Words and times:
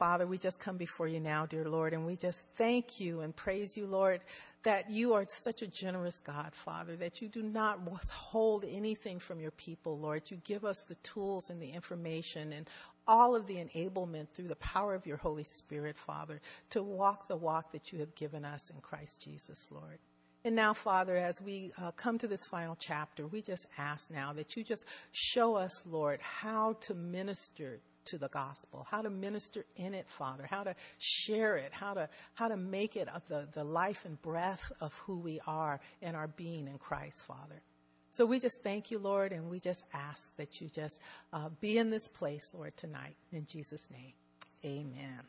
Father, 0.00 0.26
we 0.26 0.38
just 0.38 0.60
come 0.60 0.78
before 0.78 1.08
you 1.08 1.20
now, 1.20 1.44
dear 1.44 1.68
Lord, 1.68 1.92
and 1.92 2.06
we 2.06 2.16
just 2.16 2.48
thank 2.54 3.00
you 3.00 3.20
and 3.20 3.36
praise 3.36 3.76
you, 3.76 3.86
Lord, 3.86 4.22
that 4.62 4.90
you 4.90 5.12
are 5.12 5.26
such 5.28 5.60
a 5.60 5.66
generous 5.66 6.20
God, 6.20 6.54
Father, 6.54 6.96
that 6.96 7.20
you 7.20 7.28
do 7.28 7.42
not 7.42 7.82
withhold 7.82 8.64
anything 8.66 9.18
from 9.18 9.40
your 9.40 9.50
people, 9.50 9.98
Lord. 9.98 10.30
You 10.30 10.38
give 10.42 10.64
us 10.64 10.86
the 10.88 10.94
tools 11.02 11.50
and 11.50 11.60
the 11.60 11.68
information 11.68 12.50
and 12.54 12.66
all 13.06 13.36
of 13.36 13.46
the 13.46 13.56
enablement 13.56 14.30
through 14.30 14.48
the 14.48 14.56
power 14.56 14.94
of 14.94 15.04
your 15.04 15.18
Holy 15.18 15.44
Spirit, 15.44 15.98
Father, 15.98 16.40
to 16.70 16.82
walk 16.82 17.28
the 17.28 17.36
walk 17.36 17.72
that 17.72 17.92
you 17.92 17.98
have 17.98 18.14
given 18.14 18.42
us 18.42 18.70
in 18.70 18.80
Christ 18.80 19.22
Jesus, 19.22 19.70
Lord. 19.70 19.98
And 20.46 20.56
now, 20.56 20.72
Father, 20.72 21.18
as 21.18 21.42
we 21.42 21.72
uh, 21.76 21.90
come 21.90 22.16
to 22.16 22.26
this 22.26 22.46
final 22.46 22.74
chapter, 22.74 23.26
we 23.26 23.42
just 23.42 23.66
ask 23.76 24.10
now 24.10 24.32
that 24.32 24.56
you 24.56 24.64
just 24.64 24.86
show 25.12 25.56
us, 25.56 25.84
Lord, 25.86 26.22
how 26.22 26.78
to 26.80 26.94
minister 26.94 27.80
to 28.10 28.18
the 28.18 28.28
gospel, 28.28 28.86
how 28.90 29.02
to 29.02 29.10
minister 29.10 29.64
in 29.76 29.94
it, 29.94 30.08
Father, 30.08 30.46
how 30.48 30.64
to 30.64 30.74
share 30.98 31.56
it, 31.56 31.72
how 31.72 31.94
to, 31.94 32.08
how 32.34 32.48
to 32.48 32.56
make 32.56 32.96
it 32.96 33.08
of 33.08 33.26
the, 33.28 33.48
the 33.52 33.64
life 33.64 34.04
and 34.04 34.20
breath 34.20 34.72
of 34.80 34.96
who 34.98 35.18
we 35.18 35.40
are 35.46 35.80
in 36.02 36.14
our 36.14 36.28
being 36.28 36.66
in 36.66 36.78
Christ, 36.78 37.24
Father. 37.24 37.62
So 38.10 38.26
we 38.26 38.40
just 38.40 38.62
thank 38.64 38.90
you, 38.90 38.98
Lord, 38.98 39.32
and 39.32 39.48
we 39.48 39.60
just 39.60 39.86
ask 39.94 40.36
that 40.36 40.60
you 40.60 40.68
just 40.68 41.00
uh, 41.32 41.48
be 41.60 41.78
in 41.78 41.90
this 41.90 42.08
place, 42.08 42.50
Lord, 42.52 42.76
tonight. 42.76 43.14
In 43.32 43.46
Jesus' 43.46 43.88
name, 43.90 44.12
amen. 44.64 45.20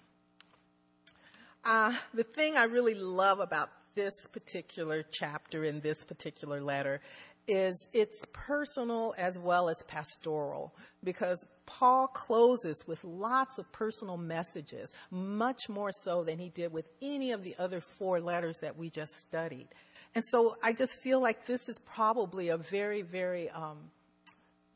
Uh, 1.63 1.94
the 2.16 2.24
thing 2.24 2.58
I 2.58 2.63
really 2.63 2.96
love 2.96 3.40
about 3.40 3.70
this 3.94 4.27
particular 4.27 5.04
chapter 5.04 5.63
in 5.63 5.82
this 5.82 6.04
particular 6.04 6.62
letter 6.62 7.02
is 7.48 7.90
it's 7.94 8.26
personal 8.34 9.13
as 9.18 9.38
well 9.38 9.70
as 9.70 9.84
pastoral 9.88 10.73
because 11.04 11.48
Paul 11.66 12.08
closes 12.08 12.86
with 12.88 13.04
lots 13.04 13.58
of 13.59 13.72
personal 13.72 14.18
messages, 14.18 14.94
much 15.09 15.70
more 15.70 15.91
so 15.91 16.23
than 16.23 16.38
he 16.40 16.49
did 16.49 16.72
with 16.72 16.88
any 17.02 17.32
of 17.32 17.44
the 17.44 17.55
other 17.58 17.82
four 17.99 18.20
letters 18.20 18.60
that 18.62 18.77
we 18.77 18.90
just 18.90 19.13
studied. 19.13 19.68
And 20.13 20.24
so 20.24 20.55
I 20.63 20.74
just 20.74 21.01
feel 21.01 21.21
like 21.21 21.46
this 21.46 21.70
is 21.70 21.79
probably 21.79 22.49
a 22.49 22.57
very, 22.57 23.01
very, 23.01 23.49
um, 23.49 23.77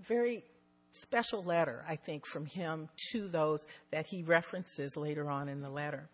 very 0.01 0.43
special 0.91 1.43
letter, 1.43 1.83
I 1.87 1.97
think, 1.97 2.25
from 2.25 2.45
him 2.45 2.89
to 3.11 3.27
those 3.27 3.67
that 3.91 4.07
he 4.07 4.23
references 4.23 4.95
later 4.95 5.29
on 5.29 5.49
in 5.49 5.61
the 5.61 5.69
letter. 5.69 6.09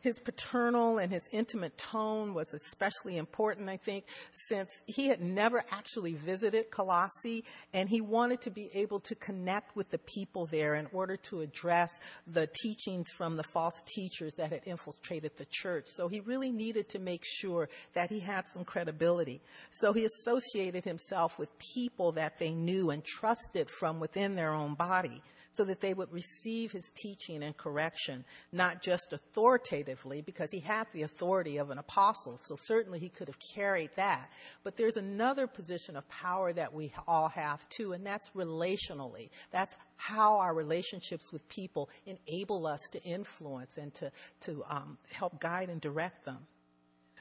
His 0.00 0.20
paternal 0.20 0.98
and 0.98 1.12
his 1.12 1.28
intimate 1.32 1.76
tone 1.76 2.34
was 2.34 2.54
especially 2.54 3.16
important, 3.16 3.68
I 3.68 3.76
think, 3.76 4.04
since 4.32 4.82
he 4.86 5.08
had 5.08 5.20
never 5.20 5.64
actually 5.70 6.14
visited 6.14 6.70
Colossae 6.70 7.44
and 7.74 7.88
he 7.88 8.00
wanted 8.00 8.40
to 8.42 8.50
be 8.50 8.70
able 8.74 9.00
to 9.00 9.14
connect 9.14 9.74
with 9.74 9.90
the 9.90 9.98
people 9.98 10.46
there 10.46 10.74
in 10.74 10.86
order 10.92 11.16
to 11.16 11.40
address 11.40 11.90
the 12.26 12.48
teachings 12.62 13.08
from 13.16 13.36
the 13.36 13.44
false 13.54 13.82
teachers 13.86 14.34
that 14.36 14.50
had 14.50 14.62
infiltrated 14.66 15.36
the 15.36 15.46
church. 15.50 15.84
So 15.86 16.08
he 16.08 16.20
really 16.20 16.50
needed 16.50 16.88
to 16.90 16.98
make 16.98 17.24
sure 17.24 17.68
that 17.94 18.10
he 18.10 18.20
had 18.20 18.46
some 18.46 18.64
credibility. 18.64 19.40
So 19.70 19.92
he 19.92 20.04
associated 20.04 20.84
himself 20.84 21.38
with 21.38 21.50
people 21.74 22.12
that 22.12 22.38
they 22.38 22.52
knew 22.52 22.90
and 22.90 23.04
trusted 23.04 23.68
from 23.68 24.00
within 24.00 24.36
their 24.36 24.52
own 24.52 24.74
body 24.74 25.22
so 25.50 25.64
that 25.64 25.80
they 25.80 25.94
would 25.94 26.12
receive 26.12 26.72
his 26.72 26.90
teaching 27.02 27.42
and 27.42 27.56
correction, 27.56 28.24
not 28.52 28.82
just 28.82 29.12
authoritatively, 29.12 30.20
because 30.22 30.50
he 30.50 30.60
had 30.60 30.86
the 30.92 31.02
authority 31.02 31.56
of 31.56 31.70
an 31.70 31.78
apostle, 31.78 32.38
so 32.42 32.54
certainly 32.56 32.98
he 32.98 33.08
could 33.08 33.28
have 33.28 33.38
carried 33.54 33.90
that. 33.96 34.30
But 34.64 34.76
there's 34.76 34.96
another 34.96 35.46
position 35.46 35.96
of 35.96 36.08
power 36.08 36.52
that 36.52 36.72
we 36.72 36.92
all 37.06 37.28
have 37.28 37.68
too, 37.68 37.92
and 37.92 38.04
that's 38.04 38.30
relationally. 38.30 39.30
That's 39.50 39.76
how 39.96 40.38
our 40.38 40.54
relationships 40.54 41.32
with 41.32 41.48
people 41.48 41.90
enable 42.06 42.66
us 42.66 42.80
to 42.92 43.02
influence 43.02 43.78
and 43.78 43.92
to, 43.94 44.12
to 44.40 44.64
um, 44.68 44.98
help 45.12 45.40
guide 45.40 45.70
and 45.70 45.80
direct 45.80 46.24
them. 46.24 46.46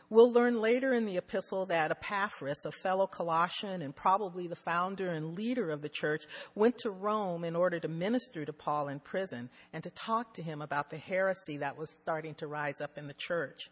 We'll 0.09 0.31
learn 0.31 0.61
later 0.61 0.94
in 0.94 1.05
the 1.05 1.17
epistle 1.17 1.66
that 1.66 1.91
Epaphras, 1.91 2.66
a 2.66 2.72
fellow 2.72 3.08
Colossian 3.08 3.82
and 3.82 3.93
probably 3.93 4.48
the 4.48 4.55
founder 4.55 5.09
and 5.09 5.36
leader 5.36 5.70
of 5.70 5.82
the 5.82 5.89
church, 5.89 6.23
went 6.55 6.77
to 6.80 6.92
Rome 6.92 7.43
in 7.43 7.58
order 7.58 7.77
to 7.80 7.89
minister 7.89 8.45
to 8.45 8.54
Paul 8.54 8.87
in 8.87 9.02
prison 9.02 9.49
and 9.73 9.83
to 9.83 9.89
talk 9.89 10.33
to 10.36 10.42
him 10.42 10.61
about 10.61 10.89
the 10.89 10.98
heresy 10.98 11.58
that 11.58 11.77
was 11.77 11.89
starting 11.89 12.36
to 12.36 12.48
rise 12.48 12.80
up 12.80 12.98
in 12.98 13.08
the 13.08 13.14
church. 13.14 13.70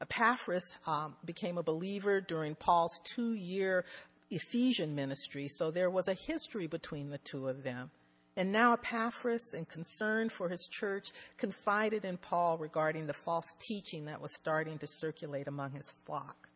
Epaphras 0.00 0.74
um, 0.88 1.14
became 1.24 1.56
a 1.56 1.62
believer 1.62 2.20
during 2.20 2.56
Paul's 2.56 3.00
two 3.04 3.34
year 3.34 3.84
Ephesian 4.28 4.96
ministry, 4.96 5.46
so 5.46 5.70
there 5.70 5.88
was 5.88 6.08
a 6.08 6.14
history 6.14 6.66
between 6.66 7.10
the 7.10 7.18
two 7.18 7.48
of 7.48 7.62
them. 7.62 7.92
And 8.36 8.52
now 8.52 8.74
Epaphras, 8.74 9.54
in 9.54 9.64
concern 9.64 10.28
for 10.28 10.48
his 10.48 10.68
church, 10.70 11.08
confided 11.38 12.04
in 12.04 12.18
Paul 12.18 12.58
regarding 12.58 13.06
the 13.06 13.14
false 13.14 13.54
teaching 13.66 14.04
that 14.06 14.20
was 14.20 14.36
starting 14.36 14.78
to 14.78 14.86
circulate 14.86 15.48
among 15.48 15.72
his 15.72 15.90
flock. 16.04 16.48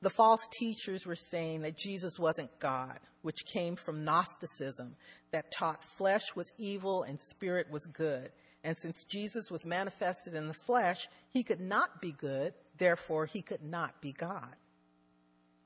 The 0.00 0.10
false 0.10 0.48
teachers 0.58 1.06
were 1.06 1.14
saying 1.14 1.62
that 1.62 1.76
Jesus 1.76 2.18
wasn't 2.18 2.58
God, 2.58 2.98
which 3.22 3.46
came 3.46 3.76
from 3.76 4.04
Gnosticism, 4.04 4.96
that 5.30 5.52
taught 5.52 5.84
flesh 5.84 6.34
was 6.34 6.52
evil 6.58 7.04
and 7.04 7.20
spirit 7.20 7.70
was 7.70 7.86
good. 7.86 8.30
And 8.64 8.76
since 8.76 9.04
Jesus 9.04 9.50
was 9.50 9.64
manifested 9.64 10.34
in 10.34 10.48
the 10.48 10.54
flesh, 10.54 11.06
he 11.30 11.44
could 11.44 11.60
not 11.60 12.02
be 12.02 12.12
good, 12.12 12.54
therefore, 12.78 13.26
he 13.26 13.42
could 13.42 13.62
not 13.62 14.00
be 14.00 14.12
God. 14.12 14.56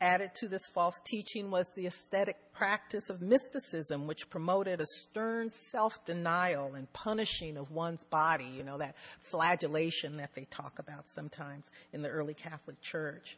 Added 0.06 0.36
to 0.36 0.46
this 0.46 0.68
false 0.68 1.00
teaching 1.04 1.50
was 1.50 1.72
the 1.72 1.88
aesthetic 1.88 2.36
practice 2.52 3.10
of 3.10 3.20
mysticism, 3.20 4.06
which 4.06 4.30
promoted 4.30 4.80
a 4.80 4.86
stern 4.86 5.50
self 5.50 6.04
denial 6.04 6.76
and 6.76 6.92
punishing 6.92 7.56
of 7.56 7.72
one's 7.72 8.04
body, 8.04 8.44
you 8.44 8.62
know, 8.62 8.78
that 8.78 8.94
flagellation 9.18 10.18
that 10.18 10.32
they 10.36 10.44
talk 10.44 10.78
about 10.78 11.08
sometimes 11.08 11.72
in 11.92 12.02
the 12.02 12.08
early 12.08 12.34
Catholic 12.34 12.80
Church. 12.80 13.36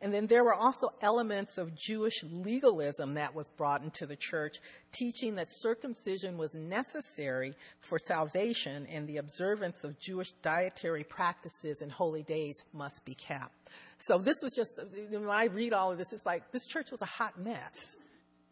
And 0.00 0.14
then 0.14 0.28
there 0.28 0.44
were 0.44 0.54
also 0.54 0.90
elements 1.02 1.58
of 1.58 1.74
Jewish 1.74 2.22
legalism 2.22 3.14
that 3.14 3.34
was 3.34 3.50
brought 3.50 3.82
into 3.82 4.06
the 4.06 4.14
church, 4.14 4.58
teaching 4.92 5.34
that 5.34 5.50
circumcision 5.50 6.38
was 6.38 6.54
necessary 6.54 7.54
for 7.80 7.98
salvation 7.98 8.86
and 8.86 9.08
the 9.08 9.16
observance 9.16 9.82
of 9.82 9.98
Jewish 9.98 10.30
dietary 10.40 11.02
practices 11.02 11.82
and 11.82 11.90
holy 11.90 12.22
days 12.22 12.64
must 12.72 13.04
be 13.04 13.14
kept. 13.14 13.68
So 14.00 14.16
this 14.16 14.36
was 14.42 14.54
just, 14.54 14.80
when 15.10 15.28
I 15.28 15.46
read 15.46 15.74
all 15.74 15.92
of 15.92 15.98
this, 15.98 16.12
it's 16.12 16.24
like 16.24 16.52
this 16.52 16.66
church 16.66 16.90
was 16.90 17.02
a 17.02 17.06
hot 17.06 17.38
mess. 17.38 17.96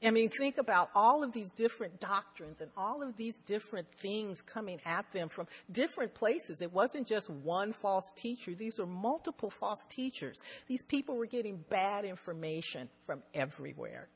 I 0.05 0.11
mean, 0.11 0.29
think 0.29 0.59
about 0.59 0.91
all 0.95 1.25
of 1.25 1.33
these 1.33 1.51
different 1.51 1.99
doctrines 1.99 2.61
and 2.61 2.71
all 2.77 3.03
of 3.03 3.17
these 3.17 3.39
different 3.41 3.91
things 3.91 4.43
coming 4.43 4.79
at 4.85 5.11
them 5.11 5.29
from 5.29 5.49
different 5.73 6.15
places. 6.15 6.63
It 6.63 6.73
wasn't 6.73 7.09
just 7.09 7.29
one 7.31 7.73
false 7.73 8.13
teacher. 8.15 8.55
These 8.55 8.79
were 8.79 8.87
multiple 8.87 9.51
false 9.51 9.87
teachers. 9.91 10.41
These 10.69 10.85
people 10.85 11.17
were 11.17 11.27
getting 11.27 11.65
bad 11.69 12.05
information 12.05 12.89
from 13.01 13.23
everywhere. 13.35 14.09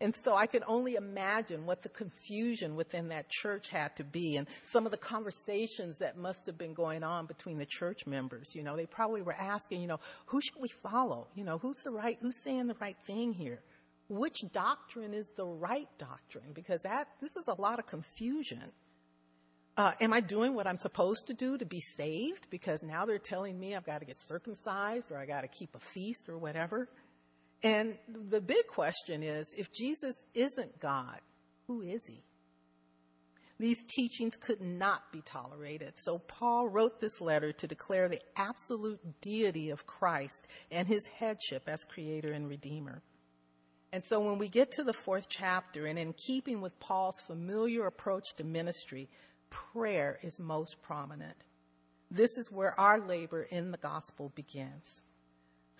And 0.00 0.14
so 0.14 0.34
I 0.34 0.46
could 0.46 0.62
only 0.68 0.94
imagine 0.94 1.66
what 1.66 1.82
the 1.82 1.88
confusion 1.88 2.76
within 2.76 3.08
that 3.08 3.28
church 3.28 3.68
had 3.68 3.96
to 3.96 4.04
be 4.04 4.36
and 4.36 4.46
some 4.62 4.84
of 4.84 4.92
the 4.92 4.96
conversations 4.96 5.98
that 5.98 6.16
must 6.16 6.46
have 6.46 6.56
been 6.56 6.72
going 6.72 7.02
on 7.02 7.26
between 7.26 7.58
the 7.58 7.66
church 7.66 8.06
members. 8.06 8.54
You 8.54 8.62
know, 8.62 8.76
they 8.76 8.86
probably 8.86 9.22
were 9.22 9.34
asking, 9.34 9.80
you 9.80 9.88
know, 9.88 9.98
who 10.26 10.40
should 10.40 10.60
we 10.60 10.68
follow? 10.68 11.26
You 11.34 11.42
know, 11.42 11.58
who's 11.58 11.82
the 11.82 11.90
right, 11.90 12.16
who's 12.20 12.42
saying 12.44 12.68
the 12.68 12.76
right 12.80 12.96
thing 13.06 13.32
here? 13.32 13.60
Which 14.08 14.38
doctrine 14.52 15.14
is 15.14 15.28
the 15.36 15.44
right 15.44 15.88
doctrine? 15.98 16.52
Because 16.54 16.82
that, 16.82 17.08
this 17.20 17.36
is 17.36 17.48
a 17.48 17.60
lot 17.60 17.80
of 17.80 17.86
confusion. 17.86 18.70
Uh, 19.76 19.92
am 20.00 20.12
I 20.12 20.20
doing 20.20 20.54
what 20.54 20.66
I'm 20.66 20.76
supposed 20.76 21.26
to 21.26 21.34
do 21.34 21.58
to 21.58 21.66
be 21.66 21.80
saved? 21.80 22.48
Because 22.50 22.82
now 22.82 23.04
they're 23.04 23.18
telling 23.18 23.58
me 23.58 23.74
I've 23.74 23.84
got 23.84 24.00
to 24.00 24.06
get 24.06 24.18
circumcised 24.18 25.10
or 25.10 25.18
I 25.18 25.26
got 25.26 25.42
to 25.42 25.48
keep 25.48 25.74
a 25.74 25.78
feast 25.78 26.28
or 26.28 26.38
whatever. 26.38 26.88
And 27.62 27.98
the 28.08 28.40
big 28.40 28.66
question 28.66 29.22
is 29.22 29.54
if 29.56 29.72
Jesus 29.72 30.24
isn't 30.34 30.78
God, 30.78 31.20
who 31.66 31.82
is 31.82 32.06
he? 32.08 32.22
These 33.60 33.82
teachings 33.82 34.36
could 34.36 34.60
not 34.60 35.10
be 35.12 35.20
tolerated. 35.20 35.92
So 35.96 36.20
Paul 36.28 36.68
wrote 36.68 37.00
this 37.00 37.20
letter 37.20 37.52
to 37.52 37.66
declare 37.66 38.08
the 38.08 38.20
absolute 38.36 39.00
deity 39.20 39.70
of 39.70 39.84
Christ 39.84 40.46
and 40.70 40.86
his 40.86 41.08
headship 41.08 41.68
as 41.68 41.84
creator 41.84 42.32
and 42.32 42.48
redeemer. 42.48 43.02
And 43.92 44.04
so 44.04 44.20
when 44.20 44.38
we 44.38 44.48
get 44.48 44.70
to 44.72 44.84
the 44.84 44.92
fourth 44.92 45.28
chapter, 45.28 45.86
and 45.86 45.98
in 45.98 46.12
keeping 46.12 46.60
with 46.60 46.78
Paul's 46.78 47.20
familiar 47.26 47.86
approach 47.86 48.34
to 48.36 48.44
ministry, 48.44 49.08
prayer 49.50 50.18
is 50.22 50.38
most 50.38 50.80
prominent. 50.82 51.36
This 52.10 52.38
is 52.38 52.52
where 52.52 52.78
our 52.78 53.00
labor 53.00 53.42
in 53.42 53.70
the 53.70 53.78
gospel 53.78 54.30
begins. 54.34 55.02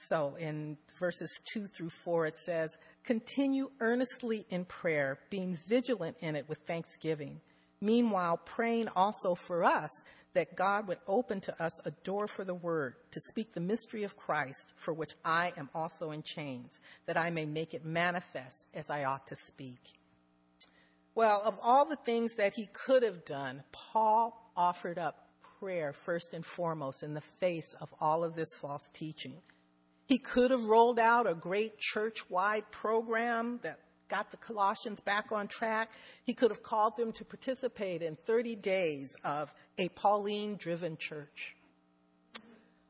So 0.06 0.36
in 0.38 0.78
verses 1.00 1.40
2 1.52 1.66
through 1.66 1.90
4, 1.90 2.26
it 2.26 2.38
says, 2.38 2.78
Continue 3.04 3.70
earnestly 3.80 4.46
in 4.48 4.64
prayer, 4.64 5.18
being 5.28 5.58
vigilant 5.68 6.16
in 6.20 6.36
it 6.36 6.48
with 6.48 6.58
thanksgiving. 6.58 7.40
Meanwhile, 7.80 8.40
praying 8.44 8.88
also 8.94 9.34
for 9.34 9.64
us 9.64 10.04
that 10.34 10.54
God 10.56 10.86
would 10.86 10.98
open 11.08 11.40
to 11.42 11.62
us 11.62 11.84
a 11.84 11.90
door 12.04 12.28
for 12.28 12.44
the 12.44 12.54
word 12.54 12.94
to 13.10 13.20
speak 13.20 13.52
the 13.52 13.60
mystery 13.60 14.04
of 14.04 14.16
Christ, 14.16 14.72
for 14.76 14.92
which 14.94 15.14
I 15.24 15.52
am 15.56 15.68
also 15.74 16.12
in 16.12 16.22
chains, 16.22 16.80
that 17.06 17.16
I 17.16 17.30
may 17.30 17.44
make 17.44 17.74
it 17.74 17.84
manifest 17.84 18.68
as 18.74 18.90
I 18.90 19.04
ought 19.04 19.26
to 19.26 19.36
speak. 19.36 19.80
Well, 21.14 21.42
of 21.44 21.58
all 21.64 21.84
the 21.84 21.96
things 21.96 22.36
that 22.36 22.52
he 22.54 22.68
could 22.72 23.02
have 23.02 23.24
done, 23.24 23.64
Paul 23.72 24.52
offered 24.56 24.98
up 24.98 25.28
prayer 25.58 25.92
first 25.92 26.34
and 26.34 26.44
foremost 26.44 27.02
in 27.02 27.14
the 27.14 27.20
face 27.20 27.74
of 27.80 27.92
all 28.00 28.22
of 28.22 28.36
this 28.36 28.54
false 28.54 28.88
teaching. 28.92 29.34
He 30.08 30.16
could 30.16 30.50
have 30.50 30.64
rolled 30.64 30.98
out 30.98 31.26
a 31.26 31.34
great 31.34 31.78
church 31.78 32.30
wide 32.30 32.70
program 32.70 33.60
that 33.62 33.78
got 34.08 34.30
the 34.30 34.38
Colossians 34.38 35.00
back 35.00 35.30
on 35.32 35.48
track. 35.48 35.90
He 36.24 36.32
could 36.32 36.50
have 36.50 36.62
called 36.62 36.96
them 36.96 37.12
to 37.12 37.26
participate 37.26 38.00
in 38.00 38.16
30 38.16 38.56
days 38.56 39.18
of 39.22 39.52
a 39.76 39.90
Pauline 39.90 40.56
driven 40.56 40.96
church. 40.96 41.54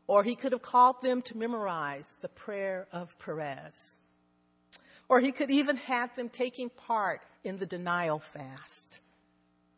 Or 0.06 0.22
he 0.22 0.36
could 0.36 0.52
have 0.52 0.62
called 0.62 1.02
them 1.02 1.20
to 1.22 1.36
memorize 1.36 2.14
the 2.20 2.28
prayer 2.28 2.86
of 2.92 3.16
Jabez. 3.18 3.98
Or 5.08 5.18
he 5.18 5.32
could 5.32 5.50
even 5.50 5.76
have 5.76 6.14
them 6.14 6.28
taking 6.28 6.70
part 6.70 7.20
in 7.42 7.58
the 7.58 7.66
Daniel 7.66 8.20
fast. 8.20 9.00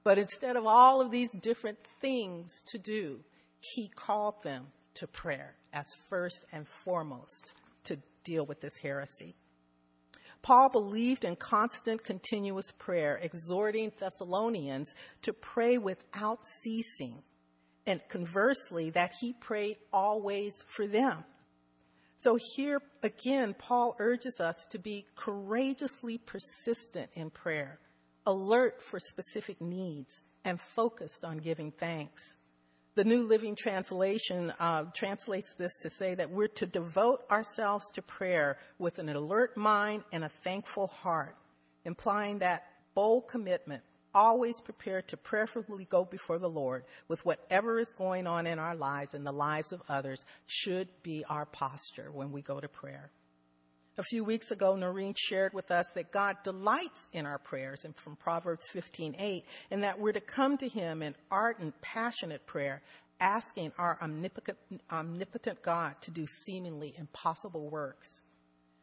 But 0.04 0.18
instead 0.18 0.56
of 0.56 0.66
all 0.66 1.00
of 1.00 1.10
these 1.10 1.32
different 1.32 1.78
things 2.00 2.62
to 2.70 2.76
do, 2.78 3.20
he 3.60 3.88
called 3.88 4.42
them 4.42 4.66
to 4.94 5.06
prayer 5.06 5.52
as 5.72 5.86
first 6.08 6.44
and 6.52 6.66
foremost 6.66 7.54
to 7.84 7.98
deal 8.24 8.46
with 8.46 8.60
this 8.60 8.78
heresy. 8.78 9.34
Paul 10.42 10.70
believed 10.70 11.24
in 11.24 11.36
constant, 11.36 12.02
continuous 12.02 12.72
prayer, 12.72 13.18
exhorting 13.22 13.92
Thessalonians 13.98 14.94
to 15.22 15.32
pray 15.32 15.76
without 15.76 16.44
ceasing, 16.44 17.22
and 17.86 18.00
conversely, 18.08 18.90
that 18.90 19.12
he 19.20 19.34
prayed 19.34 19.76
always 19.92 20.54
for 20.66 20.86
them. 20.86 21.24
So 22.16 22.38
here 22.54 22.80
again, 23.02 23.54
Paul 23.54 23.96
urges 23.98 24.40
us 24.40 24.66
to 24.70 24.78
be 24.78 25.06
courageously 25.14 26.18
persistent 26.18 27.10
in 27.14 27.30
prayer, 27.30 27.78
alert 28.26 28.82
for 28.82 28.98
specific 28.98 29.60
needs, 29.60 30.22
and 30.44 30.60
focused 30.60 31.24
on 31.24 31.38
giving 31.38 31.70
thanks. 31.70 32.36
The 32.96 33.04
New 33.04 33.22
Living 33.22 33.54
Translation 33.54 34.52
uh, 34.58 34.86
translates 34.96 35.54
this 35.54 35.78
to 35.82 35.90
say 35.90 36.16
that 36.16 36.30
we're 36.30 36.48
to 36.48 36.66
devote 36.66 37.20
ourselves 37.30 37.88
to 37.92 38.02
prayer 38.02 38.56
with 38.80 38.98
an 38.98 39.08
alert 39.08 39.56
mind 39.56 40.02
and 40.12 40.24
a 40.24 40.28
thankful 40.28 40.88
heart, 40.88 41.36
implying 41.84 42.40
that 42.40 42.64
bold 42.94 43.28
commitment, 43.28 43.84
always 44.12 44.60
prepared 44.60 45.06
to 45.06 45.16
prayerfully 45.16 45.84
go 45.84 46.04
before 46.04 46.40
the 46.40 46.50
Lord 46.50 46.82
with 47.06 47.24
whatever 47.24 47.78
is 47.78 47.92
going 47.92 48.26
on 48.26 48.44
in 48.48 48.58
our 48.58 48.74
lives 48.74 49.14
and 49.14 49.24
the 49.24 49.30
lives 49.30 49.72
of 49.72 49.82
others, 49.88 50.24
should 50.46 50.88
be 51.04 51.24
our 51.30 51.46
posture 51.46 52.10
when 52.10 52.32
we 52.32 52.42
go 52.42 52.58
to 52.58 52.68
prayer. 52.68 53.12
A 53.98 54.02
few 54.04 54.24
weeks 54.24 54.50
ago, 54.50 54.76
Noreen 54.76 55.14
shared 55.16 55.52
with 55.52 55.70
us 55.70 55.90
that 55.94 56.12
God 56.12 56.36
delights 56.44 57.08
in 57.12 57.26
our 57.26 57.38
prayers, 57.38 57.84
and 57.84 57.94
from 57.96 58.16
Proverbs 58.16 58.66
15:8, 58.72 59.44
and 59.70 59.82
that 59.82 59.98
we're 59.98 60.12
to 60.12 60.20
come 60.20 60.56
to 60.58 60.68
Him 60.68 61.02
in 61.02 61.16
ardent, 61.30 61.80
passionate 61.80 62.46
prayer, 62.46 62.82
asking 63.18 63.72
our 63.76 63.98
omnipotent, 64.00 64.58
omnipotent 64.90 65.62
God 65.62 66.00
to 66.02 66.10
do 66.10 66.26
seemingly 66.26 66.94
impossible 66.96 67.68
works. 67.68 68.22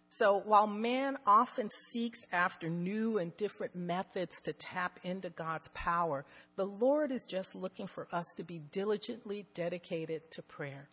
So 0.09 0.39
while 0.39 0.67
man 0.67 1.17
often 1.25 1.69
seeks 1.69 2.19
after 2.31 2.69
new 2.69 3.17
and 3.17 3.35
different 3.35 3.75
methods 3.75 4.39
to 4.43 4.53
tap 4.53 4.99
into 5.03 5.29
God's 5.29 5.69
power, 5.69 6.25
the 6.55 6.65
Lord 6.65 7.11
is 7.11 7.25
just 7.25 7.55
looking 7.55 7.87
for 7.87 8.07
us 8.11 8.25
to 8.37 8.43
be 8.43 8.59
diligently 8.59 9.47
dedicated 9.53 10.31
to 10.31 10.41
prayer. 10.43 10.87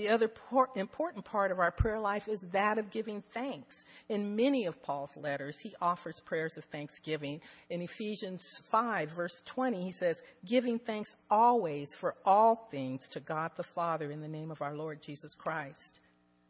The 0.00 0.08
other 0.08 0.32
important 0.76 1.26
part 1.26 1.52
of 1.52 1.58
our 1.58 1.70
prayer 1.70 2.00
life 2.00 2.26
is 2.26 2.40
that 2.52 2.78
of 2.78 2.90
giving 2.90 3.20
thanks. 3.20 3.84
In 4.08 4.34
many 4.34 4.64
of 4.64 4.82
Paul's 4.82 5.14
letters, 5.14 5.60
he 5.60 5.74
offers 5.78 6.20
prayers 6.20 6.56
of 6.56 6.64
thanksgiving. 6.64 7.42
In 7.68 7.82
Ephesians 7.82 8.62
5, 8.70 9.10
verse 9.10 9.42
20, 9.44 9.82
he 9.82 9.92
says, 9.92 10.22
Giving 10.46 10.78
thanks 10.78 11.16
always 11.30 11.94
for 11.94 12.14
all 12.24 12.54
things 12.70 13.08
to 13.10 13.20
God 13.20 13.50
the 13.56 13.62
Father 13.62 14.10
in 14.10 14.22
the 14.22 14.28
name 14.28 14.50
of 14.50 14.62
our 14.62 14.74
Lord 14.74 15.02
Jesus 15.02 15.34
Christ. 15.34 16.00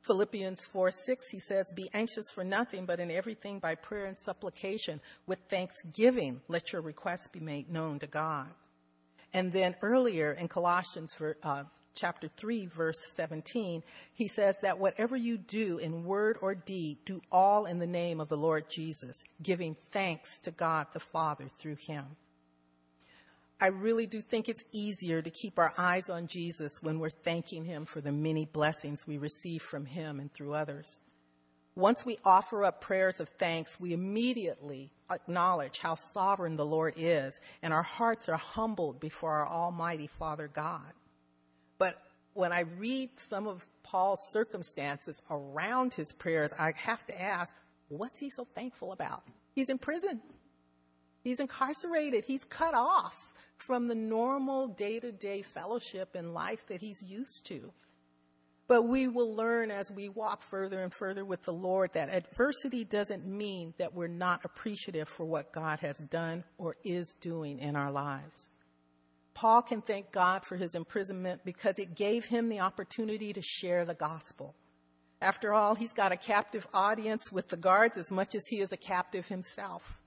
Philippians 0.02 0.64
4 0.66 0.92
6, 0.92 1.30
he 1.30 1.40
says, 1.40 1.72
Be 1.74 1.90
anxious 1.92 2.30
for 2.30 2.44
nothing, 2.44 2.86
but 2.86 3.00
in 3.00 3.10
everything 3.10 3.58
by 3.58 3.74
prayer 3.74 4.04
and 4.04 4.16
supplication, 4.16 5.00
with 5.26 5.40
thanksgiving, 5.48 6.40
let 6.46 6.72
your 6.72 6.82
requests 6.82 7.26
be 7.26 7.40
made 7.40 7.68
known 7.68 7.98
to 7.98 8.06
God. 8.06 8.46
And 9.34 9.50
then 9.50 9.74
earlier 9.82 10.30
in 10.30 10.46
Colossians 10.46 11.20
uh, 11.42 11.64
chapter 11.94 12.28
3, 12.28 12.66
verse 12.66 13.04
17, 13.12 13.82
he 14.12 14.28
says 14.28 14.58
that 14.62 14.78
whatever 14.78 15.16
you 15.16 15.36
do 15.36 15.78
in 15.78 16.04
word 16.04 16.38
or 16.40 16.54
deed, 16.54 16.98
do 17.04 17.20
all 17.30 17.66
in 17.66 17.78
the 17.78 17.86
name 17.86 18.20
of 18.20 18.28
the 18.28 18.36
Lord 18.36 18.70
Jesus, 18.70 19.24
giving 19.42 19.74
thanks 19.74 20.38
to 20.40 20.50
God 20.50 20.88
the 20.92 21.00
Father 21.00 21.46
through 21.48 21.76
him. 21.76 22.16
I 23.60 23.66
really 23.66 24.06
do 24.06 24.22
think 24.22 24.48
it's 24.48 24.64
easier 24.72 25.20
to 25.20 25.30
keep 25.30 25.58
our 25.58 25.74
eyes 25.76 26.08
on 26.08 26.28
Jesus 26.28 26.82
when 26.82 26.98
we're 26.98 27.10
thanking 27.10 27.66
him 27.66 27.84
for 27.84 28.00
the 28.00 28.12
many 28.12 28.46
blessings 28.46 29.06
we 29.06 29.18
receive 29.18 29.60
from 29.60 29.84
him 29.84 30.18
and 30.18 30.32
through 30.32 30.54
others. 30.54 31.00
Once 31.76 32.04
we 32.04 32.18
offer 32.24 32.64
up 32.64 32.80
prayers 32.80 33.20
of 33.20 33.28
thanks, 33.28 33.78
we 33.78 33.92
immediately 33.92 34.90
acknowledge 35.10 35.78
how 35.78 35.94
sovereign 35.94 36.56
the 36.56 36.64
Lord 36.64 36.94
is, 36.96 37.40
and 37.62 37.72
our 37.72 37.82
hearts 37.82 38.28
are 38.28 38.36
humbled 38.36 38.98
before 38.98 39.30
our 39.30 39.48
Almighty 39.48 40.06
Father 40.06 40.48
God. 40.48 40.92
When 42.34 42.52
I 42.52 42.60
read 42.78 43.10
some 43.18 43.46
of 43.46 43.66
Paul's 43.82 44.20
circumstances 44.32 45.20
around 45.30 45.94
his 45.94 46.12
prayers, 46.12 46.52
I 46.58 46.72
have 46.76 47.04
to 47.06 47.20
ask, 47.20 47.54
what's 47.88 48.18
he 48.18 48.30
so 48.30 48.44
thankful 48.44 48.92
about? 48.92 49.24
He's 49.54 49.68
in 49.68 49.78
prison. 49.78 50.20
He's 51.22 51.40
incarcerated. 51.40 52.24
He's 52.24 52.44
cut 52.44 52.74
off 52.74 53.32
from 53.56 53.88
the 53.88 53.94
normal 53.94 54.68
day 54.68 55.00
to 55.00 55.12
day 55.12 55.42
fellowship 55.42 56.14
and 56.14 56.32
life 56.32 56.66
that 56.68 56.80
he's 56.80 57.02
used 57.02 57.46
to. 57.46 57.72
But 58.68 58.82
we 58.82 59.08
will 59.08 59.34
learn 59.34 59.72
as 59.72 59.90
we 59.90 60.08
walk 60.08 60.42
further 60.42 60.80
and 60.80 60.94
further 60.94 61.24
with 61.24 61.42
the 61.42 61.52
Lord 61.52 61.92
that 61.94 62.08
adversity 62.08 62.84
doesn't 62.84 63.26
mean 63.26 63.74
that 63.78 63.94
we're 63.94 64.06
not 64.06 64.44
appreciative 64.44 65.08
for 65.08 65.26
what 65.26 65.52
God 65.52 65.80
has 65.80 65.98
done 65.98 66.44
or 66.56 66.76
is 66.84 67.14
doing 67.20 67.58
in 67.58 67.74
our 67.74 67.90
lives. 67.90 68.48
Paul 69.34 69.62
can 69.62 69.80
thank 69.80 70.12
God 70.12 70.44
for 70.44 70.56
his 70.56 70.74
imprisonment 70.74 71.42
because 71.44 71.78
it 71.78 71.94
gave 71.94 72.26
him 72.26 72.48
the 72.48 72.60
opportunity 72.60 73.32
to 73.32 73.42
share 73.42 73.84
the 73.84 73.94
gospel. 73.94 74.54
After 75.22 75.52
all, 75.52 75.74
he's 75.74 75.92
got 75.92 76.12
a 76.12 76.16
captive 76.16 76.66
audience 76.72 77.30
with 77.30 77.48
the 77.48 77.56
guards 77.56 77.98
as 77.98 78.10
much 78.10 78.34
as 78.34 78.46
he 78.46 78.60
is 78.60 78.72
a 78.72 78.76
captive 78.76 79.28
himself. 79.28 80.00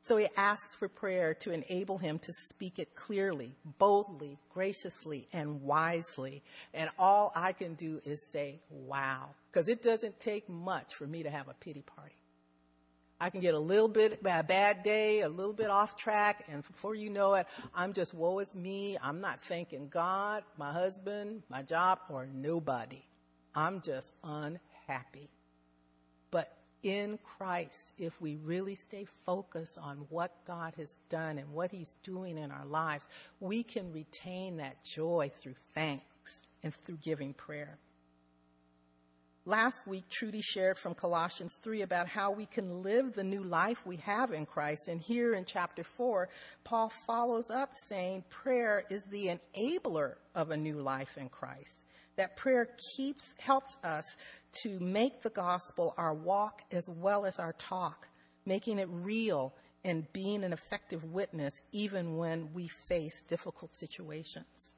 So 0.00 0.18
he 0.18 0.26
asks 0.36 0.74
for 0.74 0.88
prayer 0.88 1.32
to 1.40 1.52
enable 1.52 1.96
him 1.96 2.18
to 2.18 2.32
speak 2.32 2.78
it 2.78 2.94
clearly, 2.94 3.54
boldly, 3.78 4.38
graciously, 4.50 5.26
and 5.32 5.62
wisely. 5.62 6.42
And 6.74 6.90
all 6.98 7.32
I 7.34 7.52
can 7.52 7.72
do 7.72 8.00
is 8.04 8.30
say, 8.30 8.60
wow, 8.68 9.30
because 9.50 9.70
it 9.70 9.82
doesn't 9.82 10.20
take 10.20 10.46
much 10.46 10.94
for 10.94 11.06
me 11.06 11.22
to 11.22 11.30
have 11.30 11.48
a 11.48 11.54
pity 11.54 11.82
party. 11.82 12.16
I 13.24 13.30
can 13.30 13.40
get 13.40 13.54
a 13.54 13.58
little 13.58 13.88
bit, 13.88 14.20
a 14.22 14.42
bad 14.42 14.82
day, 14.82 15.22
a 15.22 15.30
little 15.30 15.54
bit 15.54 15.70
off 15.70 15.96
track, 15.96 16.44
and 16.46 16.62
before 16.62 16.94
you 16.94 17.08
know 17.08 17.32
it, 17.36 17.46
I'm 17.74 17.94
just 17.94 18.12
woe 18.12 18.38
is 18.40 18.54
me. 18.54 18.98
I'm 19.02 19.22
not 19.22 19.40
thanking 19.40 19.88
God, 19.88 20.44
my 20.58 20.70
husband, 20.70 21.42
my 21.48 21.62
job, 21.62 22.00
or 22.10 22.26
nobody. 22.26 23.02
I'm 23.54 23.80
just 23.80 24.12
unhappy. 24.22 25.30
But 26.30 26.54
in 26.82 27.18
Christ, 27.22 27.94
if 27.96 28.20
we 28.20 28.36
really 28.36 28.74
stay 28.74 29.06
focused 29.24 29.78
on 29.78 30.04
what 30.10 30.44
God 30.44 30.74
has 30.76 30.98
done 31.08 31.38
and 31.38 31.50
what 31.54 31.70
He's 31.70 31.96
doing 32.02 32.36
in 32.36 32.50
our 32.50 32.66
lives, 32.66 33.08
we 33.40 33.62
can 33.62 33.90
retain 33.90 34.58
that 34.58 34.84
joy 34.84 35.30
through 35.32 35.56
thanks 35.72 36.42
and 36.62 36.74
through 36.74 36.98
giving 37.00 37.32
prayer. 37.32 37.78
Last 39.46 39.86
week, 39.86 40.08
Trudy 40.08 40.40
shared 40.40 40.78
from 40.78 40.94
Colossians 40.94 41.60
3 41.62 41.82
about 41.82 42.08
how 42.08 42.30
we 42.30 42.46
can 42.46 42.82
live 42.82 43.12
the 43.12 43.22
new 43.22 43.42
life 43.42 43.84
we 43.84 43.96
have 43.96 44.32
in 44.32 44.46
Christ. 44.46 44.88
And 44.88 44.98
here 44.98 45.34
in 45.34 45.44
chapter 45.44 45.84
4, 45.84 46.30
Paul 46.64 46.88
follows 46.88 47.50
up 47.50 47.74
saying 47.74 48.24
prayer 48.30 48.84
is 48.88 49.02
the 49.02 49.38
enabler 49.54 50.14
of 50.34 50.50
a 50.50 50.56
new 50.56 50.80
life 50.80 51.18
in 51.18 51.28
Christ. 51.28 51.84
That 52.16 52.38
prayer 52.38 52.68
keeps, 52.96 53.34
helps 53.38 53.76
us 53.84 54.16
to 54.62 54.80
make 54.80 55.20
the 55.20 55.28
gospel 55.28 55.92
our 55.98 56.14
walk 56.14 56.62
as 56.72 56.88
well 56.88 57.26
as 57.26 57.38
our 57.38 57.52
talk, 57.52 58.08
making 58.46 58.78
it 58.78 58.88
real 58.90 59.52
and 59.84 60.10
being 60.14 60.42
an 60.42 60.54
effective 60.54 61.04
witness 61.04 61.52
even 61.70 62.16
when 62.16 62.48
we 62.54 62.68
face 62.88 63.20
difficult 63.28 63.74
situations. 63.74 64.74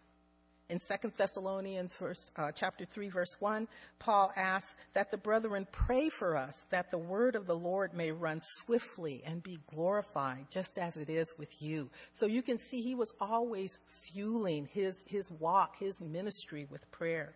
In 0.69 0.79
2 0.79 1.13
Thessalonians 1.17 1.95
verse, 1.95 2.33
uh, 2.35 2.51
chapter 2.51 2.85
3 2.85 3.09
verse 3.09 3.37
1, 3.39 3.69
Paul 4.01 4.33
asks 4.35 4.75
that 4.95 5.13
the 5.13 5.17
brethren 5.17 5.69
pray 5.71 6.09
for 6.09 6.37
us 6.37 6.67
that 6.71 6.91
the 6.91 6.99
word 6.99 7.37
of 7.37 7.47
the 7.47 7.57
Lord 7.57 7.95
may 7.95 8.11
run 8.11 8.41
swiftly 8.41 9.23
and 9.25 9.45
be 9.45 9.61
glorified 9.73 10.47
just 10.51 10.77
as 10.77 10.97
it 10.97 11.09
is 11.09 11.37
with 11.39 11.63
you. 11.63 11.89
So 12.13 12.27
you 12.27 12.43
can 12.43 12.59
see 12.59 12.83
he 12.83 12.97
was 12.97 13.15
always 13.21 13.79
fueling 13.87 14.69
his, 14.73 15.07
his 15.09 15.31
walk, 15.31 15.79
his 15.79 16.01
ministry 16.01 16.67
with 16.69 16.91
prayer. 16.91 17.33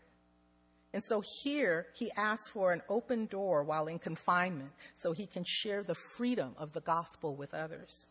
And 0.92 1.04
so 1.04 1.22
here 1.44 1.87
he 1.94 2.10
asks 2.16 2.49
for 2.49 2.72
an 2.72 2.82
open 2.88 3.26
door 3.26 3.62
while 3.62 3.87
in 3.87 4.00
confinement 4.00 4.72
so 4.94 5.12
he 5.12 5.26
can 5.26 5.44
share 5.46 5.84
the 5.84 5.94
freedom 5.94 6.54
of 6.58 6.72
the 6.72 6.80
gospel 6.80 7.37
with 7.37 7.54
others. 7.54 8.08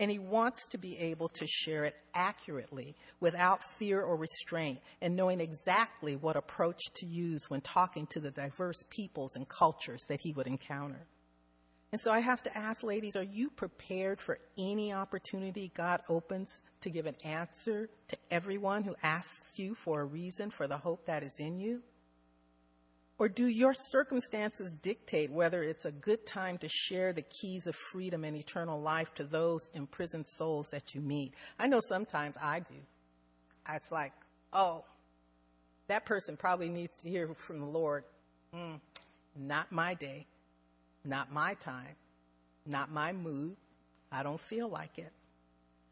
And 0.00 0.10
he 0.10 0.18
wants 0.18 0.66
to 0.68 0.78
be 0.78 0.98
able 0.98 1.28
to 1.28 1.46
share 1.46 1.84
it 1.84 1.94
accurately 2.14 2.96
without 3.20 3.62
fear 3.62 4.02
or 4.02 4.16
restraint 4.16 4.80
and 5.00 5.14
knowing 5.14 5.40
exactly 5.40 6.16
what 6.16 6.36
approach 6.36 6.80
to 6.94 7.06
use 7.06 7.48
when 7.48 7.60
talking 7.60 8.06
to 8.08 8.20
the 8.20 8.30
diverse 8.30 8.84
peoples 8.90 9.36
and 9.36 9.48
cultures 9.48 10.02
that 10.08 10.20
he 10.20 10.32
would 10.32 10.46
encounter. 10.46 11.06
And 11.92 12.00
so 12.00 12.10
I 12.10 12.18
have 12.18 12.42
to 12.42 12.58
ask, 12.58 12.82
ladies, 12.82 13.14
are 13.14 13.22
you 13.22 13.50
prepared 13.50 14.20
for 14.20 14.40
any 14.58 14.92
opportunity 14.92 15.70
God 15.76 16.00
opens 16.08 16.60
to 16.80 16.90
give 16.90 17.06
an 17.06 17.14
answer 17.22 17.88
to 18.08 18.16
everyone 18.32 18.82
who 18.82 18.96
asks 19.00 19.60
you 19.60 19.76
for 19.76 20.00
a 20.00 20.04
reason 20.04 20.50
for 20.50 20.66
the 20.66 20.76
hope 20.76 21.06
that 21.06 21.22
is 21.22 21.38
in 21.38 21.60
you? 21.60 21.82
Or 23.18 23.28
do 23.28 23.46
your 23.46 23.74
circumstances 23.74 24.72
dictate 24.82 25.30
whether 25.30 25.62
it's 25.62 25.84
a 25.84 25.92
good 25.92 26.26
time 26.26 26.58
to 26.58 26.68
share 26.68 27.12
the 27.12 27.22
keys 27.22 27.66
of 27.68 27.76
freedom 27.92 28.24
and 28.24 28.36
eternal 28.36 28.80
life 28.80 29.14
to 29.14 29.24
those 29.24 29.70
imprisoned 29.72 30.26
souls 30.26 30.68
that 30.72 30.94
you 30.94 31.00
meet? 31.00 31.34
I 31.58 31.68
know 31.68 31.78
sometimes 31.80 32.36
I 32.42 32.60
do. 32.60 32.74
It's 33.72 33.92
like, 33.92 34.12
oh, 34.52 34.84
that 35.86 36.06
person 36.06 36.36
probably 36.36 36.68
needs 36.68 36.96
to 37.02 37.08
hear 37.08 37.28
from 37.34 37.60
the 37.60 37.66
Lord. 37.66 38.04
Mm, 38.52 38.80
not 39.36 39.70
my 39.70 39.94
day, 39.94 40.26
not 41.04 41.32
my 41.32 41.54
time, 41.54 41.96
not 42.66 42.90
my 42.90 43.12
mood. 43.12 43.56
I 44.10 44.22
don't 44.22 44.40
feel 44.40 44.68
like 44.68 44.98
it. 44.98 45.12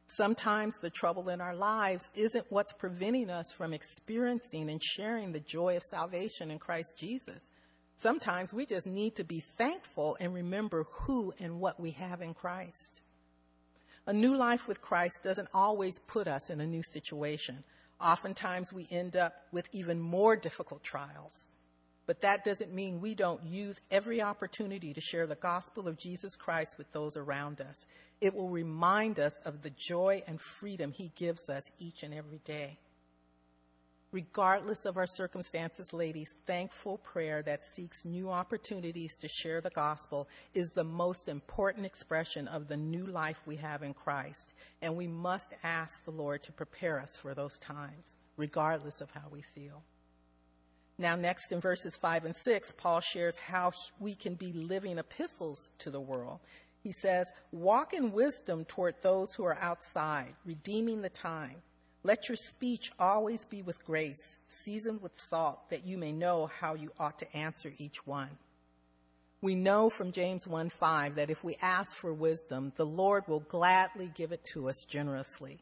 Sometimes 0.07 0.79
the 0.79 0.91
trouble 0.91 1.29
in 1.29 1.41
our 1.41 1.55
lives 1.55 2.11
isn't 2.15 2.47
what's 2.51 2.73
preventing 2.73 3.31
us 3.31 3.53
from 3.53 3.73
experiencing 3.73 4.69
and 4.69 4.83
sharing 4.83 5.33
the 5.33 5.41
joy 5.41 5.77
of 5.77 5.83
salvation 5.83 6.51
in 6.51 6.59
Christ 6.59 6.99
Jesus. 6.99 7.51
Sometimes 7.95 8.53
we 8.53 8.67
just 8.67 8.87
need 8.87 9.17
to 9.17 9.25
be 9.25 9.41
thankful 9.41 10.17
and 10.21 10.35
remember 10.35 10.85
who 10.85 11.33
and 11.39 11.61
what 11.61 11.81
we 11.81 11.93
have 11.93 12.21
in 12.21 12.35
Christ. 12.35 13.01
A 14.07 14.13
new 14.13 14.37
life 14.37 14.67
with 14.67 14.81
Christ 14.81 15.21
doesn't 15.23 15.49
always 15.55 16.01
put 16.01 16.27
us 16.27 16.51
in 16.51 16.61
a 16.61 16.67
new 16.67 16.83
situation. 16.83 17.63
Oftentimes 18.01 18.73
we 18.73 18.89
end 18.91 19.17
up 19.17 19.33
with 19.53 19.69
even 19.73 20.01
more 20.01 20.35
difficult 20.35 20.83
trials. 20.83 21.47
But 22.07 22.23
that 22.23 22.45
doesn't 22.45 22.75
mean 22.75 23.01
we 23.01 23.15
don't 23.15 23.45
use 23.45 23.81
every 23.91 24.21
opportunity 24.21 24.93
to 24.93 25.01
share 25.01 25.27
the 25.27 25.37
gospel 25.37 25.87
of 25.87 25.99
Jesus 25.99 26.35
Christ 26.35 26.77
with 26.77 26.91
those 26.91 27.17
around 27.17 27.61
us. 27.61 27.87
It 28.23 28.37
will 28.37 28.49
remind 28.49 29.19
us 29.19 29.41
of 29.45 29.63
the 29.63 29.71
joy 29.71 30.23
and 30.29 30.41
freedom 30.41 30.93
he 30.93 31.11
gives 31.17 31.51
us 31.51 31.73
each 31.81 32.05
and 32.05 32.15
every 32.15 32.39
day. 32.45 32.79
Regardless 34.13 34.85
of 34.85 34.97
our 34.97 35.09
circumstances, 35.09 35.93
ladies, 35.93 36.37
thankful 36.47 36.99
prayer 36.99 37.43
that 37.43 37.65
seeks 37.65 38.05
new 38.05 38.31
opportunities 38.31 39.17
to 39.17 39.27
share 39.27 39.61
the 39.61 39.71
gospel 39.71 40.29
is 40.55 40.71
the 40.71 40.85
most 40.85 41.29
important 41.29 41.85
expression 41.85 42.47
of 42.47 42.69
the 42.69 42.77
new 42.77 43.07
life 43.07 43.41
we 43.45 43.57
have 43.57 43.83
in 43.83 43.93
Christ. 43.93 44.53
And 44.83 44.95
we 44.95 45.09
must 45.09 45.55
ask 45.65 46.05
the 46.05 46.13
Lord 46.13 46.45
to 46.45 46.53
prepare 46.53 47.01
us 47.01 47.17
for 47.17 47.35
those 47.35 47.59
times, 47.59 48.19
regardless 48.37 49.01
of 49.01 49.11
how 49.11 49.29
we 49.33 49.43
feel. 49.43 49.83
Now, 50.97 51.17
next 51.17 51.51
in 51.51 51.59
verses 51.59 51.97
5 51.97 52.27
and 52.27 52.37
6, 52.37 52.75
Paul 52.75 53.01
shares 53.01 53.37
how 53.37 53.73
we 53.99 54.15
can 54.15 54.35
be 54.35 54.53
living 54.53 54.99
epistles 54.99 55.71
to 55.81 55.91
the 55.91 56.01
world. 56.01 56.39
He 56.83 56.93
says, 56.93 57.33
Walk 57.53 57.93
in 57.95 58.13
wisdom 58.13 58.65
toward 58.65 58.95
those 59.03 59.35
who 59.35 59.45
are 59.45 59.59
outside, 59.61 60.35
redeeming 60.45 61.03
the 61.03 61.09
time. 61.09 61.63
Let 62.03 62.29
your 62.29 62.37
speech 62.37 62.91
always 62.99 63.45
be 63.45 63.63
with 63.63 63.85
grace, 63.85 64.39
seasoned 64.49 65.01
with 65.03 65.17
salt, 65.17 65.71
that 65.71 65.87
you 65.87 65.97
may 65.97 66.11
know 66.11 66.47
how 66.47 66.75
you 66.75 66.91
ought 66.99 67.21
to 67.21 67.37
answer 67.37 67.73
each 67.79 68.05
one. 68.07 68.31
We 69.41 69.55
know 69.55 69.91
from 69.91 70.13
James 70.13 70.49
1 70.49 70.69
5 70.69 71.17
that 71.17 71.31
if 71.31 71.45
we 71.45 71.57
ask 71.63 71.97
for 71.97 72.13
wisdom, 72.13 72.73
the 72.77 72.87
Lord 72.87 73.25
will 73.29 73.41
gladly 73.41 74.11
give 74.15 74.33
it 74.33 74.45
to 74.53 74.69
us 74.69 74.85
generously. 74.85 75.61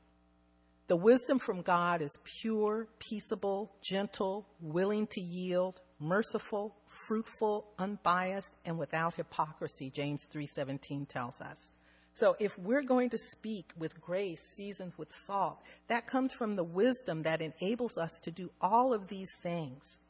The 0.87 0.97
wisdom 0.97 1.39
from 1.39 1.63
God 1.63 2.03
is 2.03 2.19
pure, 2.25 2.89
peaceable, 2.99 3.73
gentle, 3.81 4.47
willing 4.61 5.07
to 5.09 5.21
yield, 5.21 5.81
merciful, 6.01 6.75
fruitful, 7.07 7.67
unbiased, 7.79 8.57
and 8.65 8.79
without 8.79 9.15
hypocrisy, 9.15 9.91
James 9.91 10.27
3:17 10.27 11.07
tells 11.07 11.41
us. 11.41 11.71
So 12.13 12.35
if 12.41 12.59
we're 12.59 12.83
going 12.83 13.11
to 13.11 13.19
speak 13.19 13.73
with 13.79 14.01
grace 14.01 14.41
seasoned 14.57 14.95
with 14.97 15.13
salt, 15.13 15.63
that 15.89 16.07
comes 16.07 16.33
from 16.33 16.57
the 16.57 16.65
wisdom 16.65 17.23
that 17.23 17.41
enables 17.41 17.97
us 17.97 18.19
to 18.25 18.31
do 18.31 18.51
all 18.61 18.93
of 18.93 19.09
these 19.09 19.31
things. 19.43 20.01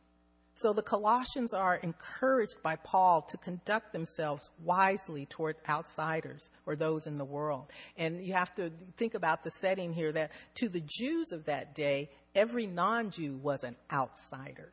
So 0.55 0.73
the 0.73 0.83
Colossians 0.83 1.55
are 1.55 1.77
encouraged 1.77 2.63
by 2.63 2.77
Paul 2.77 3.23
to 3.23 3.37
conduct 3.39 3.93
themselves 3.93 4.51
wisely 4.63 5.25
toward 5.27 5.57
outsiders 5.69 6.51
or 6.67 6.77
those 6.77 7.07
in 7.07 7.17
the 7.17 7.25
world. 7.25 7.71
And 7.97 8.21
you 8.21 8.35
have 8.35 8.55
to 8.57 8.71
think 8.97 9.15
about 9.15 9.43
the 9.43 9.51
setting 9.51 9.93
here 9.93 10.13
that 10.13 10.33
to 10.57 10.69
the 10.69 10.83
Jews 10.85 11.33
of 11.33 11.47
that 11.47 11.75
day, 11.75 12.11
every 12.35 12.67
non 12.67 13.11
Jew 13.11 13.37
was 13.37 13.65
an 13.65 13.77
outsider. 13.93 14.73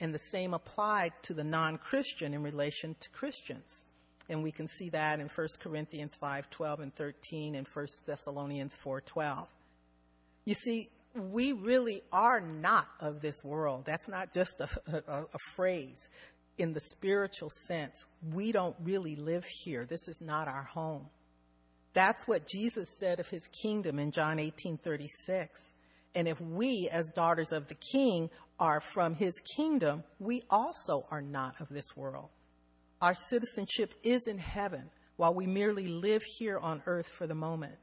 And 0.00 0.12
the 0.12 0.18
same 0.18 0.52
applied 0.52 1.12
to 1.22 1.34
the 1.34 1.44
non 1.44 1.78
Christian 1.78 2.34
in 2.34 2.42
relation 2.42 2.96
to 3.00 3.10
Christians. 3.10 3.86
And 4.28 4.42
we 4.42 4.50
can 4.50 4.68
see 4.68 4.90
that 4.90 5.20
in 5.20 5.28
1 5.28 5.46
Corinthians 5.60 6.14
5 6.20 6.50
12 6.50 6.80
and 6.80 6.94
13 6.94 7.54
and 7.54 7.66
1 7.66 7.86
Thessalonians 8.06 8.76
4 8.76 9.00
12. 9.00 9.48
You 10.44 10.54
see, 10.54 10.88
we 11.14 11.52
really 11.52 12.02
are 12.12 12.40
not 12.40 12.88
of 13.00 13.20
this 13.20 13.42
world. 13.44 13.84
That's 13.84 14.08
not 14.08 14.32
just 14.32 14.60
a, 14.60 14.68
a, 15.08 15.22
a, 15.22 15.38
phrase. 15.54 16.10
In 16.58 16.74
the 16.74 16.80
spiritual 16.80 17.50
sense, 17.50 18.06
we 18.32 18.52
don't 18.52 18.76
really 18.82 19.16
live 19.16 19.44
here. 19.62 19.84
This 19.84 20.08
is 20.08 20.20
not 20.20 20.48
our 20.48 20.64
home. 20.64 21.06
That's 21.92 22.28
what 22.28 22.46
Jesus 22.46 22.98
said 22.98 23.20
of 23.20 23.28
his 23.28 23.48
kingdom 23.62 23.98
in 23.98 24.10
John 24.10 24.38
18 24.38 24.76
36. 24.76 25.72
And 26.16 26.26
if 26.26 26.40
we, 26.40 26.88
as 26.90 27.08
daughters 27.08 27.52
of 27.52 27.68
the 27.68 27.76
king, 27.92 28.30
are 28.58 28.80
from 28.80 29.14
his 29.14 29.38
kingdom, 29.54 30.02
we 30.18 30.42
also 30.48 31.06
are 31.10 31.20
not 31.20 31.60
of 31.60 31.68
this 31.68 31.94
world. 31.94 32.30
Our 33.02 33.12
citizenship 33.12 33.92
is 34.02 34.26
in 34.26 34.38
heaven 34.38 34.90
while 35.16 35.34
we 35.34 35.46
merely 35.46 35.88
live 35.88 36.22
here 36.38 36.58
on 36.58 36.82
earth 36.86 37.06
for 37.06 37.26
the 37.26 37.34
moment. 37.34 37.76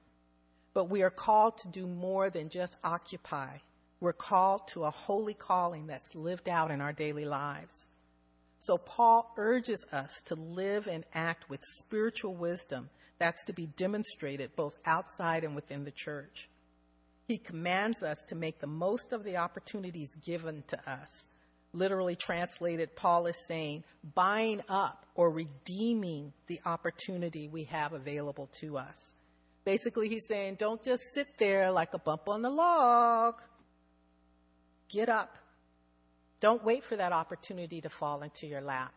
But 0.74 0.90
we 0.90 1.04
are 1.04 1.12
called 1.12 1.60
to 1.60 1.68
do 1.68 1.86
more 1.86 2.32
than 2.32 2.50
just 2.50 2.76
occupy. 2.84 3.58
We're 4.00 4.14
called 4.14 4.68
to 4.70 4.86
a 4.86 4.90
holy 4.90 5.36
calling 5.36 5.86
that's 5.86 6.16
lived 6.16 6.50
out 6.50 6.72
in 6.72 6.82
our 6.82 6.92
daily 6.92 7.26
lives. 7.26 7.88
So 8.58 8.80
Paul 8.80 9.32
urges 9.38 9.88
us 9.92 10.24
to 10.26 10.36
live 10.36 10.88
and 10.88 11.06
act 11.14 11.52
with 11.52 11.60
spiritual 11.62 12.34
wisdom 12.34 12.90
that's 13.20 13.44
to 13.46 13.54
be 13.54 13.68
demonstrated 13.68 14.56
both 14.56 14.80
outside 14.86 15.44
and 15.44 15.56
within 15.56 15.84
the 15.84 15.92
church. 15.92 16.50
He 17.28 17.38
commands 17.38 18.04
us 18.04 18.24
to 18.28 18.36
make 18.36 18.60
the 18.60 18.68
most 18.68 19.14
of 19.14 19.24
the 19.24 19.38
opportunities 19.38 20.16
given 20.16 20.64
to 20.68 20.78
us. 20.90 21.28
Literally 21.72 22.16
translated, 22.16 22.96
Paul 22.96 23.26
is 23.26 23.48
saying, 23.48 23.84
buying 24.14 24.62
up 24.70 25.06
or 25.16 25.32
redeeming 25.32 26.34
the 26.48 26.60
opportunity 26.66 27.48
we 27.48 27.64
have 27.66 27.94
available 27.94 28.50
to 28.60 28.78
us. 28.78 29.14
Basically, 29.66 30.10
he's 30.10 30.28
saying, 30.28 30.56
don't 30.60 30.84
just 30.84 31.02
sit 31.14 31.38
there 31.38 31.72
like 31.72 31.94
a 31.94 32.00
bump 32.00 32.28
on 32.28 32.42
the 32.42 32.50
log. 32.50 33.42
Get 34.90 35.10
up. 35.10 35.38
Don't 36.42 36.64
wait 36.64 36.84
for 36.84 36.98
that 36.98 37.14
opportunity 37.14 37.80
to 37.82 37.90
fall 37.90 38.22
into 38.22 38.46
your 38.46 38.62
lap. 38.62 38.94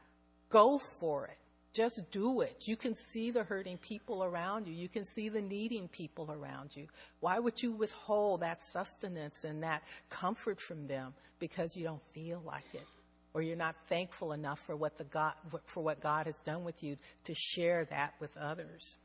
Go 0.48 0.80
for 1.00 1.26
it. 1.26 1.38
Just 1.76 2.10
do 2.10 2.40
it. 2.40 2.66
You 2.66 2.74
can 2.74 2.94
see 2.94 3.30
the 3.30 3.44
hurting 3.44 3.76
people 3.76 4.24
around 4.24 4.66
you. 4.66 4.72
You 4.72 4.88
can 4.88 5.04
see 5.04 5.28
the 5.28 5.42
needing 5.42 5.88
people 5.88 6.32
around 6.32 6.74
you. 6.74 6.86
Why 7.20 7.38
would 7.38 7.62
you 7.62 7.70
withhold 7.70 8.40
that 8.40 8.60
sustenance 8.60 9.44
and 9.44 9.62
that 9.62 9.82
comfort 10.08 10.58
from 10.58 10.86
them 10.86 11.12
because 11.38 11.76
you 11.76 11.84
don't 11.84 12.02
feel 12.14 12.42
like 12.46 12.64
it? 12.72 12.86
Or 13.34 13.42
you're 13.42 13.58
not 13.58 13.76
thankful 13.88 14.32
enough 14.32 14.58
for 14.58 14.74
what, 14.74 14.96
the 14.96 15.04
God, 15.04 15.34
for 15.66 15.84
what 15.84 16.00
God 16.00 16.24
has 16.24 16.40
done 16.40 16.64
with 16.64 16.82
you 16.82 16.96
to 17.24 17.34
share 17.34 17.84
that 17.84 18.14
with 18.20 18.34
others. 18.38 18.96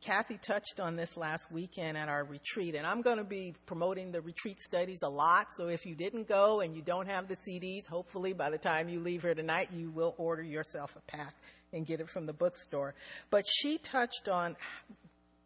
Kathy 0.00 0.38
touched 0.38 0.80
on 0.80 0.96
this 0.96 1.18
last 1.18 1.52
weekend 1.52 1.98
at 1.98 2.08
our 2.08 2.24
retreat, 2.24 2.74
and 2.74 2.86
I'm 2.86 3.02
going 3.02 3.18
to 3.18 3.24
be 3.24 3.54
promoting 3.66 4.12
the 4.12 4.22
retreat 4.22 4.58
studies 4.58 5.02
a 5.02 5.08
lot. 5.08 5.48
So 5.52 5.68
if 5.68 5.84
you 5.84 5.94
didn't 5.94 6.26
go 6.26 6.60
and 6.60 6.74
you 6.74 6.80
don't 6.80 7.06
have 7.06 7.28
the 7.28 7.36
CDs, 7.36 7.86
hopefully 7.90 8.32
by 8.32 8.48
the 8.48 8.56
time 8.56 8.88
you 8.88 9.00
leave 9.00 9.22
here 9.22 9.34
tonight, 9.34 9.68
you 9.74 9.90
will 9.90 10.14
order 10.16 10.42
yourself 10.42 10.96
a 10.96 11.00
pack 11.16 11.34
and 11.74 11.86
get 11.86 12.00
it 12.00 12.08
from 12.08 12.24
the 12.24 12.32
bookstore. 12.32 12.94
But 13.30 13.44
she 13.46 13.76
touched 13.76 14.26
on 14.26 14.56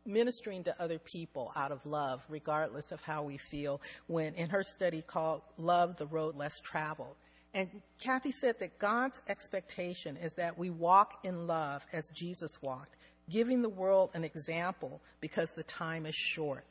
ministering 0.07 0.63
to 0.65 0.83
other 0.83 1.01
people 1.01 1.51
out 1.57 1.73
of 1.73 1.85
love, 1.85 2.25
regardless 2.29 2.93
of 2.93 3.01
how 3.03 3.25
we 3.25 3.39
feel, 3.39 3.81
when 4.07 4.35
in 4.35 4.51
her 4.51 4.63
study 4.63 5.03
called 5.03 5.43
Love 5.59 5.97
the 5.97 6.07
Road 6.07 6.37
Less 6.37 6.61
Traveled. 6.61 7.17
And 7.55 7.69
Kathy 7.99 8.31
said 8.31 8.59
that 8.61 8.79
God's 8.79 9.21
expectation 9.29 10.17
is 10.17 10.35
that 10.35 10.59
we 10.59 10.71
walk 10.71 11.25
in 11.25 11.47
love 11.47 11.85
as 11.93 12.11
Jesus 12.15 12.51
walked 12.63 12.97
giving 13.31 13.63
the 13.63 13.69
world 13.69 14.11
an 14.15 14.25
example 14.25 15.01
because 15.21 15.51
the 15.53 15.65
time 15.65 16.07
is 16.07 16.15
short. 16.15 16.65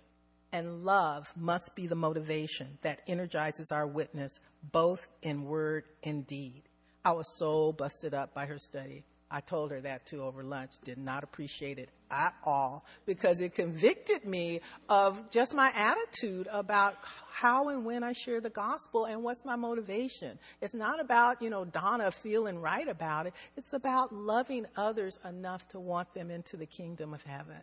And 0.52 0.86
love 0.86 1.34
must 1.36 1.72
be 1.76 1.88
the 1.88 1.96
motivation 1.96 2.78
that 2.84 3.02
energizes 3.08 3.72
our 3.72 3.88
witness 3.88 4.40
both 4.72 5.08
in 5.24 5.46
word 5.46 5.86
and 6.04 6.28
deed. 6.28 6.62
I 7.04 7.12
was 7.12 7.38
so 7.38 7.72
busted 7.74 8.14
up 8.14 8.34
by 8.34 8.46
her 8.46 8.60
study. 8.60 9.04
I 9.34 9.42
told 9.42 9.72
her 9.72 9.82
that 9.82 10.06
too 10.06 10.22
over 10.22 10.44
lunch. 10.44 10.74
Did 10.86 11.00
not 11.00 11.24
appreciate 11.24 11.80
it 11.80 11.90
at 12.12 12.36
all 12.46 12.86
because 13.08 13.42
it 13.42 13.56
convicted 13.56 14.26
me 14.26 14.60
of 14.88 15.32
just 15.32 15.56
my 15.56 15.72
attitude 15.76 16.48
about 16.52 16.96
how 17.32 17.70
and 17.70 17.84
when 17.84 18.04
I 18.04 18.14
share 18.14 18.42
the 18.42 18.52
gospel 18.52 19.06
and 19.06 19.24
what's 19.24 19.44
my 19.44 19.56
motivation. 19.56 20.38
It's 20.62 20.76
not 20.76 21.00
about, 21.00 21.42
you 21.42 21.50
know, 21.50 21.66
Donna 21.66 22.12
feeling 22.12 22.62
right 22.62 22.88
about 22.88 23.26
it. 23.26 23.34
It's 23.58 23.74
about 23.74 24.14
loving 24.14 24.68
others 24.78 25.20
enough 25.28 25.68
to 25.70 25.80
want 25.80 26.14
them 26.14 26.30
into 26.30 26.56
the 26.56 26.68
kingdom 26.68 27.12
of 27.12 27.24
heaven. 27.24 27.58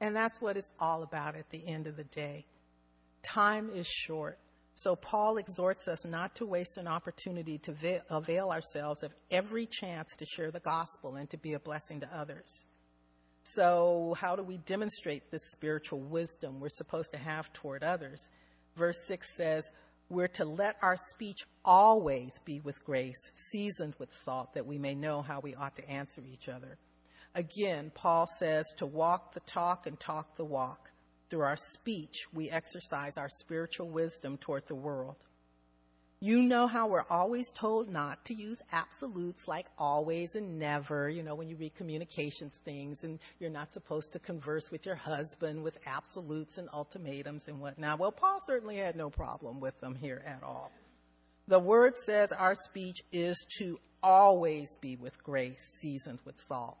And 0.00 0.16
that's 0.16 0.42
what 0.42 0.56
it's 0.56 0.72
all 0.80 1.04
about 1.04 1.36
at 1.36 1.48
the 1.50 1.64
end 1.64 1.86
of 1.86 1.96
the 1.96 2.02
day. 2.02 2.46
Time 3.22 3.70
is 3.70 3.86
short. 3.86 4.40
So 4.74 4.96
Paul 4.96 5.36
exhorts 5.36 5.86
us 5.86 6.06
not 6.06 6.34
to 6.36 6.46
waste 6.46 6.78
an 6.78 6.88
opportunity 6.88 7.58
to 7.58 8.02
avail 8.10 8.50
ourselves 8.50 9.02
of 9.02 9.14
every 9.30 9.66
chance 9.66 10.16
to 10.16 10.24
share 10.24 10.50
the 10.50 10.60
gospel 10.60 11.16
and 11.16 11.28
to 11.30 11.36
be 11.36 11.52
a 11.52 11.60
blessing 11.60 12.00
to 12.00 12.08
others. 12.16 12.64
So, 13.44 14.14
how 14.20 14.36
do 14.36 14.44
we 14.44 14.58
demonstrate 14.58 15.30
this 15.30 15.50
spiritual 15.50 15.98
wisdom 16.00 16.60
we're 16.60 16.68
supposed 16.68 17.12
to 17.12 17.18
have 17.18 17.52
toward 17.52 17.82
others? 17.82 18.30
Verse 18.76 19.04
6 19.08 19.36
says, 19.36 19.70
We're 20.08 20.28
to 20.28 20.44
let 20.44 20.76
our 20.80 20.96
speech 20.96 21.40
always 21.64 22.38
be 22.44 22.60
with 22.60 22.84
grace, 22.84 23.32
seasoned 23.34 23.94
with 23.98 24.12
salt, 24.12 24.54
that 24.54 24.66
we 24.66 24.78
may 24.78 24.94
know 24.94 25.22
how 25.22 25.40
we 25.40 25.56
ought 25.56 25.74
to 25.76 25.90
answer 25.90 26.22
each 26.32 26.48
other. 26.48 26.78
Again, 27.34 27.90
Paul 27.94 28.26
says 28.38 28.72
to 28.76 28.86
walk 28.86 29.32
the 29.32 29.40
talk 29.40 29.86
and 29.86 29.98
talk 29.98 30.36
the 30.36 30.44
walk. 30.44 30.90
Through 31.32 31.44
our 31.44 31.56
speech, 31.56 32.26
we 32.34 32.50
exercise 32.50 33.16
our 33.16 33.30
spiritual 33.30 33.88
wisdom 33.88 34.36
toward 34.36 34.66
the 34.66 34.74
world. 34.74 35.16
You 36.20 36.42
know 36.42 36.66
how 36.66 36.88
we're 36.88 37.08
always 37.08 37.50
told 37.50 37.88
not 37.88 38.26
to 38.26 38.34
use 38.34 38.60
absolutes 38.70 39.48
like 39.48 39.64
always 39.78 40.34
and 40.34 40.58
never, 40.58 41.08
you 41.08 41.22
know, 41.22 41.34
when 41.34 41.48
you 41.48 41.56
read 41.56 41.74
communications 41.74 42.60
things 42.66 43.02
and 43.02 43.18
you're 43.38 43.48
not 43.48 43.72
supposed 43.72 44.12
to 44.12 44.18
converse 44.18 44.70
with 44.70 44.84
your 44.84 44.94
husband 44.94 45.64
with 45.64 45.78
absolutes 45.86 46.58
and 46.58 46.68
ultimatums 46.70 47.48
and 47.48 47.58
whatnot. 47.60 47.98
Well, 47.98 48.12
Paul 48.12 48.36
certainly 48.44 48.76
had 48.76 48.94
no 48.94 49.08
problem 49.08 49.58
with 49.58 49.80
them 49.80 49.94
here 49.94 50.22
at 50.26 50.42
all. 50.42 50.70
The 51.48 51.58
word 51.58 51.96
says 51.96 52.32
our 52.32 52.54
speech 52.54 52.98
is 53.10 53.46
to 53.58 53.78
always 54.02 54.76
be 54.82 54.96
with 54.96 55.24
grace, 55.24 55.78
seasoned 55.80 56.20
with 56.26 56.36
salt. 56.36 56.76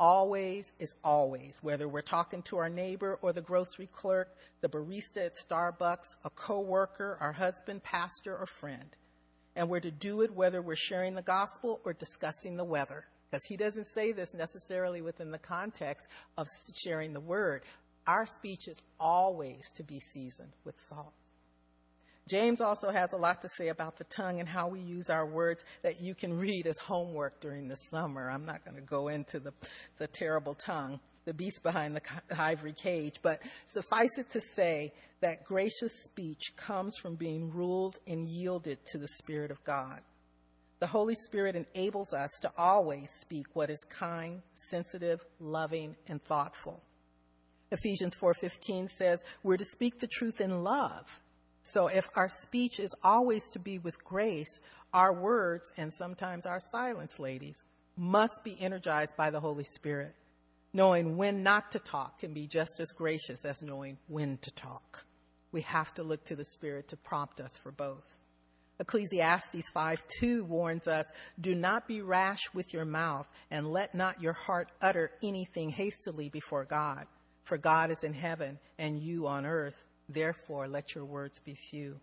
Always 0.00 0.74
is 0.78 0.94
always, 1.02 1.58
whether 1.60 1.88
we're 1.88 2.02
talking 2.02 2.42
to 2.42 2.58
our 2.58 2.68
neighbor 2.68 3.18
or 3.20 3.32
the 3.32 3.40
grocery 3.40 3.88
clerk, 3.92 4.36
the 4.60 4.68
barista 4.68 5.26
at 5.26 5.32
Starbucks, 5.34 6.16
a 6.24 6.30
coworker, 6.30 7.18
our 7.20 7.32
husband, 7.32 7.82
pastor, 7.82 8.36
or 8.36 8.46
friend. 8.46 8.96
And 9.56 9.68
we're 9.68 9.80
to 9.80 9.90
do 9.90 10.20
it 10.22 10.32
whether 10.32 10.62
we're 10.62 10.76
sharing 10.76 11.16
the 11.16 11.22
gospel 11.22 11.80
or 11.84 11.92
discussing 11.94 12.56
the 12.56 12.64
weather. 12.64 13.06
Because 13.28 13.44
he 13.44 13.56
doesn't 13.56 13.86
say 13.88 14.12
this 14.12 14.34
necessarily 14.34 15.02
within 15.02 15.32
the 15.32 15.38
context 15.38 16.06
of 16.36 16.46
sharing 16.80 17.12
the 17.12 17.20
word. 17.20 17.62
Our 18.06 18.26
speech 18.26 18.68
is 18.68 18.80
always 19.00 19.68
to 19.72 19.82
be 19.82 19.98
seasoned 19.98 20.52
with 20.64 20.76
salt. 20.78 21.12
James 22.28 22.60
also 22.60 22.90
has 22.90 23.12
a 23.12 23.16
lot 23.16 23.40
to 23.42 23.48
say 23.48 23.68
about 23.68 23.96
the 23.96 24.04
tongue 24.04 24.38
and 24.38 24.48
how 24.48 24.68
we 24.68 24.80
use 24.80 25.08
our 25.08 25.26
words 25.26 25.64
that 25.82 26.00
you 26.00 26.14
can 26.14 26.36
read 26.38 26.66
as 26.66 26.78
homework 26.78 27.40
during 27.40 27.68
the 27.68 27.76
summer. 27.76 28.30
I'm 28.30 28.44
not 28.44 28.64
going 28.64 28.76
to 28.76 28.82
go 28.82 29.08
into 29.08 29.40
the, 29.40 29.52
the 29.96 30.06
terrible 30.06 30.54
tongue, 30.54 31.00
the 31.24 31.32
beast 31.32 31.62
behind 31.62 31.96
the 31.96 32.02
ivory 32.38 32.74
cage, 32.74 33.20
but 33.22 33.38
suffice 33.64 34.18
it 34.18 34.30
to 34.30 34.40
say 34.40 34.92
that 35.20 35.44
gracious 35.44 36.04
speech 36.04 36.54
comes 36.56 36.96
from 36.96 37.16
being 37.16 37.50
ruled 37.50 37.98
and 38.06 38.28
yielded 38.28 38.78
to 38.86 38.98
the 38.98 39.08
Spirit 39.08 39.50
of 39.50 39.64
God. 39.64 40.00
The 40.80 40.86
Holy 40.86 41.14
Spirit 41.14 41.56
enables 41.56 42.12
us 42.12 42.38
to 42.42 42.52
always 42.56 43.10
speak 43.10 43.46
what 43.54 43.70
is 43.70 43.84
kind, 43.90 44.42
sensitive, 44.52 45.24
loving, 45.40 45.96
and 46.06 46.22
thoughtful. 46.22 46.82
Ephesians 47.70 48.14
4:15 48.14 48.86
says, 48.86 49.24
"We're 49.42 49.56
to 49.56 49.64
speak 49.64 49.98
the 49.98 50.06
truth 50.06 50.40
in 50.40 50.62
love." 50.62 51.20
So 51.62 51.88
if 51.88 52.08
our 52.16 52.28
speech 52.28 52.80
is 52.80 52.94
always 53.02 53.48
to 53.50 53.58
be 53.58 53.78
with 53.78 54.02
grace, 54.04 54.60
our 54.94 55.12
words, 55.12 55.70
and 55.76 55.92
sometimes 55.92 56.46
our 56.46 56.60
silence, 56.60 57.18
ladies, 57.18 57.64
must 57.96 58.40
be 58.44 58.56
energized 58.60 59.16
by 59.16 59.30
the 59.30 59.40
Holy 59.40 59.64
Spirit. 59.64 60.14
Knowing 60.72 61.16
when 61.16 61.42
not 61.42 61.70
to 61.72 61.78
talk 61.78 62.20
can 62.20 62.32
be 62.32 62.46
just 62.46 62.78
as 62.80 62.92
gracious 62.92 63.44
as 63.44 63.62
knowing 63.62 63.98
when 64.06 64.38
to 64.38 64.50
talk. 64.52 65.06
We 65.50 65.62
have 65.62 65.92
to 65.94 66.02
look 66.02 66.24
to 66.26 66.36
the 66.36 66.44
Spirit 66.44 66.88
to 66.88 66.96
prompt 66.96 67.40
us 67.40 67.58
for 67.58 67.72
both. 67.72 68.18
Ecclesiastes 68.80 69.68
5 69.70 70.02
2 70.20 70.44
warns 70.44 70.86
us 70.86 71.10
Do 71.40 71.54
not 71.54 71.88
be 71.88 72.00
rash 72.00 72.42
with 72.54 72.72
your 72.72 72.84
mouth, 72.84 73.28
and 73.50 73.72
let 73.72 73.94
not 73.94 74.22
your 74.22 74.34
heart 74.34 74.70
utter 74.80 75.10
anything 75.22 75.70
hastily 75.70 76.28
before 76.28 76.64
God. 76.64 77.06
For 77.42 77.58
God 77.58 77.90
is 77.90 78.04
in 78.04 78.12
heaven, 78.12 78.58
and 78.78 79.02
you 79.02 79.26
on 79.26 79.46
earth. 79.46 79.84
Therefore, 80.08 80.68
let 80.68 80.94
your 80.94 81.04
words 81.04 81.40
be 81.40 81.54
few. 81.54 82.00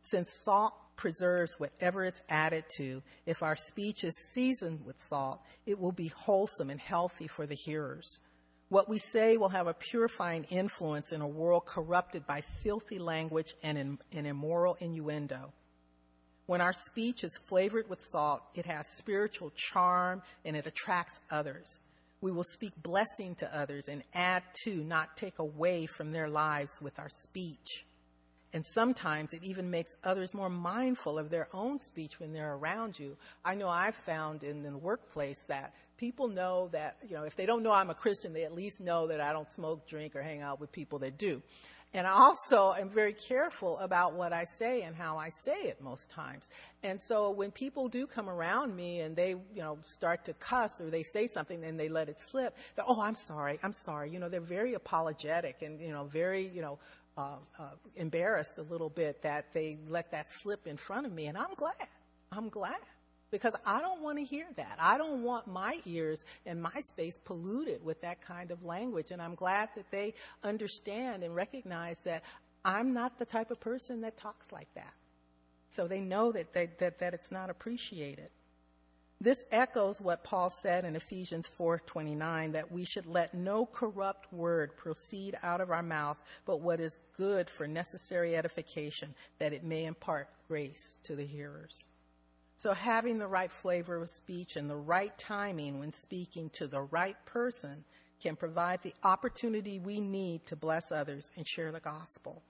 Since 0.00 0.42
salt 0.44 0.74
preserves 0.96 1.58
whatever 1.58 2.04
it's 2.04 2.22
added 2.28 2.64
to, 2.76 3.02
if 3.26 3.42
our 3.42 3.56
speech 3.56 4.04
is 4.04 4.32
seasoned 4.32 4.84
with 4.84 4.98
salt, 4.98 5.40
it 5.66 5.78
will 5.78 5.92
be 5.92 6.08
wholesome 6.08 6.70
and 6.70 6.80
healthy 6.80 7.26
for 7.26 7.46
the 7.46 7.54
hearers. 7.54 8.20
What 8.68 8.88
we 8.88 8.98
say 8.98 9.36
will 9.36 9.50
have 9.50 9.66
a 9.66 9.74
purifying 9.74 10.44
influence 10.50 11.12
in 11.12 11.20
a 11.20 11.28
world 11.28 11.64
corrupted 11.66 12.26
by 12.26 12.40
filthy 12.40 12.98
language 12.98 13.54
and, 13.62 13.78
in, 13.78 13.98
and 14.12 14.26
immoral 14.26 14.76
innuendo. 14.80 15.52
When 16.46 16.60
our 16.60 16.72
speech 16.72 17.24
is 17.24 17.38
flavored 17.48 17.88
with 17.88 18.02
salt, 18.02 18.42
it 18.54 18.66
has 18.66 18.96
spiritual 18.96 19.52
charm 19.54 20.22
and 20.44 20.56
it 20.56 20.66
attracts 20.66 21.20
others. 21.30 21.80
We 22.24 22.32
will 22.32 22.42
speak 22.42 22.72
blessing 22.82 23.34
to 23.34 23.54
others 23.54 23.86
and 23.86 24.02
add 24.14 24.44
to, 24.62 24.82
not 24.82 25.14
take 25.14 25.38
away 25.38 25.84
from 25.84 26.10
their 26.10 26.26
lives 26.26 26.80
with 26.80 26.98
our 26.98 27.10
speech. 27.10 27.84
And 28.54 28.64
sometimes 28.64 29.34
it 29.34 29.44
even 29.44 29.70
makes 29.70 29.90
others 30.02 30.32
more 30.32 30.48
mindful 30.48 31.18
of 31.18 31.28
their 31.28 31.48
own 31.52 31.78
speech 31.78 32.18
when 32.18 32.32
they're 32.32 32.54
around 32.54 32.98
you. 32.98 33.18
I 33.44 33.56
know 33.56 33.68
I've 33.68 33.94
found 33.94 34.42
in 34.42 34.62
the 34.62 34.78
workplace 34.78 35.44
that 35.48 35.74
people 35.98 36.28
know 36.28 36.70
that, 36.72 36.96
you 37.06 37.14
know, 37.14 37.24
if 37.24 37.36
they 37.36 37.44
don't 37.44 37.62
know 37.62 37.72
I'm 37.72 37.90
a 37.90 37.94
Christian, 37.94 38.32
they 38.32 38.44
at 38.44 38.54
least 38.54 38.80
know 38.80 39.06
that 39.08 39.20
I 39.20 39.34
don't 39.34 39.50
smoke, 39.50 39.86
drink, 39.86 40.16
or 40.16 40.22
hang 40.22 40.40
out 40.40 40.60
with 40.60 40.72
people 40.72 41.00
that 41.00 41.18
do. 41.18 41.42
And 41.94 42.08
I 42.08 42.10
also 42.10 42.72
am 42.72 42.90
very 42.90 43.12
careful 43.12 43.78
about 43.78 44.14
what 44.14 44.32
I 44.32 44.42
say 44.42 44.82
and 44.82 44.96
how 44.96 45.16
I 45.16 45.28
say 45.28 45.62
it 45.62 45.80
most 45.80 46.10
times. 46.10 46.50
And 46.82 47.00
so 47.00 47.30
when 47.30 47.52
people 47.52 47.88
do 47.88 48.04
come 48.04 48.28
around 48.28 48.74
me 48.74 49.00
and 49.00 49.14
they, 49.14 49.30
you 49.30 49.62
know, 49.62 49.78
start 49.84 50.24
to 50.24 50.32
cuss 50.34 50.80
or 50.80 50.90
they 50.90 51.04
say 51.04 51.28
something 51.28 51.64
and 51.64 51.78
they 51.78 51.88
let 51.88 52.08
it 52.08 52.18
slip, 52.18 52.56
they're, 52.74 52.84
oh, 52.88 53.00
I'm 53.00 53.14
sorry, 53.14 53.60
I'm 53.62 53.72
sorry. 53.72 54.10
You 54.10 54.18
know, 54.18 54.28
they're 54.28 54.40
very 54.40 54.74
apologetic 54.74 55.62
and, 55.62 55.80
you 55.80 55.92
know, 55.92 56.04
very, 56.04 56.42
you 56.42 56.62
know, 56.62 56.80
uh, 57.16 57.36
uh, 57.60 57.70
embarrassed 57.94 58.58
a 58.58 58.62
little 58.62 58.90
bit 58.90 59.22
that 59.22 59.52
they 59.52 59.78
let 59.88 60.10
that 60.10 60.28
slip 60.28 60.66
in 60.66 60.76
front 60.76 61.06
of 61.06 61.12
me. 61.12 61.26
And 61.26 61.38
I'm 61.38 61.54
glad. 61.54 61.86
I'm 62.32 62.48
glad 62.48 62.80
because 63.34 63.56
I 63.66 63.80
don't 63.80 64.00
want 64.00 64.18
to 64.18 64.24
hear 64.24 64.46
that. 64.54 64.76
I 64.78 64.96
don't 64.96 65.24
want 65.24 65.48
my 65.48 65.80
ears 65.86 66.24
and 66.46 66.62
my 66.62 66.70
space 66.70 67.18
polluted 67.18 67.84
with 67.84 68.00
that 68.02 68.20
kind 68.20 68.52
of 68.52 68.62
language. 68.62 69.10
And 69.10 69.20
I'm 69.20 69.34
glad 69.34 69.70
that 69.74 69.90
they 69.90 70.14
understand 70.44 71.24
and 71.24 71.34
recognize 71.34 71.98
that 72.04 72.22
I'm 72.64 72.94
not 72.94 73.18
the 73.18 73.24
type 73.24 73.50
of 73.50 73.58
person 73.58 74.02
that 74.02 74.16
talks 74.16 74.52
like 74.52 74.72
that. 74.76 74.94
So 75.68 75.88
they 75.88 75.98
know 75.98 76.30
that, 76.30 76.52
they, 76.52 76.66
that, 76.78 77.00
that 77.00 77.12
it's 77.12 77.32
not 77.32 77.50
appreciated. 77.50 78.30
This 79.20 79.44
echoes 79.50 80.00
what 80.00 80.22
Paul 80.22 80.48
said 80.48 80.84
in 80.84 80.94
Ephesians 80.94 81.48
4:29 81.58 82.52
that 82.52 82.70
we 82.70 82.84
should 82.84 83.06
let 83.06 83.34
no 83.34 83.66
corrupt 83.66 84.32
word 84.32 84.76
proceed 84.76 85.34
out 85.42 85.60
of 85.60 85.70
our 85.70 85.82
mouth, 85.82 86.22
but 86.46 86.60
what 86.60 86.78
is 86.78 87.00
good 87.16 87.50
for 87.50 87.66
necessary 87.66 88.36
edification, 88.36 89.12
that 89.40 89.52
it 89.52 89.64
may 89.64 89.86
impart 89.86 90.28
grace 90.46 91.00
to 91.02 91.16
the 91.16 91.26
hearers. 91.26 91.88
So, 92.64 92.72
having 92.72 93.18
the 93.18 93.28
right 93.28 93.52
flavor 93.52 93.96
of 93.96 94.08
speech 94.08 94.56
and 94.56 94.70
the 94.70 94.74
right 94.74 95.12
timing 95.18 95.80
when 95.80 95.92
speaking 95.92 96.48
to 96.54 96.66
the 96.66 96.80
right 96.80 97.16
person 97.26 97.84
can 98.22 98.36
provide 98.36 98.82
the 98.82 98.94
opportunity 99.02 99.78
we 99.78 100.00
need 100.00 100.46
to 100.46 100.56
bless 100.56 100.90
others 100.90 101.30
and 101.36 101.46
share 101.46 101.72
the 101.72 101.80
gospel. 101.80 102.42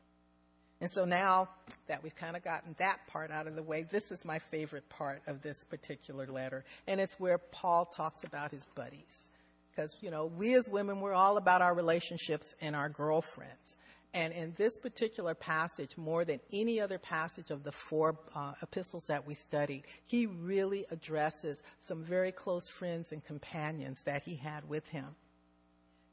And 0.81 0.89
so 0.89 1.05
now 1.05 1.49
that 1.89 2.05
we've 2.05 2.15
kind 2.15 2.37
of 2.37 2.45
gotten 2.45 2.77
that 2.79 2.99
part 3.09 3.33
out 3.33 3.49
of 3.49 3.57
the 3.57 3.63
way, 3.65 3.83
this 3.91 4.13
is 4.13 4.25
my 4.25 4.39
favorite 4.39 4.89
part 4.89 5.21
of 5.27 5.43
this 5.43 5.65
particular 5.65 6.29
letter. 6.29 6.65
And 6.87 7.01
it's 7.01 7.19
where 7.19 7.39
Paul 7.39 7.85
talks 7.85 8.23
about 8.23 8.53
his 8.53 8.67
buddies. 8.77 9.31
Because, 9.73 9.97
you 10.01 10.13
know, 10.13 10.27
we 10.27 10.55
as 10.55 10.69
women, 10.69 11.01
we're 11.01 11.13
all 11.13 11.39
about 11.39 11.61
our 11.61 11.75
relationships 11.75 12.55
and 12.61 12.77
our 12.77 12.89
girlfriends. 12.89 13.79
And 14.15 14.33
in 14.33 14.55
this 14.57 14.79
particular 14.79 15.35
passage, 15.35 15.99
more 15.99 16.25
than 16.25 16.39
any 16.53 16.81
other 16.81 16.99
passage 16.99 17.51
of 17.51 17.65
the 17.65 17.73
four 17.73 18.17
uh, 18.33 18.53
epistles 18.63 19.07
that 19.09 19.27
we 19.27 19.35
studied, 19.35 19.83
he 20.07 20.27
really 20.27 20.85
addresses 20.93 21.65
some 21.81 22.05
very 22.05 22.31
close 22.31 22.69
friends 22.69 23.11
and 23.11 23.25
companions 23.25 24.05
that 24.05 24.23
he 24.23 24.37
had 24.37 24.69
with 24.69 24.89
him. 24.89 25.17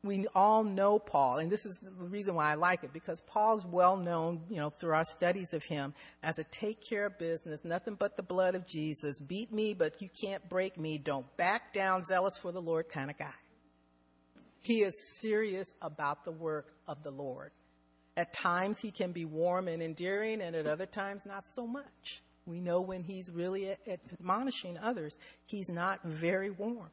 we 0.04 0.26
all 0.34 0.64
know 0.64 0.98
Paul, 0.98 1.38
and 1.38 1.52
this 1.52 1.64
is 1.64 1.80
the 1.80 2.08
reason 2.08 2.34
why 2.34 2.52
I 2.52 2.56
like 2.56 2.84
it, 2.84 2.92
because 2.92 3.22
Paul's 3.22 3.68
well 3.68 3.98
known, 3.98 4.42
you 4.50 4.56
know, 4.56 4.72
through 4.72 4.96
our 4.96 5.06
studies 5.06 5.54
of 5.54 5.64
him 5.64 5.94
as 6.24 6.40
a 6.40 6.44
take 6.46 6.82
care 6.82 7.06
of 7.06 7.20
business, 7.20 7.64
nothing 7.64 7.94
but 7.94 8.18
the 8.18 8.24
blood 8.24 8.56
of 8.56 8.66
Jesus, 8.66 9.20
beat 9.20 9.54
me, 9.54 9.76
but 9.76 10.02
you 10.02 10.10
can't 10.20 10.50
break 10.50 10.76
me, 10.76 10.98
don't 10.98 11.28
back 11.38 11.72
down, 11.72 12.02
zealous 12.02 12.36
for 12.40 12.52
the 12.52 12.62
Lord 12.62 12.90
kind 12.90 13.12
of 13.12 13.18
guy. 13.20 13.30
He 14.64 14.82
is 14.82 15.20
serious 15.20 15.76
about 15.84 16.26
the 16.26 16.32
work 16.32 16.74
of 16.88 17.04
the 17.04 17.12
Lord. 17.12 17.52
At 18.18 18.34
times 18.34 18.82
he 18.82 18.92
can 18.92 19.12
be 19.12 19.26
warm 19.26 19.68
and 19.68 19.82
endearing, 19.82 20.42
and 20.42 20.56
at 20.56 20.68
other 20.68 20.86
times 20.86 21.26
not 21.26 21.46
so 21.46 21.66
much. 21.66 22.22
We 22.46 22.60
know 22.60 22.82
when 22.82 23.04
he's 23.04 23.32
really 23.32 23.76
admonishing 23.88 24.78
others, 24.78 25.18
he's 25.46 25.70
not 25.70 26.04
very 26.04 26.50
warm. 26.50 26.90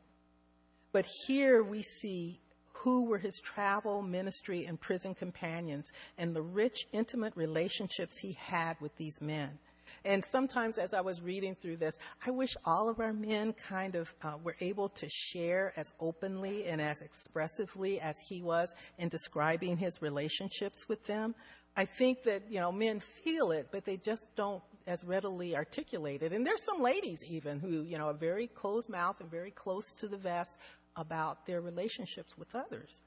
But 0.93 1.07
here 1.27 1.63
we 1.63 1.83
see 1.83 2.41
who 2.73 3.05
were 3.07 3.19
his 3.19 3.41
travel, 3.41 4.03
ministry, 4.03 4.65
and 4.65 4.81
prison 4.81 5.15
companions, 5.15 5.93
and 6.17 6.35
the 6.35 6.43
rich, 6.43 6.87
intimate 6.93 7.35
relationships 7.37 8.19
he 8.19 8.33
had 8.35 8.81
with 8.81 8.97
these 8.97 9.21
men. 9.21 9.59
And 10.05 10.25
sometimes, 10.25 10.79
as 10.79 10.95
I 10.95 11.01
was 11.01 11.21
reading 11.21 11.55
through 11.55 11.77
this, 11.77 11.99
I 12.27 12.31
wish 12.31 12.57
all 12.65 12.89
of 12.89 13.01
our 13.01 13.13
men 13.13 13.53
kind 13.53 13.95
of 13.95 14.15
uh, 14.23 14.39
were 14.43 14.57
able 14.61 14.89
to 14.89 15.09
share 15.09 15.73
as 15.77 15.93
openly 16.01 16.65
and 16.67 16.81
as 16.81 17.03
expressively 17.03 18.01
as 18.01 18.19
he 18.29 18.43
was 18.43 18.75
in 18.99 19.09
describing 19.09 19.77
his 19.77 20.01
relationships 20.01 20.87
with 20.89 21.05
them. 21.05 21.35
I 21.77 21.85
think 21.85 22.25
that, 22.25 22.43
you 22.51 22.61
know, 22.61 22.73
men 22.73 23.01
feel 23.01 23.53
it, 23.53 23.69
but 23.71 23.85
they 23.85 23.97
just 23.97 24.35
don't 24.35 24.63
as 24.89 25.05
readily 25.05 25.55
articulate 25.55 26.23
it. 26.23 26.33
And 26.33 26.47
there's 26.47 26.65
some 26.65 26.83
ladies 26.83 27.23
even 27.29 27.61
who, 27.61 27.83
you 27.83 27.99
know, 27.99 28.07
are 28.07 28.15
very 28.15 28.47
closed 28.47 28.89
mouth 28.89 29.21
and 29.21 29.31
very 29.31 29.51
close 29.51 29.95
to 29.95 30.09
the 30.09 30.17
vest 30.17 30.59
about 30.97 31.47
their 31.47 31.61
relationships 31.61 32.37
with 32.37 32.55
others. 32.55 33.03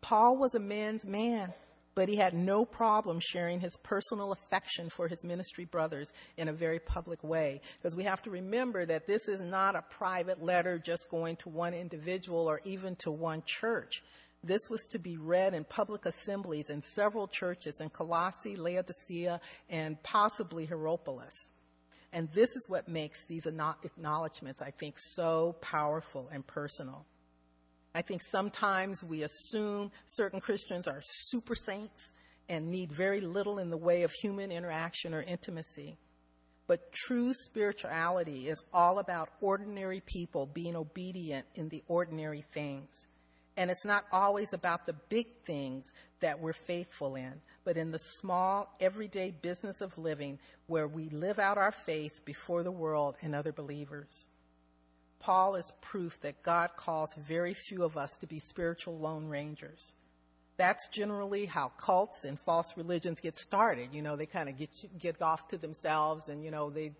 Paul 0.00 0.36
was 0.36 0.54
a 0.54 0.60
man's 0.60 1.04
man, 1.04 1.52
but 1.94 2.08
he 2.08 2.16
had 2.16 2.34
no 2.34 2.64
problem 2.64 3.20
sharing 3.20 3.60
his 3.60 3.76
personal 3.82 4.32
affection 4.32 4.90
for 4.90 5.08
his 5.08 5.24
ministry 5.24 5.64
brothers 5.64 6.12
in 6.36 6.48
a 6.48 6.52
very 6.52 6.78
public 6.78 7.22
way. 7.22 7.60
Because 7.78 7.96
we 7.96 8.04
have 8.04 8.22
to 8.22 8.30
remember 8.30 8.84
that 8.84 9.06
this 9.06 9.28
is 9.28 9.40
not 9.40 9.76
a 9.76 9.82
private 9.82 10.42
letter 10.42 10.78
just 10.78 11.08
going 11.10 11.36
to 11.36 11.48
one 11.48 11.74
individual 11.74 12.48
or 12.48 12.60
even 12.64 12.96
to 12.96 13.10
one 13.10 13.42
church. 13.46 14.02
This 14.42 14.68
was 14.68 14.86
to 14.90 14.98
be 14.98 15.16
read 15.16 15.54
in 15.54 15.64
public 15.64 16.04
assemblies 16.04 16.68
in 16.68 16.82
several 16.82 17.28
churches 17.28 17.80
in 17.80 17.88
Colossae, 17.88 18.56
Laodicea, 18.56 19.40
and 19.70 20.02
possibly 20.02 20.66
Hierapolis. 20.66 21.52
And 22.12 22.30
this 22.32 22.54
is 22.54 22.66
what 22.68 22.86
makes 22.86 23.24
these 23.24 23.46
acknowledgments, 23.46 24.62
I 24.62 24.70
think, 24.70 24.96
so 24.98 25.56
powerful 25.60 26.28
and 26.32 26.46
personal. 26.46 27.06
I 27.94 28.02
think 28.02 28.22
sometimes 28.22 29.04
we 29.04 29.22
assume 29.22 29.92
certain 30.06 30.40
Christians 30.40 30.88
are 30.88 31.00
super 31.02 31.54
saints 31.54 32.14
and 32.48 32.68
need 32.68 32.90
very 32.92 33.20
little 33.20 33.58
in 33.58 33.70
the 33.70 33.76
way 33.76 34.02
of 34.02 34.10
human 34.20 34.50
interaction 34.50 35.14
or 35.14 35.22
intimacy. 35.22 35.96
But 36.66 36.92
true 36.92 37.32
spirituality 37.32 38.48
is 38.48 38.64
all 38.72 38.98
about 38.98 39.28
ordinary 39.40 40.02
people 40.06 40.46
being 40.46 40.74
obedient 40.74 41.46
in 41.54 41.68
the 41.68 41.82
ordinary 41.86 42.44
things. 42.52 43.06
And 43.56 43.70
it's 43.70 43.84
not 43.84 44.04
always 44.10 44.52
about 44.52 44.86
the 44.86 44.96
big 45.08 45.26
things 45.46 45.92
that 46.20 46.40
we're 46.40 46.52
faithful 46.66 47.14
in, 47.14 47.40
but 47.64 47.76
in 47.76 47.92
the 47.92 47.98
small, 47.98 48.74
everyday 48.80 49.30
business 49.30 49.80
of 49.80 49.96
living 49.96 50.40
where 50.66 50.88
we 50.88 51.08
live 51.10 51.38
out 51.38 51.58
our 51.58 51.70
faith 51.70 52.24
before 52.24 52.64
the 52.64 52.72
world 52.72 53.16
and 53.22 53.34
other 53.34 53.52
believers. 53.52 54.26
Paul 55.24 55.54
is 55.54 55.72
proof 55.80 56.20
that 56.20 56.42
God 56.42 56.76
calls 56.76 57.14
very 57.14 57.54
few 57.54 57.82
of 57.82 57.96
us 57.96 58.18
to 58.18 58.26
be 58.26 58.38
spiritual 58.38 58.98
lone 58.98 59.26
rangers. 59.26 59.94
That's 60.58 60.86
generally 60.88 61.46
how 61.46 61.70
cults 61.78 62.26
and 62.26 62.38
false 62.38 62.76
religions 62.76 63.22
get 63.22 63.34
started. 63.34 63.88
You 63.94 64.02
know, 64.02 64.16
they 64.16 64.26
kind 64.26 64.50
of 64.50 64.58
get 64.58 64.68
get 64.98 65.22
off 65.22 65.48
to 65.48 65.56
themselves, 65.56 66.28
and 66.28 66.44
you 66.44 66.50
know 66.50 66.68
they 66.68 66.92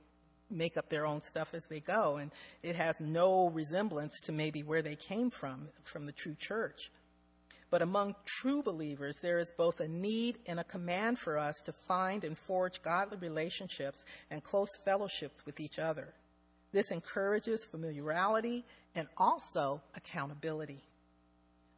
make 0.51 0.79
up 0.79 0.89
their 0.89 1.05
own 1.05 1.21
stuff 1.21 1.53
as 1.53 1.67
they 1.69 1.81
go, 1.81 2.17
and 2.17 2.31
it 2.63 2.77
has 2.77 2.99
no 2.99 3.51
resemblance 3.51 4.19
to 4.21 4.33
maybe 4.33 4.63
where 4.63 4.81
they 4.81 4.97
came 4.97 5.29
from, 5.29 5.69
from 5.83 6.07
the 6.07 6.13
true 6.13 6.35
church. 6.39 6.91
But 7.69 7.83
among 7.83 8.15
true 8.25 8.63
believers, 8.63 9.19
there 9.21 9.39
is 9.39 9.53
both 9.59 9.81
a 9.81 9.89
need 9.89 10.39
and 10.47 10.59
a 10.59 10.65
command 10.65 11.19
for 11.19 11.37
us 11.37 11.61
to 11.67 11.73
find 11.73 12.25
and 12.25 12.39
forge 12.39 12.81
godly 12.81 13.19
relationships 13.19 14.07
and 14.31 14.43
close 14.43 14.71
fellowships 14.83 15.45
with 15.45 15.61
each 15.61 15.79
other. 15.79 16.15
This 16.75 16.91
encourages 16.91 17.65
familiarity 17.65 18.65
and 18.97 19.07
also 19.17 19.81
accountability. 19.95 20.83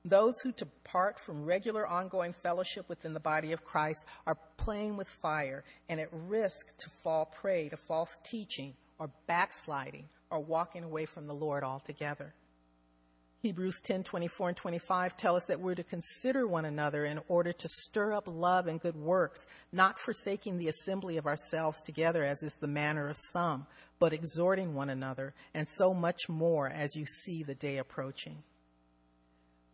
Those 0.06 0.40
who 0.40 0.52
depart 0.52 1.20
from 1.20 1.44
regular 1.44 1.86
ongoing 1.86 2.32
fellowship 2.32 2.88
within 2.88 3.12
the 3.12 3.20
body 3.20 3.52
of 3.52 3.62
Christ 3.62 4.06
are 4.26 4.38
playing 4.56 4.96
with 4.96 5.06
fire 5.06 5.64
and 5.90 6.00
at 6.00 6.08
risk 6.10 6.78
to 6.78 6.88
fall 6.88 7.26
prey 7.26 7.68
to 7.68 7.76
false 7.76 8.18
teaching 8.24 8.72
or 8.98 9.10
backsliding 9.26 10.08
or 10.30 10.40
walking 10.40 10.82
away 10.82 11.04
from 11.04 11.26
the 11.26 11.34
Lord 11.34 11.62
altogether. 11.62 12.32
Hebrews 13.46 13.80
10 13.84 14.02
24 14.02 14.48
and 14.48 14.56
25 14.56 15.16
tell 15.16 15.36
us 15.36 15.46
that 15.46 15.60
we're 15.60 15.76
to 15.76 15.84
consider 15.84 16.48
one 16.48 16.64
another 16.64 17.04
in 17.04 17.20
order 17.28 17.52
to 17.52 17.68
stir 17.68 18.12
up 18.12 18.24
love 18.26 18.66
and 18.66 18.80
good 18.80 18.96
works, 18.96 19.46
not 19.70 20.00
forsaking 20.00 20.58
the 20.58 20.66
assembly 20.66 21.16
of 21.16 21.26
ourselves 21.26 21.80
together, 21.84 22.24
as 22.24 22.42
is 22.42 22.56
the 22.56 22.66
manner 22.66 23.08
of 23.08 23.16
some, 23.30 23.64
but 24.00 24.12
exhorting 24.12 24.74
one 24.74 24.90
another, 24.90 25.32
and 25.54 25.68
so 25.68 25.94
much 25.94 26.28
more 26.28 26.68
as 26.68 26.96
you 26.96 27.06
see 27.06 27.44
the 27.44 27.54
day 27.54 27.78
approaching. 27.78 28.42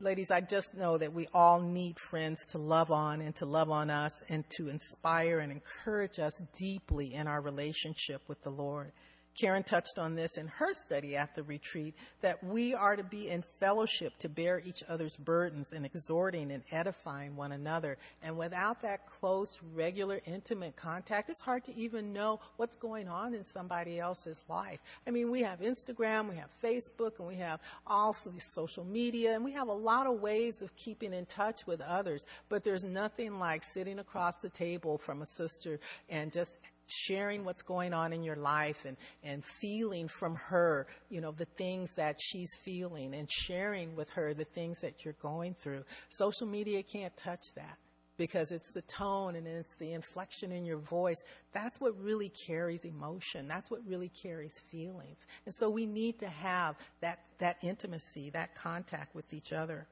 Ladies, 0.00 0.30
I 0.30 0.42
just 0.42 0.76
know 0.76 0.98
that 0.98 1.14
we 1.14 1.26
all 1.32 1.62
need 1.62 1.98
friends 1.98 2.44
to 2.50 2.58
love 2.58 2.90
on 2.90 3.22
and 3.22 3.34
to 3.36 3.46
love 3.46 3.70
on 3.70 3.88
us 3.88 4.22
and 4.28 4.44
to 4.58 4.68
inspire 4.68 5.38
and 5.38 5.50
encourage 5.50 6.18
us 6.18 6.42
deeply 6.58 7.14
in 7.14 7.26
our 7.26 7.40
relationship 7.40 8.20
with 8.28 8.42
the 8.42 8.50
Lord. 8.50 8.92
Karen 9.38 9.62
touched 9.62 9.98
on 9.98 10.14
this 10.14 10.36
in 10.36 10.46
her 10.48 10.74
study 10.74 11.16
at 11.16 11.34
the 11.34 11.42
retreat 11.42 11.94
that 12.20 12.42
we 12.44 12.74
are 12.74 12.96
to 12.96 13.04
be 13.04 13.28
in 13.28 13.42
fellowship 13.42 14.16
to 14.18 14.28
bear 14.28 14.60
each 14.64 14.82
other's 14.88 15.16
burdens 15.16 15.72
and 15.72 15.86
exhorting 15.86 16.52
and 16.52 16.62
edifying 16.70 17.34
one 17.34 17.52
another. 17.52 17.96
And 18.22 18.36
without 18.36 18.80
that 18.82 19.06
close, 19.06 19.58
regular, 19.74 20.20
intimate 20.26 20.76
contact, 20.76 21.30
it's 21.30 21.40
hard 21.40 21.64
to 21.64 21.74
even 21.74 22.12
know 22.12 22.40
what's 22.56 22.76
going 22.76 23.08
on 23.08 23.34
in 23.34 23.42
somebody 23.42 23.98
else's 23.98 24.44
life. 24.48 24.80
I 25.06 25.10
mean, 25.10 25.30
we 25.30 25.40
have 25.40 25.60
Instagram, 25.60 26.28
we 26.28 26.36
have 26.36 26.50
Facebook, 26.62 27.18
and 27.18 27.28
we 27.28 27.36
have 27.36 27.60
also 27.86 28.30
these 28.30 28.52
social 28.52 28.84
media, 28.84 29.34
and 29.34 29.44
we 29.44 29.52
have 29.52 29.68
a 29.68 29.72
lot 29.72 30.06
of 30.06 30.20
ways 30.20 30.62
of 30.62 30.74
keeping 30.76 31.12
in 31.12 31.26
touch 31.26 31.66
with 31.66 31.80
others. 31.80 32.26
But 32.48 32.64
there's 32.64 32.84
nothing 32.84 33.38
like 33.38 33.64
sitting 33.64 33.98
across 33.98 34.40
the 34.40 34.50
table 34.50 34.98
from 34.98 35.22
a 35.22 35.26
sister 35.26 35.80
and 36.08 36.30
just 36.30 36.58
sharing 36.88 37.44
what's 37.44 37.62
going 37.62 37.92
on 37.92 38.12
in 38.12 38.22
your 38.22 38.36
life 38.36 38.84
and, 38.84 38.96
and 39.22 39.44
feeling 39.44 40.08
from 40.08 40.34
her, 40.36 40.86
you 41.10 41.20
know, 41.20 41.32
the 41.32 41.44
things 41.44 41.94
that 41.96 42.16
she's 42.20 42.54
feeling 42.64 43.14
and 43.14 43.30
sharing 43.30 43.96
with 43.96 44.10
her 44.10 44.34
the 44.34 44.44
things 44.44 44.80
that 44.80 45.04
you're 45.04 45.16
going 45.20 45.54
through. 45.54 45.84
Social 46.08 46.46
media 46.46 46.82
can't 46.82 47.16
touch 47.16 47.44
that 47.56 47.78
because 48.16 48.52
it's 48.52 48.70
the 48.72 48.82
tone 48.82 49.34
and 49.36 49.46
it's 49.46 49.74
the 49.76 49.92
inflection 49.92 50.52
in 50.52 50.64
your 50.64 50.78
voice. 50.78 51.24
That's 51.52 51.80
what 51.80 51.98
really 52.00 52.30
carries 52.46 52.84
emotion. 52.84 53.48
That's 53.48 53.70
what 53.70 53.80
really 53.86 54.10
carries 54.10 54.58
feelings. 54.58 55.26
And 55.44 55.54
so 55.54 55.70
we 55.70 55.86
need 55.86 56.18
to 56.20 56.28
have 56.28 56.76
that, 57.00 57.20
that 57.38 57.56
intimacy, 57.62 58.30
that 58.30 58.54
contact 58.54 59.14
with 59.14 59.32
each 59.32 59.52
other. 59.52 59.86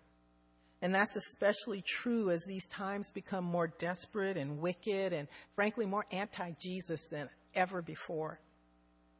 And 0.83 0.95
that's 0.95 1.17
especially 1.17 1.83
true 1.83 2.31
as 2.31 2.45
these 2.47 2.67
times 2.67 3.11
become 3.11 3.45
more 3.45 3.69
desperate 3.79 4.37
and 4.37 4.61
wicked 4.61 5.13
and, 5.13 5.29
frankly, 5.55 5.87
more 5.87 6.07
anti 6.11 6.53
Jesus 6.59 7.09
than 7.09 7.29
ever 7.55 7.83
before. 7.83 8.41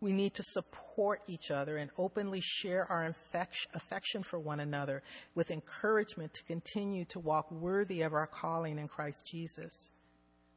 We 0.01 0.13
need 0.13 0.33
to 0.35 0.43
support 0.43 1.21
each 1.27 1.51
other 1.51 1.77
and 1.77 1.91
openly 1.99 2.41
share 2.41 2.87
our 2.87 3.05
affection 3.05 4.23
for 4.23 4.39
one 4.39 4.61
another 4.61 5.03
with 5.35 5.51
encouragement 5.51 6.33
to 6.35 6.45
continue 6.45 7.05
to 7.07 7.19
walk 7.19 7.51
worthy 7.51 8.01
of 8.01 8.15
our 8.15 8.27
calling 8.27 8.79
in 8.79 8.89
Christ 8.89 9.27
Jesus. 9.31 9.91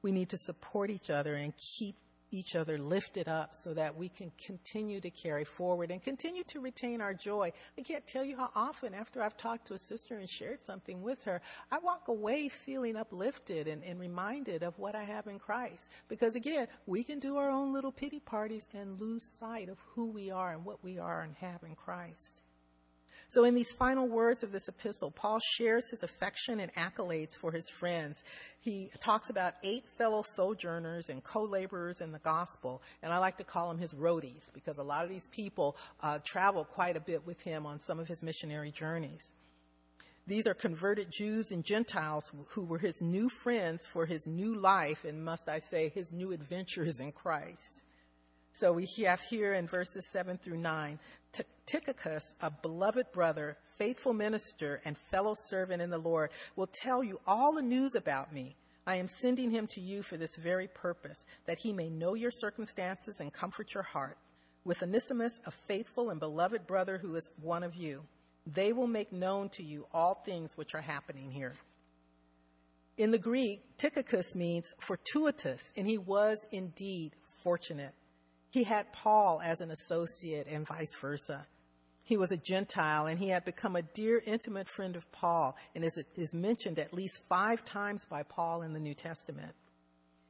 We 0.02 0.14
need 0.14 0.30
to 0.30 0.38
support 0.38 0.90
each 0.90 1.10
other 1.10 1.36
and 1.36 1.54
keep 1.78 1.96
each 2.34 2.56
other 2.56 2.78
lifted 2.78 3.28
up 3.28 3.54
so 3.54 3.74
that 3.74 3.96
we 3.96 4.10
can 4.10 4.32
continue 4.44 5.00
to 5.00 5.10
carry 5.10 5.44
forward 5.44 5.92
and 5.92 6.02
continue 6.02 6.44
to 6.46 6.60
retain 6.60 7.00
our 7.02 7.14
joy. 7.14 7.52
I 7.78 7.82
can't 7.82 8.06
tell 8.08 8.24
you 8.24 8.36
how 8.38 8.50
often, 8.56 8.94
after 8.94 9.22
I've 9.22 9.38
talked 9.38 9.68
to 9.68 9.74
a 9.74 9.78
sister 9.78 10.16
and 10.18 10.30
shared 10.30 10.62
something 10.62 11.02
with 11.02 11.24
her, 11.26 11.42
I 11.72 11.78
walk 11.80 12.08
away 12.08 12.50
feeling 12.50 12.96
uplifted 12.96 13.68
and, 13.68 13.84
and 13.84 14.00
reminded 14.00 14.64
of 14.64 14.78
what 14.80 14.96
I 14.96 15.04
have 15.04 15.28
in 15.28 15.40
Christ. 15.40 15.92
Because 16.08 16.36
again, 16.36 16.68
we 16.86 17.04
can 17.04 17.20
do 17.20 17.38
our 17.38 17.50
own 17.50 17.74
little 17.74 17.92
pity 17.92 18.20
parties 18.20 18.68
and 18.74 19.00
lose 19.00 19.24
sight 19.24 19.70
of 19.70 19.80
who 19.96 20.10
we 20.12 20.32
are 20.32 20.54
and 20.54 20.66
what 20.66 20.84
we 20.84 20.98
are 20.98 21.22
and 21.22 21.36
have 21.36 21.64
in 21.64 21.76
Christ. 21.76 22.42
So, 23.34 23.46
in 23.46 23.56
these 23.56 23.72
final 23.72 24.08
words 24.08 24.44
of 24.44 24.52
this 24.52 24.68
epistle, 24.68 25.10
Paul 25.10 25.40
shares 25.58 25.90
his 25.90 26.04
affection 26.04 26.60
and 26.60 26.72
accolades 26.76 27.36
for 27.36 27.52
his 27.52 27.68
friends. 27.68 28.24
He 28.62 28.92
talks 29.00 29.32
about 29.32 29.56
eight 29.64 29.88
fellow 29.98 30.22
sojourners 30.22 31.10
and 31.10 31.24
co 31.24 31.42
laborers 31.42 32.00
in 32.00 32.12
the 32.12 32.20
gospel, 32.20 32.84
and 33.02 33.12
I 33.12 33.18
like 33.18 33.38
to 33.38 33.44
call 33.44 33.70
them 33.70 33.80
his 33.80 33.96
roadies 33.96 34.54
because 34.54 34.78
a 34.78 34.84
lot 34.84 35.04
of 35.04 35.10
these 35.10 35.26
people 35.26 35.76
uh, 36.04 36.20
travel 36.24 36.64
quite 36.64 36.96
a 36.96 37.00
bit 37.00 37.26
with 37.26 37.42
him 37.42 37.66
on 37.66 37.80
some 37.80 38.00
of 38.00 38.08
his 38.08 38.22
missionary 38.22 38.70
journeys. 38.70 39.34
These 40.28 40.46
are 40.46 40.54
converted 40.54 41.08
Jews 41.12 41.52
and 41.52 41.66
Gentiles 41.66 42.32
who 42.50 42.64
were 42.64 42.78
his 42.78 43.02
new 43.02 43.30
friends 43.30 43.88
for 43.88 44.06
his 44.06 44.28
new 44.28 44.54
life, 44.54 45.06
and 45.06 45.26
must 45.26 45.50
I 45.50 45.58
say, 45.58 45.90
his 45.90 46.12
new 46.14 46.34
adventures 46.34 47.00
in 47.00 47.12
Christ. 47.12 47.82
So 48.54 48.72
we 48.72 48.86
have 49.06 49.20
here 49.20 49.54
in 49.54 49.68
verses 49.68 50.12
7 50.12 50.38
through 50.38 50.58
9 50.58 51.00
Tychicus, 51.66 52.36
a 52.42 52.52
beloved 52.52 53.12
brother, 53.12 53.58
faithful 53.64 54.14
minister, 54.14 54.80
and 54.86 54.96
fellow 54.96 55.34
servant 55.34 55.82
in 55.82 55.90
the 55.90 55.98
Lord, 55.98 56.30
will 56.56 56.68
tell 56.68 57.04
you 57.04 57.20
all 57.26 57.54
the 57.54 57.62
news 57.64 57.96
about 57.96 58.32
me. 58.34 58.56
I 58.86 58.98
am 58.98 59.08
sending 59.08 59.50
him 59.50 59.66
to 59.68 59.82
you 59.82 60.04
for 60.04 60.18
this 60.18 60.36
very 60.36 60.68
purpose, 60.68 61.26
that 61.48 61.58
he 61.58 61.74
may 61.74 61.90
know 61.90 62.14
your 62.14 62.32
circumstances 62.32 63.22
and 63.22 63.34
comfort 63.34 63.74
your 63.74 63.84
heart. 63.84 64.18
With 64.66 64.84
Onesimus, 64.84 65.40
a 65.46 65.52
faithful 65.52 66.10
and 66.10 66.20
beloved 66.20 66.68
brother 66.68 66.98
who 67.00 67.16
is 67.16 67.32
one 67.42 67.64
of 67.64 67.76
you, 67.76 68.04
they 68.46 68.72
will 68.74 68.88
make 68.88 69.12
known 69.12 69.50
to 69.50 69.64
you 69.64 69.88
all 69.94 70.16
things 70.16 70.58
which 70.58 70.76
are 70.76 70.82
happening 70.82 71.32
here. 71.32 71.54
In 72.98 73.12
the 73.12 73.18
Greek, 73.18 73.62
Tychicus 73.78 74.36
means 74.36 74.76
fortuitous, 74.78 75.74
and 75.76 75.88
he 75.88 75.98
was 75.98 76.46
indeed 76.52 77.14
fortunate. 77.24 77.96
He 78.54 78.66
had 78.66 78.94
Paul 78.94 79.42
as 79.44 79.62
an 79.62 79.72
associate 79.72 80.46
and 80.48 80.68
vice 80.68 80.96
versa. 81.02 81.48
He 82.06 82.18
was 82.18 82.32
a 82.32 82.38
Gentile 82.38 83.08
and 83.08 83.18
he 83.18 83.30
had 83.30 83.46
become 83.46 83.76
a 83.76 83.82
dear, 83.82 84.22
intimate 84.28 84.70
friend 84.70 84.96
of 84.96 85.12
Paul 85.12 85.58
and 85.74 85.84
is, 85.84 85.98
is 86.16 86.36
mentioned 86.36 86.78
at 86.78 86.94
least 86.94 87.28
five 87.28 87.66
times 87.66 88.06
by 88.06 88.22
Paul 88.22 88.62
in 88.62 88.74
the 88.74 88.80
New 88.80 88.94
Testament. 88.94 89.56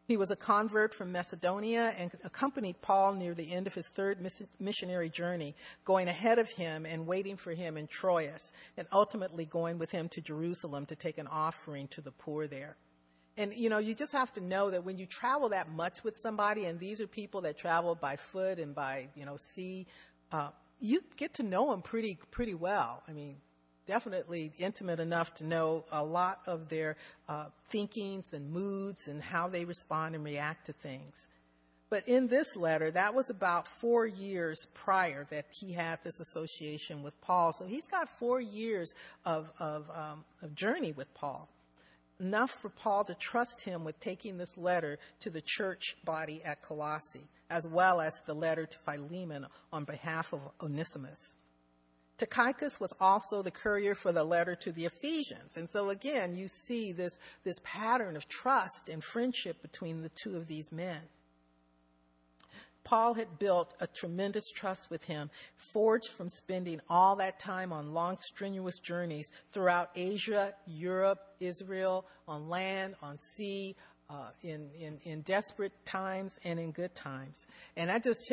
He 0.07 0.15
was 0.15 0.31
a 0.31 0.37
convert 0.37 0.93
from 0.93 1.11
Macedonia 1.11 1.93
and 1.97 2.11
accompanied 2.23 2.81
Paul 2.81 3.15
near 3.15 3.33
the 3.33 3.51
end 3.51 3.67
of 3.67 3.73
his 3.73 3.89
third 3.89 4.25
missionary 4.57 5.09
journey, 5.09 5.53
going 5.83 6.07
ahead 6.07 6.39
of 6.39 6.49
him 6.49 6.85
and 6.85 7.05
waiting 7.05 7.35
for 7.35 7.51
him 7.51 7.75
in 7.75 7.87
Troas, 7.87 8.53
and 8.77 8.87
ultimately 8.93 9.43
going 9.43 9.77
with 9.77 9.91
him 9.91 10.07
to 10.09 10.21
Jerusalem 10.21 10.85
to 10.85 10.95
take 10.95 11.17
an 11.17 11.27
offering 11.27 11.89
to 11.89 11.99
the 11.99 12.11
poor 12.11 12.47
there. 12.47 12.77
And, 13.37 13.53
you 13.55 13.69
know, 13.69 13.79
you 13.79 13.95
just 13.95 14.13
have 14.13 14.31
to 14.35 14.41
know 14.41 14.69
that 14.69 14.83
when 14.83 14.97
you 14.97 15.07
travel 15.07 15.49
that 15.49 15.71
much 15.71 16.03
with 16.03 16.17
somebody, 16.17 16.65
and 16.65 16.79
these 16.79 17.01
are 17.01 17.07
people 17.07 17.41
that 17.41 17.57
travel 17.57 17.95
by 17.95 18.15
foot 18.15 18.59
and 18.59 18.75
by, 18.75 19.09
you 19.15 19.25
know, 19.25 19.37
sea, 19.37 19.87
uh, 20.31 20.49
you 20.79 21.01
get 21.17 21.35
to 21.35 21.43
know 21.43 21.71
them 21.71 21.81
pretty, 21.81 22.19
pretty 22.29 22.53
well. 22.53 23.01
I 23.07 23.13
mean, 23.13 23.37
definitely 23.87 24.51
intimate 24.59 24.99
enough 24.99 25.33
to 25.35 25.45
know 25.45 25.85
a 25.91 26.03
lot 26.03 26.41
of 26.45 26.69
their 26.69 26.95
uh, 27.27 27.45
thinkings 27.69 28.33
and 28.33 28.51
moods 28.51 29.07
and 29.07 29.21
how 29.21 29.47
they 29.47 29.65
respond 29.65 30.13
and 30.13 30.23
react 30.23 30.67
to 30.67 30.73
things. 30.73 31.27
But 31.89 32.07
in 32.07 32.27
this 32.27 32.55
letter, 32.55 32.91
that 32.91 33.13
was 33.13 33.29
about 33.29 33.67
four 33.67 34.05
years 34.05 34.67
prior 34.73 35.27
that 35.31 35.45
he 35.51 35.73
had 35.73 36.03
this 36.03 36.19
association 36.19 37.03
with 37.03 37.19
Paul. 37.21 37.51
So 37.51 37.65
he's 37.65 37.87
got 37.87 38.09
four 38.09 38.41
years 38.41 38.93
of, 39.25 39.51
of, 39.59 39.89
um, 39.91 40.23
of 40.41 40.55
journey 40.55 40.91
with 40.91 41.11
Paul 41.13 41.49
enough 42.19 42.51
for 42.51 42.69
Paul 42.69 43.03
to 43.05 43.15
trust 43.15 43.65
him 43.65 43.83
with 43.83 43.99
taking 43.99 44.37
this 44.37 44.57
letter 44.57 44.99
to 45.21 45.29
the 45.29 45.41
church 45.41 45.95
body 46.05 46.41
at 46.43 46.61
Colossae, 46.61 47.27
as 47.49 47.67
well 47.67 48.01
as 48.01 48.21
the 48.25 48.33
letter 48.33 48.65
to 48.65 48.79
Philemon 48.79 49.47
on 49.71 49.83
behalf 49.83 50.33
of 50.33 50.41
Onesimus. 50.61 51.35
Tychicus 52.17 52.79
was 52.79 52.93
also 52.99 53.41
the 53.41 53.51
courier 53.51 53.95
for 53.95 54.11
the 54.11 54.23
letter 54.23 54.55
to 54.55 54.71
the 54.71 54.85
Ephesians. 54.85 55.57
And 55.57 55.67
so 55.67 55.89
again, 55.89 56.37
you 56.37 56.47
see 56.47 56.91
this, 56.91 57.19
this 57.43 57.59
pattern 57.63 58.15
of 58.15 58.27
trust 58.27 58.87
and 58.87 59.03
friendship 59.03 59.61
between 59.61 60.01
the 60.01 60.09
two 60.09 60.37
of 60.37 60.47
these 60.47 60.71
men. 60.71 61.01
Paul 62.83 63.13
had 63.13 63.39
built 63.39 63.75
a 63.79 63.87
tremendous 63.87 64.51
trust 64.51 64.89
with 64.89 65.05
him, 65.05 65.29
forged 65.73 66.09
from 66.09 66.29
spending 66.29 66.81
all 66.89 67.15
that 67.17 67.39
time 67.39 67.71
on 67.71 67.93
long, 67.93 68.17
strenuous 68.17 68.79
journeys 68.79 69.31
throughout 69.51 69.89
Asia, 69.95 70.53
Europe, 70.67 71.19
Israel, 71.39 72.05
on 72.27 72.49
land, 72.49 72.95
on 73.01 73.17
sea, 73.17 73.75
uh, 74.09 74.29
in, 74.43 74.69
in, 74.79 74.99
in, 75.03 75.21
desperate 75.21 75.71
times 75.85 76.37
and 76.43 76.59
in 76.59 76.71
good 76.71 76.93
times. 76.93 77.47
And 77.77 77.89
that 77.89 78.03
just 78.03 78.31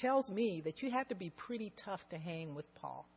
tells 0.00 0.30
me 0.30 0.60
that 0.64 0.82
you 0.82 0.90
have 0.90 1.08
to 1.08 1.14
be 1.14 1.30
pretty 1.30 1.72
tough 1.74 2.08
to 2.10 2.18
hang 2.18 2.54
with 2.54 2.72
Paul. 2.74 3.08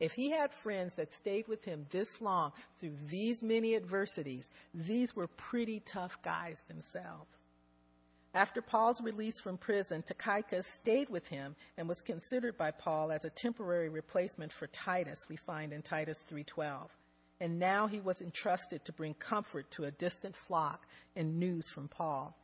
If 0.00 0.12
he 0.12 0.30
had 0.30 0.50
friends 0.52 0.94
that 0.96 1.12
stayed 1.12 1.46
with 1.48 1.64
him 1.64 1.86
this 1.90 2.20
long 2.20 2.52
through 2.78 2.96
these 3.08 3.42
many 3.42 3.76
adversities, 3.76 4.48
these 4.72 5.14
were 5.14 5.28
pretty 5.28 5.80
tough 5.80 6.20
guys 6.22 6.62
themselves. 6.68 7.43
After 8.34 8.60
Paul's 8.60 9.00
release 9.00 9.40
from 9.40 9.56
prison, 9.56 10.02
Tychicus 10.02 10.66
stayed 10.66 11.08
with 11.08 11.28
him 11.28 11.54
and 11.78 11.88
was 11.88 12.00
considered 12.00 12.56
by 12.56 12.72
Paul 12.72 13.12
as 13.12 13.24
a 13.24 13.30
temporary 13.30 13.88
replacement 13.88 14.52
for 14.52 14.66
Titus, 14.66 15.28
we 15.28 15.36
find 15.36 15.72
in 15.72 15.82
Titus 15.82 16.24
3:12. 16.24 16.90
And 17.40 17.60
now 17.60 17.86
he 17.86 18.00
was 18.00 18.20
entrusted 18.20 18.84
to 18.84 18.92
bring 18.92 19.14
comfort 19.14 19.70
to 19.72 19.84
a 19.84 19.92
distant 19.92 20.34
flock 20.34 20.86
and 21.14 21.38
news 21.38 21.70
from 21.70 21.86
Paul. 21.86 22.36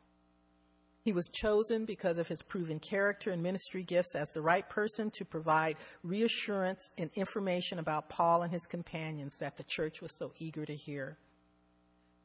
He 1.03 1.12
was 1.12 1.29
chosen 1.29 1.87
because 1.87 2.18
of 2.18 2.29
his 2.29 2.42
proven 2.42 2.79
character 2.79 3.33
and 3.33 3.42
ministry 3.42 3.83
gifts 3.83 4.14
as 4.14 4.29
the 4.31 4.42
right 4.42 4.68
person 4.68 5.11
to 5.12 5.24
provide 5.24 5.76
reassurance 6.05 6.90
and 6.98 7.11
information 7.14 7.79
about 7.81 8.09
Paul 8.09 8.42
and 8.42 8.53
his 8.53 8.66
companions 8.66 9.38
that 9.38 9.57
the 9.57 9.64
church 9.64 10.00
was 10.00 10.16
so 10.16 10.33
eager 10.38 10.64
to 10.66 10.74
hear. 10.74 11.18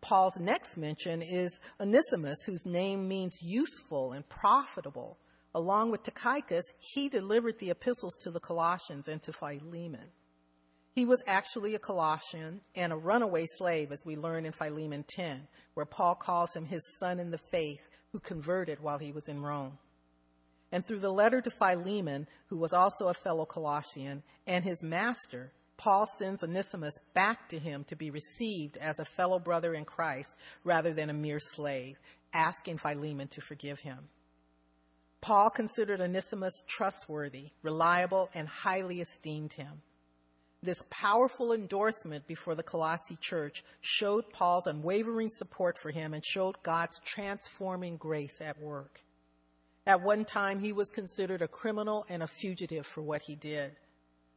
Paul's 0.08 0.39
next 0.39 0.78
mention 0.78 1.24
is 1.24 1.60
Onesimus, 1.82 2.44
whose 2.46 2.63
name 2.63 3.08
means 3.08 3.39
useful 3.41 4.12
and 4.12 4.28
profitable. 4.30 5.18
Along 5.56 5.89
with 5.89 6.04
Tychicus, 6.04 6.63
he 6.94 7.10
delivered 7.10 7.58
the 7.58 7.72
epistles 7.72 8.15
to 8.22 8.30
the 8.30 8.39
Colossians 8.39 9.08
and 9.08 9.20
to 9.24 9.34
Philemon. 9.34 10.12
He 10.94 11.06
was 11.06 11.24
actually 11.26 11.74
a 11.74 11.80
Colossian 11.80 12.62
and 12.76 12.94
a 12.94 12.98
runaway 12.98 13.46
slave, 13.48 13.91
as 13.91 14.04
we 14.06 14.15
learn 14.15 14.46
in 14.46 14.52
Philemon 14.52 15.06
10, 15.08 15.48
where 15.74 15.88
Paul 15.88 16.13
calls 16.13 16.56
him 16.56 16.65
his 16.65 16.98
son 17.00 17.20
in 17.20 17.32
the 17.32 17.39
faith 17.52 17.89
who 18.12 18.20
converted 18.20 18.82
while 18.82 19.00
he 19.00 19.12
was 19.12 19.28
in 19.28 19.41
Rome. 19.41 19.80
And 20.72 20.86
through 20.86 21.00
the 21.00 21.12
letter 21.12 21.41
to 21.41 21.50
Philemon, 21.50 22.28
who 22.48 22.58
was 22.58 22.74
also 22.74 23.08
a 23.08 23.15
fellow 23.15 23.46
Colossian, 23.46 24.22
and 24.46 24.63
his 24.63 24.84
master, 24.84 25.52
Paul 25.77 26.05
sends 26.05 26.43
Onesimus 26.43 26.99
back 27.13 27.49
to 27.49 27.59
him 27.59 27.83
to 27.85 27.95
be 27.95 28.09
received 28.09 28.77
as 28.77 28.99
a 28.99 29.05
fellow 29.05 29.39
brother 29.39 29.73
in 29.73 29.85
Christ 29.85 30.35
rather 30.63 30.93
than 30.93 31.09
a 31.09 31.13
mere 31.13 31.39
slave, 31.39 31.97
asking 32.33 32.77
Philemon 32.77 33.27
to 33.29 33.41
forgive 33.41 33.81
him. 33.81 34.09
Paul 35.21 35.49
considered 35.49 36.01
Onesimus 36.01 36.61
trustworthy, 36.67 37.49
reliable, 37.63 38.29
and 38.33 38.47
highly 38.47 39.01
esteemed 39.01 39.53
him. 39.53 39.81
This 40.61 40.83
powerful 40.89 41.51
endorsement 41.51 42.27
before 42.27 42.55
the 42.55 42.63
Colossae 42.63 43.17
church 43.19 43.63
showed 43.81 44.31
Paul's 44.31 44.67
unwavering 44.67 45.29
support 45.29 45.77
for 45.77 45.91
him 45.91 46.13
and 46.13 46.23
showed 46.23 46.63
God's 46.63 46.99
transforming 46.99 47.97
grace 47.97 48.41
at 48.41 48.59
work. 48.59 49.01
At 49.85 50.01
one 50.01 50.25
time, 50.25 50.59
he 50.59 50.73
was 50.73 50.89
considered 50.89 51.43
a 51.43 51.47
criminal 51.47 52.05
and 52.09 52.23
a 52.23 52.27
fugitive 52.27 52.88
for 52.88 53.03
what 53.03 53.23
he 53.23 53.35
did. 53.35 53.75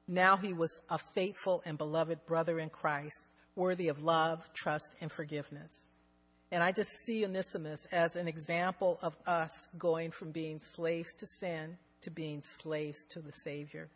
Now 0.08 0.38
he 0.38 0.54
was 0.54 0.80
a 0.88 0.96
faithful 0.96 1.62
and 1.66 1.76
beloved 1.76 2.24
brother 2.26 2.58
in 2.58 2.70
Christ, 2.70 3.28
worthy 3.54 3.88
of 3.88 4.02
love, 4.02 4.50
trust, 4.54 4.94
and 5.02 5.12
forgiveness. 5.12 5.88
And 6.50 6.62
I 6.62 6.72
just 6.72 6.90
see 7.04 7.26
Onesimus 7.26 7.86
as 7.92 8.16
an 8.16 8.26
example 8.26 8.98
of 9.02 9.14
us 9.26 9.68
going 9.76 10.10
from 10.10 10.30
being 10.30 10.58
slaves 10.58 11.14
to 11.16 11.26
sin 11.26 11.76
to 12.00 12.10
being 12.10 12.40
slaves 12.42 13.04
to 13.10 13.20
the 13.20 13.32
Savior. 13.32 13.88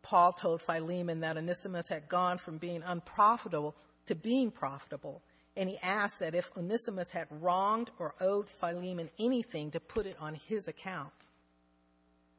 Paul 0.00 0.32
told 0.32 0.62
Philemon 0.62 1.20
that 1.20 1.36
Onesimus 1.36 1.90
had 1.90 2.08
gone 2.08 2.38
from 2.38 2.56
being 2.56 2.82
unprofitable 2.86 3.76
to 4.06 4.14
being 4.14 4.50
profitable. 4.50 5.22
And 5.56 5.68
he 5.68 5.76
asked 5.82 6.20
that 6.20 6.34
if 6.34 6.56
Onesimus 6.56 7.10
had 7.10 7.26
wronged 7.30 7.90
or 7.98 8.14
owed 8.20 8.48
Philemon 8.48 9.10
anything, 9.18 9.70
to 9.72 9.80
put 9.80 10.06
it 10.06 10.16
on 10.20 10.34
his 10.34 10.68
account. 10.68 11.12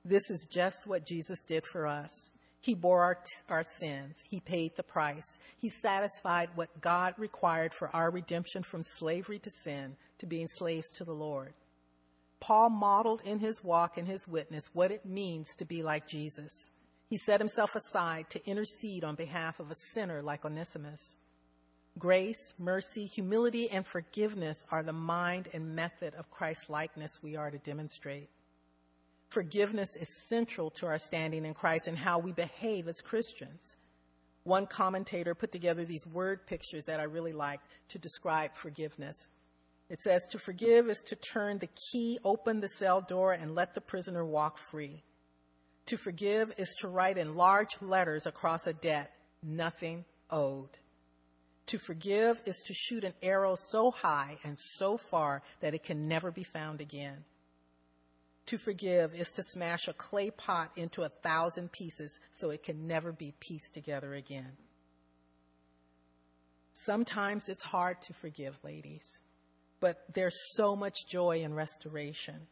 This 0.06 0.32
is 0.32 0.47
just 0.49 0.88
what 0.88 1.06
Jesus 1.06 1.43
did 1.43 1.65
for 1.65 1.86
us. 1.86 2.32
He 2.62 2.76
bore 2.76 3.04
our, 3.04 3.17
our 3.48 3.63
sins. 3.63 4.24
He 4.30 4.39
paid 4.39 4.76
the 4.76 4.84
price. 4.84 5.39
He 5.58 5.69
satisfied 5.69 6.50
what 6.56 6.82
God 6.82 7.13
required 7.17 7.74
for 7.74 7.89
our 7.89 8.12
redemption 8.12 8.63
from 8.63 8.84
slavery 8.84 9.39
to 9.39 9.50
sin 9.50 9.95
to 10.17 10.26
being 10.26 10.48
slaves 10.48 10.91
to 10.93 11.06
the 11.06 11.13
Lord. 11.13 11.54
Paul 12.39 12.69
modeled 12.69 13.22
in 13.26 13.39
his 13.39 13.63
walk 13.63 13.98
and 13.98 14.08
his 14.08 14.28
witness 14.28 14.69
what 14.74 14.91
it 14.91 15.06
means 15.06 15.56
to 15.56 15.65
be 15.65 15.84
like 15.84 16.08
Jesus. 16.08 16.69
He 17.10 17.17
set 17.17 17.39
himself 17.39 17.76
aside 17.76 18.30
to 18.30 18.45
intercede 18.45 19.04
on 19.04 19.15
behalf 19.15 19.60
of 19.60 19.72
a 19.72 19.76
sinner 19.76 20.22
like 20.22 20.45
Onesimus. 20.45 21.17
Grace, 21.98 22.54
mercy, 22.58 23.06
humility, 23.08 23.69
and 23.69 23.86
forgiveness 23.86 24.63
are 24.72 24.84
the 24.84 24.93
mind 24.93 25.50
and 25.54 25.76
method 25.76 26.13
of 26.15 26.30
Christ 26.30 26.69
likeness 26.69 27.19
we 27.22 27.36
are 27.36 27.52
to 27.52 27.58
demonstrate. 27.58 28.30
Forgiveness 29.30 29.96
is 29.96 30.28
central 30.28 30.72
to 30.72 30.88
our 30.88 30.98
standing 30.98 31.46
in 31.46 31.54
Christ 31.54 31.88
and 31.88 31.98
how 31.98 32.18
we 32.18 32.32
behave 32.32 32.88
as 32.88 33.02
Christians. 33.02 33.76
One 34.44 34.65
commentator 34.65 35.36
put 35.36 35.52
together 35.52 35.86
these 35.86 36.08
word 36.08 36.48
pictures 36.48 36.86
that 36.86 37.00
I 37.00 37.04
really 37.04 37.34
like 37.34 37.60
to 37.89 38.00
describe 38.00 38.56
forgiveness. 38.56 39.30
It 39.89 40.00
says, 40.00 40.26
To 40.28 40.39
forgive 40.39 40.88
is 40.89 41.04
to 41.04 41.15
turn 41.15 41.60
the 41.60 41.70
key, 41.92 42.18
open 42.24 42.60
the 42.60 42.70
cell 42.70 43.02
door, 43.02 43.34
and 43.34 43.54
let 43.54 43.76
the 43.76 43.82
prisoner 43.82 44.26
walk 44.26 44.58
free. 44.58 45.04
To 45.88 45.98
forgive 45.98 46.52
is 46.58 46.76
to 46.80 46.88
write 46.88 47.18
in 47.18 47.36
large 47.36 47.80
letters 47.82 48.26
across 48.26 48.65
a 48.65 48.74
debt, 48.74 49.12
nothing 49.44 50.06
owed. 50.32 50.70
To 51.68 51.78
forgive 51.78 52.42
is 52.46 52.63
to 52.65 52.74
shoot 52.74 53.04
an 53.04 53.13
arrow 53.22 53.54
so 53.56 53.92
high 53.92 54.38
and 54.44 54.58
so 54.58 54.98
far 54.98 55.44
that 55.60 55.76
it 55.76 55.84
can 55.84 56.08
never 56.08 56.32
be 56.32 56.44
found 56.44 56.82
again. 56.82 57.26
To 58.50 58.58
forgive 58.58 59.14
is 59.14 59.32
to 59.34 59.44
smash 59.44 59.88
a 59.88 59.94
clay 59.94 60.32
pot 60.32 60.72
into 60.76 61.04
a 61.04 61.10
thousand 61.10 61.72
pieces 61.72 62.20
so 62.32 62.50
it 62.50 62.64
can 62.64 62.88
never 62.88 63.12
be 63.12 63.36
pieced 63.40 63.76
together 63.76 64.16
again. 64.16 64.58
Sometimes 66.74 67.48
it's 67.48 67.64
hard 67.66 68.02
to 68.02 68.14
forgive, 68.14 68.58
ladies, 68.64 69.22
but 69.80 69.98
there's 70.16 70.56
so 70.56 70.76
much 70.76 71.06
joy 71.08 71.44
in 71.44 71.54
restoration. 71.54 72.48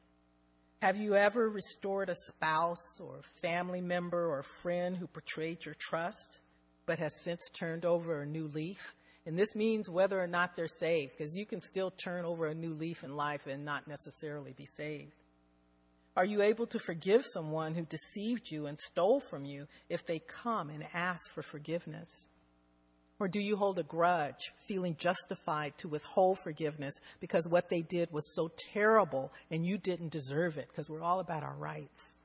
Have 0.84 0.98
you 0.98 1.16
ever 1.16 1.50
restored 1.50 2.10
a 2.10 2.16
spouse 2.28 3.00
or 3.00 3.22
family 3.42 3.82
member 3.82 4.30
or 4.30 4.44
friend 4.44 4.96
who 4.96 5.08
betrayed 5.08 5.66
your 5.66 5.76
trust 5.80 6.42
but 6.86 7.00
has 7.00 7.24
since 7.24 7.50
turned 7.50 7.86
over 7.86 8.20
a 8.20 8.26
new 8.28 8.46
leaf? 8.46 8.94
And 9.26 9.40
this 9.40 9.56
means 9.56 9.90
whether 9.90 10.22
or 10.22 10.28
not 10.28 10.56
they're 10.56 10.68
saved, 10.68 11.14
because 11.18 11.36
you 11.36 11.48
can 11.48 11.60
still 11.60 11.90
turn 11.90 12.24
over 12.24 12.46
a 12.46 12.54
new 12.54 12.76
leaf 12.76 13.04
in 13.04 13.16
life 13.16 13.48
and 13.48 13.66
not 13.66 13.88
necessarily 13.88 14.54
be 14.54 14.68
saved. 14.68 15.20
Are 16.17 16.25
you 16.25 16.41
able 16.41 16.65
to 16.67 16.80
forgive 16.80 17.23
someone 17.23 17.75
who 17.75 17.86
deceived 17.86 18.49
you 18.49 18.65
and 18.65 18.80
stole 18.80 19.19
from 19.19 19.45
you 19.45 19.67
if 19.88 20.03
they 20.03 20.17
come 20.17 20.71
and 20.71 20.84
ask 20.91 21.30
for 21.32 21.43
forgiveness? 21.43 22.30
Or 23.19 23.27
do 23.27 23.39
you 23.39 23.56
hold 23.56 23.77
a 23.77 23.84
grudge, 23.84 24.51
feeling 24.67 24.95
justified 24.97 25.77
to 25.77 25.88
withhold 25.88 26.39
forgiveness 26.39 26.95
because 27.19 27.47
what 27.47 27.69
they 27.69 27.84
did 27.84 28.12
was 28.12 28.34
so 28.34 28.49
terrible 28.73 29.32
and 29.51 29.63
you 29.63 29.77
didn't 29.77 30.12
deserve 30.12 30.58
it? 30.58 30.69
Because 30.69 30.89
we're 30.89 31.03
all 31.03 31.19
about 31.19 31.43
our 31.43 31.56
rights. 31.56 32.17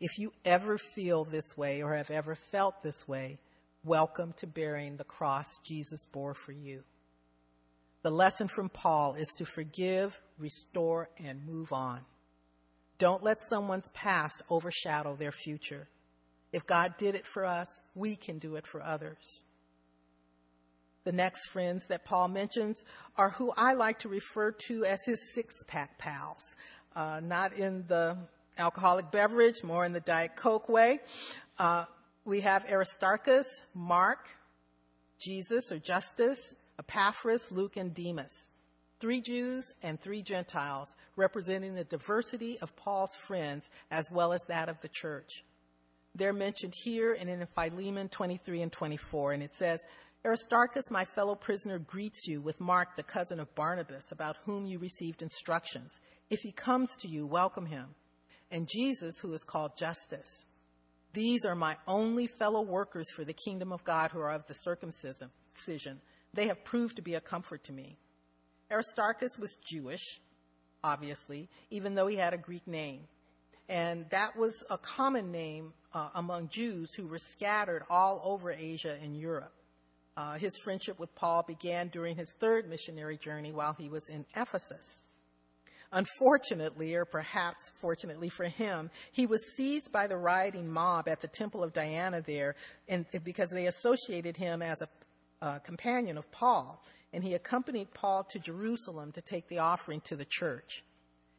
If 0.00 0.18
you 0.18 0.32
ever 0.44 0.76
feel 0.76 1.24
this 1.24 1.56
way 1.56 1.84
or 1.84 1.94
have 1.94 2.10
ever 2.10 2.34
felt 2.34 2.82
this 2.82 3.06
way, 3.06 3.38
welcome 3.84 4.34
to 4.38 4.48
bearing 4.48 4.96
the 4.96 5.04
cross 5.04 5.58
Jesus 5.64 6.06
bore 6.06 6.34
for 6.34 6.50
you. 6.50 6.82
The 8.02 8.10
lesson 8.10 8.48
from 8.48 8.68
Paul 8.68 9.14
is 9.14 9.28
to 9.38 9.44
forgive, 9.44 10.20
restore, 10.38 11.08
and 11.24 11.46
move 11.46 11.72
on. 11.72 12.00
Don't 13.00 13.22
let 13.22 13.40
someone's 13.40 13.90
past 13.94 14.42
overshadow 14.50 15.16
their 15.16 15.32
future. 15.32 15.88
If 16.52 16.66
God 16.66 16.98
did 16.98 17.14
it 17.14 17.26
for 17.26 17.46
us, 17.46 17.80
we 17.94 18.14
can 18.14 18.38
do 18.38 18.56
it 18.56 18.66
for 18.66 18.82
others. 18.82 19.42
The 21.04 21.12
next 21.12 21.48
friends 21.48 21.86
that 21.88 22.04
Paul 22.04 22.28
mentions 22.28 22.84
are 23.16 23.30
who 23.30 23.54
I 23.56 23.72
like 23.72 24.00
to 24.00 24.10
refer 24.10 24.52
to 24.66 24.84
as 24.84 25.06
his 25.06 25.34
six 25.34 25.64
pack 25.66 25.96
pals, 25.96 26.56
uh, 26.94 27.22
not 27.24 27.54
in 27.54 27.86
the 27.88 28.18
alcoholic 28.58 29.10
beverage, 29.10 29.64
more 29.64 29.86
in 29.86 29.94
the 29.94 30.00
Diet 30.00 30.36
Coke 30.36 30.68
way. 30.68 30.98
Uh, 31.58 31.86
we 32.26 32.42
have 32.42 32.70
Aristarchus, 32.70 33.62
Mark, 33.74 34.28
Jesus 35.18 35.72
or 35.72 35.78
Justus, 35.78 36.54
Epaphras, 36.78 37.50
Luke, 37.50 37.78
and 37.78 37.94
Demas 37.94 38.50
three 39.00 39.20
Jews 39.20 39.72
and 39.82 40.00
three 40.00 40.22
Gentiles, 40.22 40.94
representing 41.16 41.74
the 41.74 41.84
diversity 41.84 42.58
of 42.60 42.76
Paul's 42.76 43.16
friends 43.26 43.70
as 43.90 44.08
well 44.12 44.32
as 44.32 44.44
that 44.48 44.68
of 44.68 44.80
the 44.82 44.88
church. 44.88 45.44
They're 46.14 46.32
mentioned 46.32 46.74
here 46.84 47.16
and 47.18 47.28
in 47.28 47.46
Philemon 47.46 48.08
23 48.08 48.62
and 48.62 48.72
24, 48.72 49.32
and 49.32 49.42
it 49.42 49.54
says, 49.54 49.80
Aristarchus, 50.24 50.90
my 50.90 51.04
fellow 51.04 51.34
prisoner, 51.34 51.78
greets 51.78 52.26
you 52.26 52.42
with 52.42 52.60
Mark, 52.60 52.94
the 52.94 53.02
cousin 53.02 53.40
of 53.40 53.54
Barnabas, 53.54 54.12
about 54.12 54.36
whom 54.44 54.66
you 54.66 54.78
received 54.78 55.22
instructions. 55.22 55.98
If 56.28 56.40
he 56.40 56.52
comes 56.52 56.94
to 56.96 57.08
you, 57.08 57.26
welcome 57.26 57.66
him. 57.66 57.94
And 58.50 58.68
Jesus, 58.70 59.20
who 59.20 59.32
is 59.32 59.44
called 59.44 59.78
Justus. 59.78 60.46
These 61.14 61.44
are 61.46 61.54
my 61.54 61.76
only 61.88 62.28
fellow 62.38 62.60
workers 62.60 63.10
for 63.16 63.24
the 63.24 63.32
kingdom 63.32 63.72
of 63.72 63.82
God 63.82 64.10
who 64.10 64.20
are 64.20 64.32
of 64.32 64.46
the 64.46 64.54
circumcision. 64.54 66.00
They 66.34 66.48
have 66.48 66.64
proved 66.64 66.96
to 66.96 67.02
be 67.02 67.14
a 67.14 67.20
comfort 67.20 67.64
to 67.64 67.72
me. 67.72 67.96
Aristarchus 68.70 69.38
was 69.38 69.56
Jewish, 69.64 70.20
obviously, 70.84 71.48
even 71.70 71.94
though 71.94 72.06
he 72.06 72.16
had 72.16 72.34
a 72.34 72.38
Greek 72.38 72.66
name. 72.66 73.02
And 73.68 74.08
that 74.10 74.36
was 74.36 74.64
a 74.70 74.78
common 74.78 75.30
name 75.30 75.72
uh, 75.94 76.10
among 76.14 76.48
Jews 76.48 76.92
who 76.94 77.06
were 77.06 77.18
scattered 77.18 77.82
all 77.88 78.20
over 78.24 78.52
Asia 78.52 78.96
and 79.02 79.16
Europe. 79.16 79.52
Uh, 80.16 80.34
his 80.34 80.56
friendship 80.64 80.98
with 80.98 81.14
Paul 81.14 81.44
began 81.46 81.88
during 81.88 82.16
his 82.16 82.34
third 82.38 82.68
missionary 82.68 83.16
journey 83.16 83.52
while 83.52 83.74
he 83.78 83.88
was 83.88 84.08
in 84.08 84.26
Ephesus. 84.36 85.02
Unfortunately, 85.92 86.94
or 86.94 87.04
perhaps 87.04 87.70
fortunately 87.80 88.28
for 88.28 88.44
him, 88.44 88.90
he 89.10 89.26
was 89.26 89.56
seized 89.56 89.92
by 89.92 90.06
the 90.06 90.16
rioting 90.16 90.70
mob 90.70 91.08
at 91.08 91.20
the 91.20 91.28
temple 91.28 91.64
of 91.64 91.72
Diana 91.72 92.20
there 92.20 92.54
and, 92.88 93.06
because 93.24 93.50
they 93.50 93.66
associated 93.66 94.36
him 94.36 94.62
as 94.62 94.82
a 94.82 94.88
uh, 95.44 95.58
companion 95.60 96.18
of 96.18 96.30
Paul 96.30 96.82
and 97.12 97.24
he 97.24 97.34
accompanied 97.34 97.92
Paul 97.92 98.24
to 98.30 98.38
Jerusalem 98.38 99.12
to 99.12 99.22
take 99.22 99.48
the 99.48 99.58
offering 99.58 100.00
to 100.02 100.16
the 100.16 100.24
church. 100.24 100.84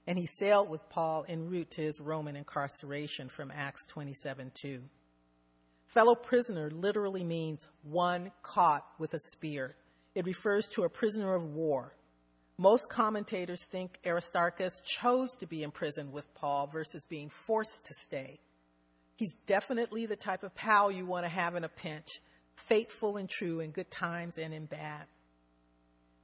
And 0.08 0.18
he 0.18 0.26
sailed 0.26 0.70
with 0.70 0.90
Paul 0.90 1.26
en 1.28 1.50
route 1.50 1.72
to 1.72 1.82
his 1.82 2.02
Roman 2.02 2.36
incarceration 2.36 3.30
from 3.30 3.52
Acts 3.56 3.86
27 3.86 4.52
2. 4.54 4.82
Fellow 5.86 6.16
prisoner 6.16 6.70
literally 6.72 7.24
means 7.24 7.68
one 7.84 8.32
caught 8.42 8.86
with 8.98 9.14
a 9.14 9.20
spear. 9.20 9.76
It 10.16 10.26
refers 10.26 10.68
to 10.70 10.84
a 10.84 10.90
prisoner 10.90 11.36
of 11.36 11.48
war. 11.48 11.96
Most 12.58 12.90
commentators 12.90 13.66
think 13.66 14.00
Aristarchus 14.06 14.82
chose 14.82 15.36
to 15.38 15.48
be 15.48 15.64
imprisoned 15.64 16.14
with 16.14 16.34
Paul 16.36 16.68
versus 16.68 17.06
being 17.06 17.30
forced 17.30 17.86
to 17.86 17.94
stay. 17.94 18.40
He's 19.18 19.36
definitely 19.46 20.06
the 20.06 20.16
type 20.16 20.44
of 20.44 20.56
pal 20.56 20.92
you 20.92 21.06
want 21.06 21.26
to 21.26 21.30
have 21.30 21.56
in 21.56 21.64
a 21.64 21.70
pinch, 21.70 22.08
faithful 22.56 23.18
and 23.18 23.30
true 23.30 23.60
in 23.60 23.72
good 23.72 23.92
times 23.92 24.38
and 24.38 24.54
in 24.54 24.66
bad. 24.66 25.06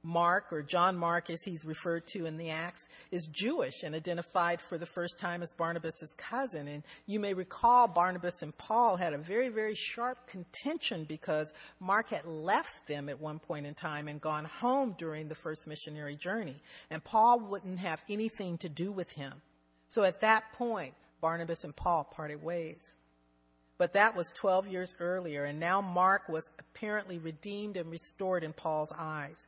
Mark, 0.02 0.52
or 0.52 0.62
John 0.62 0.96
Mark 0.96 1.28
as 1.28 1.42
he's 1.42 1.64
referred 1.64 2.06
to 2.08 2.26
in 2.26 2.36
the 2.36 2.50
Acts, 2.50 2.88
is 3.10 3.26
Jewish 3.26 3.82
and 3.82 3.94
identified 3.94 4.60
for 4.60 4.78
the 4.78 4.86
first 4.86 5.18
time 5.18 5.42
as 5.42 5.52
Barnabas' 5.52 6.14
cousin. 6.16 6.68
And 6.68 6.82
you 7.06 7.18
may 7.20 7.34
recall 7.34 7.88
Barnabas 7.88 8.42
and 8.42 8.56
Paul 8.56 8.96
had 8.96 9.12
a 9.12 9.18
very, 9.18 9.48
very 9.48 9.74
sharp 9.74 10.26
contention 10.26 11.04
because 11.04 11.52
Mark 11.80 12.10
had 12.10 12.24
left 12.24 12.86
them 12.86 13.08
at 13.08 13.20
one 13.20 13.38
point 13.38 13.66
in 13.66 13.74
time 13.74 14.08
and 14.08 14.20
gone 14.20 14.44
home 14.44 14.94
during 14.98 15.28
the 15.28 15.34
first 15.34 15.66
missionary 15.66 16.14
journey. 16.14 16.62
And 16.90 17.02
Paul 17.02 17.40
wouldn't 17.40 17.80
have 17.80 18.02
anything 18.08 18.58
to 18.58 18.68
do 18.68 18.92
with 18.92 19.12
him. 19.12 19.32
So 19.88 20.04
at 20.04 20.20
that 20.20 20.52
point, 20.52 20.94
Barnabas 21.20 21.64
and 21.64 21.74
Paul 21.74 22.04
parted 22.04 22.42
ways. 22.42 22.96
But 23.78 23.92
that 23.92 24.16
was 24.16 24.32
12 24.32 24.68
years 24.68 24.94
earlier, 24.98 25.44
and 25.44 25.60
now 25.60 25.80
Mark 25.80 26.28
was 26.28 26.50
apparently 26.58 27.18
redeemed 27.18 27.76
and 27.76 27.90
restored 27.90 28.42
in 28.42 28.52
Paul's 28.52 28.92
eyes. 28.98 29.46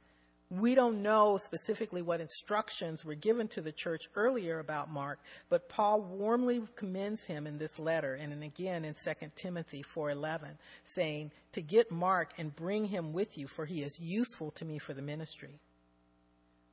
We 0.50 0.74
don't 0.74 1.00
know 1.00 1.36
specifically 1.36 2.02
what 2.02 2.20
instructions 2.20 3.04
were 3.04 3.14
given 3.14 3.46
to 3.48 3.60
the 3.60 3.70
church 3.70 4.08
earlier 4.16 4.58
about 4.58 4.90
Mark, 4.90 5.20
but 5.48 5.68
Paul 5.68 6.02
warmly 6.02 6.66
commends 6.74 7.26
him 7.26 7.46
in 7.46 7.58
this 7.58 7.78
letter 7.78 8.14
and 8.14 8.42
again 8.42 8.84
in 8.84 8.94
2 8.94 9.36
Timothy 9.36 9.82
4:11, 9.82 10.58
saying, 10.82 11.30
"To 11.52 11.62
get 11.62 11.92
Mark 11.92 12.32
and 12.36 12.54
bring 12.54 12.86
him 12.86 13.12
with 13.12 13.38
you, 13.38 13.46
for 13.46 13.64
he 13.64 13.84
is 13.84 14.00
useful 14.00 14.50
to 14.52 14.64
me 14.64 14.80
for 14.80 14.92
the 14.92 15.02
ministry." 15.02 15.60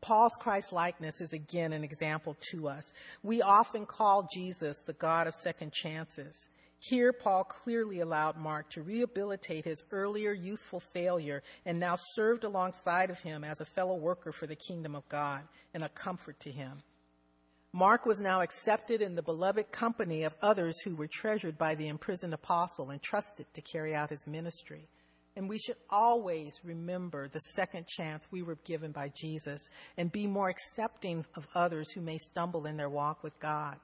Paul's 0.02 0.38
Christ 0.40 0.74
likeness 0.74 1.22
is 1.22 1.34
again 1.34 1.72
an 1.72 1.84
example 1.84 2.36
to 2.52 2.68
us. 2.68 2.94
We 3.22 3.44
often 3.44 3.86
call 3.86 4.28
Jesus 4.34 4.82
the 4.82 4.94
God 4.94 5.28
of 5.28 5.36
second 5.36 5.72
chances. 5.72 6.50
Here, 6.80 7.12
Paul 7.12 7.44
clearly 7.44 8.00
allowed 8.00 8.38
Mark 8.38 8.70
to 8.72 8.84
rehabilitate 8.84 9.66
his 9.66 9.84
earlier 9.92 10.32
youthful 10.32 10.80
failure 10.80 11.42
and 11.66 11.80
now 11.80 11.96
served 12.14 12.44
alongside 12.44 13.10
of 13.10 13.20
him 13.22 13.44
as 13.44 13.62
a 13.62 13.66
fellow 13.66 13.96
worker 13.96 14.32
for 14.32 14.46
the 14.46 14.56
kingdom 14.56 14.96
of 14.96 15.08
God 15.10 15.48
and 15.74 15.84
a 15.84 15.90
comfort 15.90 16.40
to 16.42 16.52
him. 16.52 16.84
Mark 17.74 18.06
was 18.06 18.22
now 18.22 18.42
accepted 18.42 19.02
in 19.02 19.16
the 19.16 19.24
beloved 19.24 19.72
company 19.72 20.24
of 20.24 20.36
others 20.42 20.80
who 20.82 20.96
were 20.96 21.08
treasured 21.08 21.58
by 21.58 21.76
the 21.76 21.88
imprisoned 21.88 22.34
apostle 22.34 22.92
and 22.92 23.02
trusted 23.02 23.46
to 23.54 23.62
carry 23.62 23.94
out 23.94 24.10
his 24.10 24.26
ministry. 24.28 24.88
And 25.36 25.50
we 25.50 25.60
should 25.60 25.76
always 25.90 26.60
remember 26.64 27.28
the 27.28 27.40
second 27.40 27.86
chance 27.88 28.32
we 28.32 28.42
were 28.42 28.58
given 28.66 28.92
by 28.92 29.12
Jesus 29.16 29.62
and 29.98 30.12
be 30.12 30.26
more 30.26 30.50
accepting 30.50 31.26
of 31.36 31.48
others 31.54 31.92
who 31.92 32.02
may 32.02 32.18
stumble 32.18 32.66
in 32.66 32.78
their 32.78 32.90
walk 32.90 33.22
with 33.22 33.40
God. 33.40 33.78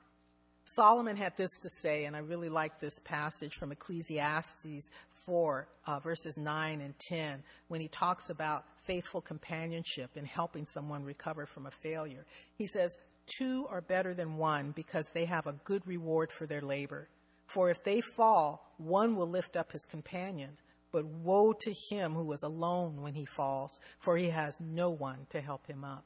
Solomon 0.65 1.17
had 1.17 1.35
this 1.35 1.59
to 1.61 1.69
say, 1.69 2.05
and 2.05 2.15
I 2.15 2.19
really 2.19 2.47
like 2.47 2.79
this 2.79 2.99
passage 3.01 3.53
from 3.53 3.73
Ecclesiastes 3.73 4.89
4, 5.25 5.67
uh, 5.87 5.99
verses 5.99 6.37
9 6.37 6.79
and 6.79 6.93
10, 7.09 7.43
when 7.67 7.81
he 7.81 7.89
talks 7.89 8.29
about 8.29 8.63
faithful 8.85 9.19
companionship 9.19 10.11
and 10.15 10.25
helping 10.25 10.65
someone 10.65 11.03
recover 11.03 11.45
from 11.45 11.65
a 11.65 11.71
failure. 11.71 12.25
He 12.57 12.65
says, 12.65 12.97
Two 13.37 13.67
are 13.69 13.81
better 13.81 14.13
than 14.13 14.37
one 14.37 14.71
because 14.71 15.09
they 15.13 15.25
have 15.25 15.47
a 15.47 15.59
good 15.63 15.85
reward 15.85 16.31
for 16.31 16.45
their 16.45 16.61
labor. 16.61 17.09
For 17.47 17.69
if 17.69 17.83
they 17.83 18.01
fall, 18.15 18.73
one 18.77 19.15
will 19.15 19.29
lift 19.29 19.55
up 19.55 19.71
his 19.71 19.85
companion. 19.85 20.57
But 20.91 21.05
woe 21.05 21.53
to 21.59 21.73
him 21.89 22.13
who 22.13 22.31
is 22.31 22.43
alone 22.43 23.01
when 23.01 23.15
he 23.15 23.25
falls, 23.25 23.79
for 23.99 24.15
he 24.15 24.29
has 24.29 24.59
no 24.61 24.91
one 24.91 25.25
to 25.29 25.41
help 25.41 25.65
him 25.67 25.83
up. 25.83 26.05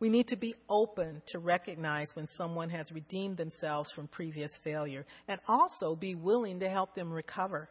We 0.00 0.08
need 0.08 0.28
to 0.28 0.36
be 0.36 0.54
open 0.68 1.22
to 1.26 1.38
recognize 1.38 2.14
when 2.14 2.26
someone 2.26 2.70
has 2.70 2.92
redeemed 2.92 3.36
themselves 3.36 3.90
from 3.90 4.06
previous 4.06 4.56
failure 4.56 5.04
and 5.26 5.40
also 5.48 5.96
be 5.96 6.14
willing 6.14 6.60
to 6.60 6.68
help 6.68 6.94
them 6.94 7.12
recover. 7.12 7.68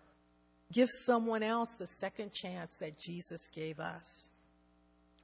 Give 0.74 0.90
someone 0.90 1.44
else 1.44 1.76
the 1.80 1.88
second 1.88 2.34
chance 2.34 2.76
that 2.82 3.00
Jesus 3.00 3.48
gave 3.54 3.80
us. 3.80 4.30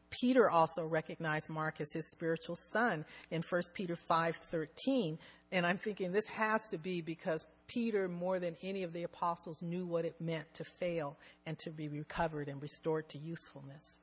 Peter 0.09 0.49
also 0.49 0.85
recognized 0.85 1.49
Mark 1.49 1.81
as 1.81 1.91
his 1.91 2.09
spiritual 2.11 2.55
son 2.55 3.03
in 3.31 3.41
1 3.41 3.73
Peter 3.73 3.95
5:13, 3.95 5.17
and 5.51 5.65
I'm 5.65 5.77
thinking 5.77 6.11
this 6.11 6.27
has 6.27 6.67
to 6.67 6.77
be 6.77 7.01
because 7.01 7.45
Peter 7.67 8.07
more 8.07 8.39
than 8.39 8.55
any 8.61 8.83
of 8.83 8.93
the 8.93 9.03
apostles 9.03 9.61
knew 9.61 9.85
what 9.85 10.05
it 10.05 10.21
meant 10.21 10.53
to 10.53 10.63
fail 10.63 11.17
and 11.45 11.57
to 11.59 11.71
be 11.71 11.89
recovered 11.89 12.47
and 12.47 12.61
restored 12.61 13.09
to 13.09 13.17
usefulness. 13.17 13.97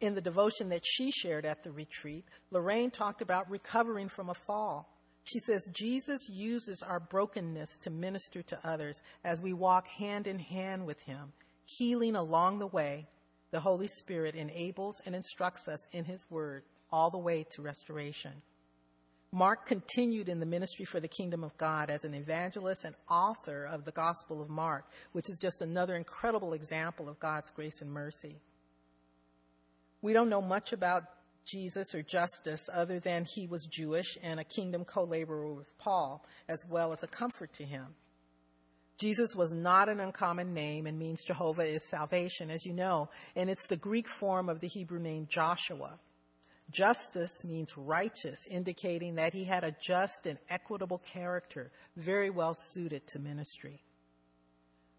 In 0.00 0.14
the 0.14 0.20
devotion 0.20 0.68
that 0.70 0.84
she 0.84 1.10
shared 1.10 1.44
at 1.44 1.62
the 1.62 1.72
retreat, 1.72 2.24
Lorraine 2.50 2.90
talked 2.90 3.22
about 3.22 3.50
recovering 3.50 4.08
from 4.08 4.28
a 4.28 4.34
fall. 4.46 4.90
She 5.24 5.38
says, 5.38 5.68
Jesus 5.72 6.28
uses 6.28 6.82
our 6.82 7.00
brokenness 7.00 7.78
to 7.82 7.90
minister 7.90 8.42
to 8.42 8.58
others 8.62 9.00
as 9.24 9.42
we 9.42 9.52
walk 9.54 9.86
hand 9.98 10.26
in 10.26 10.38
hand 10.38 10.84
with 10.84 11.02
Him, 11.02 11.32
healing 11.78 12.14
along 12.14 12.58
the 12.58 12.66
way. 12.66 13.06
The 13.50 13.60
Holy 13.60 13.86
Spirit 13.86 14.34
enables 14.34 15.00
and 15.06 15.14
instructs 15.14 15.68
us 15.68 15.86
in 15.92 16.04
His 16.04 16.26
Word 16.28 16.64
all 16.92 17.10
the 17.10 17.18
way 17.18 17.46
to 17.52 17.62
restoration. 17.62 18.32
Mark 19.32 19.66
continued 19.66 20.28
in 20.28 20.38
the 20.38 20.46
ministry 20.46 20.84
for 20.84 21.00
the 21.00 21.08
kingdom 21.08 21.42
of 21.42 21.56
God 21.56 21.90
as 21.90 22.04
an 22.04 22.14
evangelist 22.14 22.84
and 22.84 22.94
author 23.10 23.64
of 23.64 23.84
the 23.84 23.90
Gospel 23.90 24.40
of 24.40 24.48
Mark, 24.48 24.84
which 25.12 25.28
is 25.28 25.40
just 25.40 25.60
another 25.60 25.96
incredible 25.96 26.52
example 26.52 27.08
of 27.08 27.18
God's 27.18 27.50
grace 27.50 27.80
and 27.80 27.90
mercy. 27.90 28.36
We 30.04 30.12
don't 30.12 30.28
know 30.28 30.42
much 30.42 30.74
about 30.74 31.04
Jesus 31.46 31.94
or 31.94 32.02
Justus 32.02 32.68
other 32.70 33.00
than 33.00 33.24
he 33.24 33.46
was 33.46 33.66
Jewish 33.66 34.18
and 34.22 34.38
a 34.38 34.44
kingdom 34.44 34.84
co 34.84 35.02
laborer 35.02 35.54
with 35.54 35.78
Paul, 35.78 36.22
as 36.46 36.62
well 36.68 36.92
as 36.92 37.02
a 37.02 37.06
comfort 37.06 37.54
to 37.54 37.64
him. 37.64 37.86
Jesus 39.00 39.34
was 39.34 39.54
not 39.54 39.88
an 39.88 40.00
uncommon 40.00 40.52
name 40.52 40.86
and 40.86 40.98
means 40.98 41.24
Jehovah 41.24 41.62
is 41.62 41.88
salvation, 41.88 42.50
as 42.50 42.66
you 42.66 42.74
know, 42.74 43.08
and 43.34 43.48
it's 43.48 43.66
the 43.66 43.78
Greek 43.78 44.06
form 44.06 44.50
of 44.50 44.60
the 44.60 44.66
Hebrew 44.66 44.98
name 44.98 45.26
Joshua. 45.26 45.98
Justus 46.70 47.42
means 47.42 47.74
righteous, 47.78 48.46
indicating 48.50 49.14
that 49.14 49.32
he 49.32 49.44
had 49.46 49.64
a 49.64 49.74
just 49.80 50.26
and 50.26 50.38
equitable 50.50 50.98
character, 50.98 51.72
very 51.96 52.28
well 52.28 52.52
suited 52.54 53.06
to 53.06 53.18
ministry. 53.18 53.80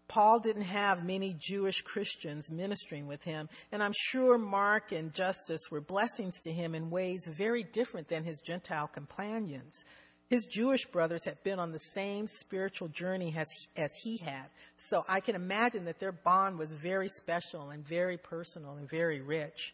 Paul 0.08 0.38
didn't 0.38 0.62
have 0.62 1.04
many 1.04 1.34
Jewish 1.38 1.82
Christians 1.82 2.50
ministering 2.50 3.06
with 3.06 3.24
him, 3.24 3.48
and 3.72 3.82
I'm 3.82 3.94
sure 3.96 4.38
Mark 4.38 4.92
and 4.92 5.12
Justus 5.12 5.70
were 5.70 5.80
blessings 5.80 6.40
to 6.42 6.52
him 6.52 6.74
in 6.74 6.90
ways 6.90 7.26
very 7.26 7.64
different 7.64 8.08
than 8.08 8.24
his 8.24 8.40
Gentile 8.40 8.86
companions. 8.86 9.84
His 10.28 10.46
Jewish 10.46 10.86
brothers 10.86 11.24
had 11.24 11.42
been 11.44 11.58
on 11.58 11.72
the 11.72 11.78
same 11.78 12.26
spiritual 12.26 12.88
journey 12.88 13.34
as, 13.36 13.48
as 13.76 13.92
he 14.02 14.16
had, 14.16 14.46
so 14.76 15.04
I 15.08 15.20
can 15.20 15.34
imagine 15.34 15.84
that 15.84 16.00
their 16.00 16.12
bond 16.12 16.58
was 16.58 16.72
very 16.72 17.08
special 17.08 17.70
and 17.70 17.86
very 17.86 18.16
personal 18.16 18.74
and 18.74 18.88
very 18.88 19.20
rich. 19.20 19.72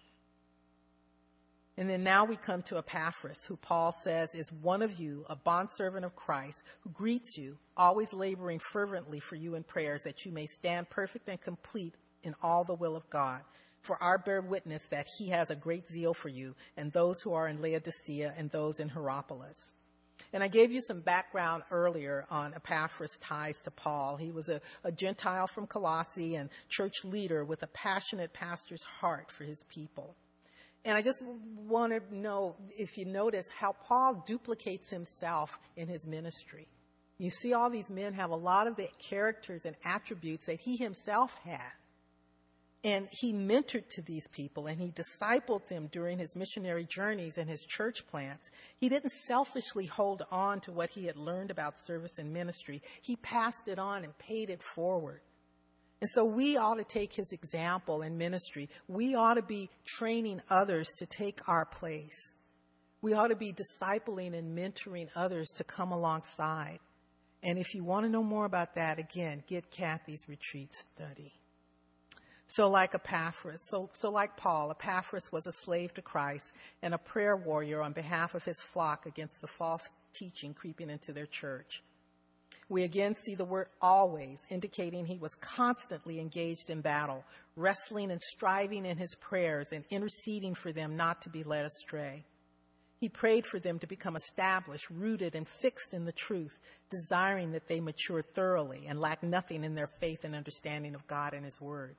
And 1.78 1.88
then 1.88 2.02
now 2.02 2.24
we 2.26 2.36
come 2.36 2.62
to 2.64 2.76
Epaphras, 2.76 3.46
who 3.46 3.56
Paul 3.56 3.92
says 3.92 4.34
is 4.34 4.52
one 4.52 4.82
of 4.82 5.00
you, 5.00 5.24
a 5.30 5.36
bondservant 5.36 6.04
of 6.04 6.14
Christ, 6.14 6.64
who 6.82 6.90
greets 6.90 7.38
you, 7.38 7.56
always 7.76 8.12
laboring 8.12 8.58
fervently 8.58 9.20
for 9.20 9.36
you 9.36 9.54
in 9.54 9.62
prayers, 9.62 10.02
that 10.02 10.26
you 10.26 10.32
may 10.32 10.44
stand 10.44 10.90
perfect 10.90 11.28
and 11.30 11.40
complete 11.40 11.94
in 12.22 12.34
all 12.42 12.64
the 12.64 12.74
will 12.74 12.94
of 12.94 13.08
God. 13.08 13.40
For 13.80 13.96
our 14.02 14.18
bear 14.18 14.42
witness 14.42 14.86
that 14.88 15.06
he 15.18 15.30
has 15.30 15.50
a 15.50 15.56
great 15.56 15.86
zeal 15.86 16.14
for 16.14 16.28
you, 16.28 16.54
and 16.76 16.92
those 16.92 17.22
who 17.22 17.32
are 17.32 17.48
in 17.48 17.62
Laodicea 17.62 18.34
and 18.36 18.50
those 18.50 18.78
in 18.78 18.90
Hierapolis. 18.90 19.72
And 20.32 20.42
I 20.42 20.48
gave 20.48 20.70
you 20.72 20.80
some 20.80 21.00
background 21.00 21.62
earlier 21.70 22.26
on 22.30 22.54
Epaphras' 22.54 23.18
ties 23.18 23.60
to 23.62 23.70
Paul. 23.70 24.18
He 24.18 24.30
was 24.30 24.48
a, 24.48 24.60
a 24.84 24.92
Gentile 24.92 25.46
from 25.46 25.66
Colossae 25.66 26.36
and 26.36 26.48
church 26.68 27.04
leader 27.04 27.44
with 27.44 27.62
a 27.62 27.66
passionate 27.66 28.32
pastor's 28.32 28.84
heart 28.84 29.30
for 29.30 29.44
his 29.44 29.64
people. 29.64 30.16
And 30.84 30.96
I 30.96 31.02
just 31.02 31.22
want 31.24 31.92
to 31.92 32.14
know 32.14 32.56
if 32.76 32.98
you 32.98 33.04
notice 33.04 33.50
how 33.50 33.72
Paul 33.72 34.24
duplicates 34.26 34.90
himself 34.90 35.58
in 35.76 35.86
his 35.86 36.06
ministry. 36.06 36.66
You 37.18 37.30
see, 37.30 37.54
all 37.54 37.70
these 37.70 37.90
men 37.90 38.14
have 38.14 38.30
a 38.30 38.36
lot 38.36 38.66
of 38.66 38.74
the 38.74 38.88
characters 38.98 39.64
and 39.64 39.76
attributes 39.84 40.46
that 40.46 40.60
he 40.60 40.76
himself 40.76 41.36
had. 41.44 41.70
And 42.84 43.06
he 43.12 43.32
mentored 43.32 43.88
to 43.90 44.02
these 44.02 44.26
people 44.26 44.66
and 44.66 44.80
he 44.80 44.90
discipled 44.90 45.68
them 45.68 45.88
during 45.92 46.18
his 46.18 46.34
missionary 46.34 46.84
journeys 46.84 47.38
and 47.38 47.48
his 47.48 47.64
church 47.64 48.04
plants. 48.08 48.50
He 48.76 48.88
didn't 48.88 49.12
selfishly 49.12 49.86
hold 49.86 50.24
on 50.32 50.60
to 50.62 50.72
what 50.72 50.90
he 50.90 51.06
had 51.06 51.16
learned 51.16 51.52
about 51.52 51.76
service 51.76 52.18
and 52.18 52.32
ministry, 52.32 52.82
he 53.00 53.14
passed 53.14 53.68
it 53.68 53.78
on 53.78 54.02
and 54.02 54.18
paid 54.18 54.50
it 54.50 54.64
forward. 54.64 55.20
And 56.02 56.08
so 56.08 56.24
we 56.24 56.56
ought 56.56 56.78
to 56.78 56.84
take 56.84 57.14
his 57.14 57.32
example 57.32 58.02
in 58.02 58.18
ministry. 58.18 58.68
We 58.88 59.14
ought 59.14 59.34
to 59.34 59.42
be 59.42 59.70
training 59.84 60.42
others 60.50 60.88
to 60.94 61.06
take 61.06 61.48
our 61.48 61.64
place. 61.64 62.34
We 63.02 63.14
ought 63.14 63.28
to 63.28 63.36
be 63.36 63.52
discipling 63.52 64.34
and 64.34 64.58
mentoring 64.58 65.10
others 65.14 65.50
to 65.58 65.64
come 65.64 65.92
alongside. 65.92 66.80
And 67.44 67.56
if 67.56 67.72
you 67.76 67.84
want 67.84 68.04
to 68.04 68.10
know 68.10 68.24
more 68.24 68.46
about 68.46 68.74
that, 68.74 68.98
again, 68.98 69.44
get 69.46 69.70
Kathy's 69.70 70.28
retreat 70.28 70.74
study. 70.74 71.34
So, 72.48 72.68
like 72.68 72.96
Epaphras, 72.96 73.68
so, 73.70 73.88
so 73.92 74.10
like 74.10 74.36
Paul, 74.36 74.72
Epaphras 74.72 75.30
was 75.32 75.46
a 75.46 75.52
slave 75.52 75.94
to 75.94 76.02
Christ 76.02 76.52
and 76.82 76.94
a 76.94 76.98
prayer 76.98 77.36
warrior 77.36 77.80
on 77.80 77.92
behalf 77.92 78.34
of 78.34 78.44
his 78.44 78.60
flock 78.60 79.06
against 79.06 79.40
the 79.40 79.46
false 79.46 79.92
teaching 80.12 80.52
creeping 80.52 80.90
into 80.90 81.12
their 81.12 81.26
church. 81.26 81.80
We 82.72 82.84
again 82.84 83.14
see 83.14 83.34
the 83.34 83.44
word 83.44 83.66
always, 83.82 84.46
indicating 84.48 85.04
he 85.04 85.18
was 85.18 85.34
constantly 85.34 86.18
engaged 86.18 86.70
in 86.70 86.80
battle, 86.80 87.22
wrestling 87.54 88.10
and 88.10 88.22
striving 88.22 88.86
in 88.86 88.96
his 88.96 89.14
prayers 89.16 89.72
and 89.72 89.84
interceding 89.90 90.54
for 90.54 90.72
them 90.72 90.96
not 90.96 91.20
to 91.20 91.28
be 91.28 91.42
led 91.42 91.66
astray. 91.66 92.24
He 92.98 93.10
prayed 93.10 93.44
for 93.44 93.58
them 93.58 93.78
to 93.80 93.86
become 93.86 94.16
established, 94.16 94.88
rooted, 94.88 95.34
and 95.34 95.46
fixed 95.46 95.92
in 95.92 96.06
the 96.06 96.12
truth, 96.12 96.58
desiring 96.88 97.52
that 97.52 97.68
they 97.68 97.78
mature 97.78 98.22
thoroughly 98.22 98.86
and 98.88 98.98
lack 98.98 99.22
nothing 99.22 99.64
in 99.64 99.74
their 99.74 99.90
faith 100.00 100.24
and 100.24 100.34
understanding 100.34 100.94
of 100.94 101.06
God 101.06 101.34
and 101.34 101.44
His 101.44 101.60
Word. 101.60 101.96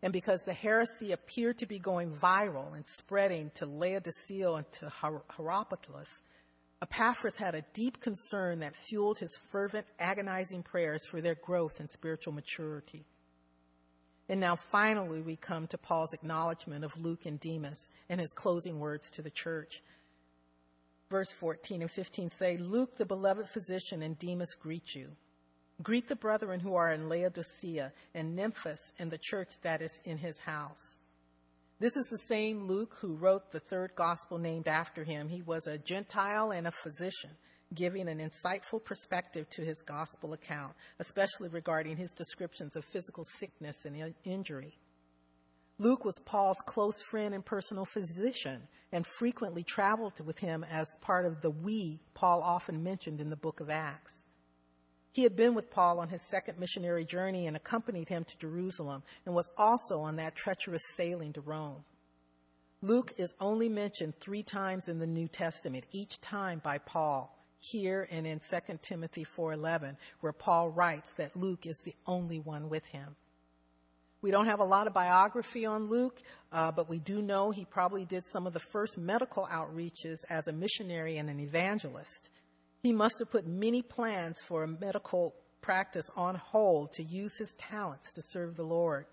And 0.00 0.12
because 0.12 0.42
the 0.42 0.52
heresy 0.52 1.10
appeared 1.10 1.58
to 1.58 1.66
be 1.66 1.80
going 1.80 2.12
viral 2.12 2.72
and 2.76 2.86
spreading 2.86 3.50
to 3.56 3.66
Laodicea 3.66 4.48
and 4.52 4.72
to 4.74 4.92
Hierapolis, 5.36 6.22
Epaphras 6.80 7.38
had 7.38 7.54
a 7.54 7.64
deep 7.72 8.00
concern 8.00 8.60
that 8.60 8.76
fueled 8.76 9.18
his 9.18 9.36
fervent, 9.50 9.86
agonizing 9.98 10.62
prayers 10.62 11.04
for 11.06 11.20
their 11.20 11.34
growth 11.34 11.80
and 11.80 11.90
spiritual 11.90 12.32
maturity. 12.32 13.04
And 14.28 14.40
now 14.40 14.56
finally 14.56 15.20
we 15.20 15.36
come 15.36 15.66
to 15.68 15.78
Paul's 15.78 16.12
acknowledgement 16.12 16.84
of 16.84 17.00
Luke 17.00 17.26
and 17.26 17.40
Demas 17.40 17.90
and 18.08 18.20
his 18.20 18.32
closing 18.32 18.78
words 18.78 19.10
to 19.12 19.22
the 19.22 19.30
church. 19.30 19.82
Verse 21.10 21.32
14 21.32 21.80
and 21.80 21.90
15 21.90 22.28
say, 22.28 22.56
Luke, 22.58 22.98
the 22.98 23.06
beloved 23.06 23.48
physician, 23.48 24.02
and 24.02 24.18
Demas 24.18 24.54
greet 24.54 24.94
you. 24.94 25.16
Greet 25.82 26.08
the 26.08 26.16
brethren 26.16 26.60
who 26.60 26.74
are 26.74 26.92
in 26.92 27.08
Laodicea 27.08 27.92
and 28.14 28.38
Nymphas 28.38 28.92
and 28.98 29.10
the 29.10 29.18
church 29.18 29.60
that 29.62 29.80
is 29.80 30.00
in 30.04 30.18
his 30.18 30.40
house. 30.40 30.96
This 31.80 31.96
is 31.96 32.08
the 32.10 32.18
same 32.18 32.66
Luke 32.66 32.96
who 33.00 33.14
wrote 33.14 33.52
the 33.52 33.60
third 33.60 33.92
gospel 33.94 34.38
named 34.38 34.66
after 34.66 35.04
him. 35.04 35.28
He 35.28 35.42
was 35.42 35.68
a 35.68 35.78
Gentile 35.78 36.50
and 36.50 36.66
a 36.66 36.72
physician, 36.72 37.30
giving 37.72 38.08
an 38.08 38.18
insightful 38.18 38.82
perspective 38.82 39.48
to 39.50 39.62
his 39.62 39.82
gospel 39.82 40.32
account, 40.32 40.74
especially 40.98 41.48
regarding 41.48 41.96
his 41.96 42.12
descriptions 42.12 42.74
of 42.74 42.84
physical 42.84 43.22
sickness 43.22 43.84
and 43.84 44.14
injury. 44.24 44.76
Luke 45.78 46.04
was 46.04 46.18
Paul's 46.24 46.60
close 46.66 47.00
friend 47.12 47.32
and 47.32 47.46
personal 47.46 47.84
physician 47.84 48.66
and 48.90 49.06
frequently 49.06 49.62
traveled 49.62 50.18
with 50.26 50.40
him 50.40 50.64
as 50.68 50.88
part 51.00 51.26
of 51.26 51.40
the 51.40 51.50
we 51.50 52.00
Paul 52.14 52.42
often 52.44 52.82
mentioned 52.82 53.20
in 53.20 53.30
the 53.30 53.36
book 53.36 53.60
of 53.60 53.70
Acts. 53.70 54.24
He 55.18 55.24
had 55.24 55.34
been 55.34 55.54
with 55.54 55.68
Paul 55.68 55.98
on 55.98 56.10
his 56.10 56.22
second 56.30 56.60
missionary 56.60 57.04
journey 57.04 57.48
and 57.48 57.56
accompanied 57.56 58.08
him 58.08 58.22
to 58.22 58.38
Jerusalem 58.38 59.02
and 59.26 59.34
was 59.34 59.50
also 59.58 59.98
on 59.98 60.14
that 60.14 60.36
treacherous 60.36 60.94
sailing 60.94 61.32
to 61.32 61.40
Rome. 61.40 61.82
Luke 62.82 63.10
is 63.18 63.34
only 63.40 63.68
mentioned 63.68 64.14
three 64.20 64.44
times 64.44 64.86
in 64.86 65.00
the 65.00 65.08
New 65.08 65.26
Testament, 65.26 65.86
each 65.90 66.20
time 66.20 66.60
by 66.62 66.78
Paul, 66.78 67.36
here 67.58 68.06
and 68.12 68.28
in 68.28 68.38
2 68.38 68.78
Timothy 68.80 69.24
4:11, 69.24 69.96
where 70.20 70.32
Paul 70.32 70.70
writes 70.70 71.14
that 71.14 71.34
Luke 71.34 71.66
is 71.66 71.82
the 71.84 71.96
only 72.06 72.38
one 72.38 72.68
with 72.68 72.86
him. 72.86 73.16
We 74.22 74.30
don't 74.30 74.46
have 74.46 74.60
a 74.60 74.64
lot 74.64 74.86
of 74.86 74.94
biography 74.94 75.66
on 75.66 75.88
Luke, 75.88 76.22
uh, 76.52 76.70
but 76.70 76.88
we 76.88 77.00
do 77.00 77.22
know 77.22 77.50
he 77.50 77.64
probably 77.64 78.04
did 78.04 78.22
some 78.24 78.46
of 78.46 78.52
the 78.52 78.62
first 78.72 78.96
medical 78.96 79.46
outreaches 79.46 80.18
as 80.30 80.46
a 80.46 80.52
missionary 80.52 81.16
and 81.16 81.28
an 81.28 81.40
evangelist. 81.40 82.30
He 82.82 82.92
must 82.92 83.18
have 83.18 83.30
put 83.30 83.46
many 83.46 83.82
plans 83.82 84.40
for 84.40 84.62
a 84.62 84.68
medical 84.68 85.34
practice 85.60 86.10
on 86.16 86.36
hold 86.36 86.92
to 86.92 87.02
use 87.02 87.36
his 87.38 87.54
talents 87.54 88.12
to 88.12 88.22
serve 88.22 88.56
the 88.56 88.64
Lord. 88.64 89.06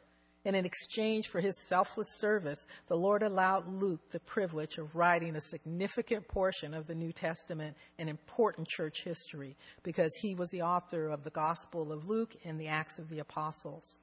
And 0.46 0.56
in 0.56 0.64
exchange 0.64 1.28
for 1.28 1.42
his 1.42 1.58
selfless 1.68 2.20
service, 2.20 2.68
the 2.88 2.96
Lord 2.96 3.24
allowed 3.24 3.68
Luke 3.68 4.12
the 4.12 4.20
privilege 4.20 4.78
of 4.78 4.96
writing 4.96 5.36
a 5.36 5.42
significant 5.42 6.28
portion 6.28 6.76
of 6.76 6.86
the 6.86 6.94
New 6.94 7.12
Testament 7.12 7.76
and 7.98 8.08
important 8.08 8.68
church 8.68 9.04
history 9.04 9.58
because 9.82 10.16
he 10.22 10.36
was 10.36 10.52
the 10.52 10.62
author 10.62 11.08
of 11.08 11.24
the 11.24 11.32
Gospel 11.32 11.92
of 11.92 12.08
Luke 12.08 12.36
and 12.46 12.62
the 12.62 12.68
Acts 12.68 13.00
of 13.00 13.10
the 13.10 13.20
Apostles. 13.20 14.02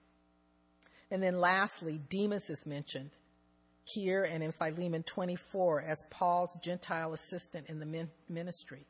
And 1.13 1.23
then 1.23 1.39
lastly, 1.39 2.01
Demas 2.11 2.51
is 2.51 2.67
mentioned 2.67 3.13
here 3.85 4.25
and 4.25 4.43
in 4.43 4.51
Philemon 4.51 5.05
24 5.05 5.83
as 5.83 6.05
Paul's 6.11 6.59
Gentile 6.63 7.13
assistant 7.13 7.69
in 7.69 7.79
the 7.79 8.09
ministry. 8.29 8.87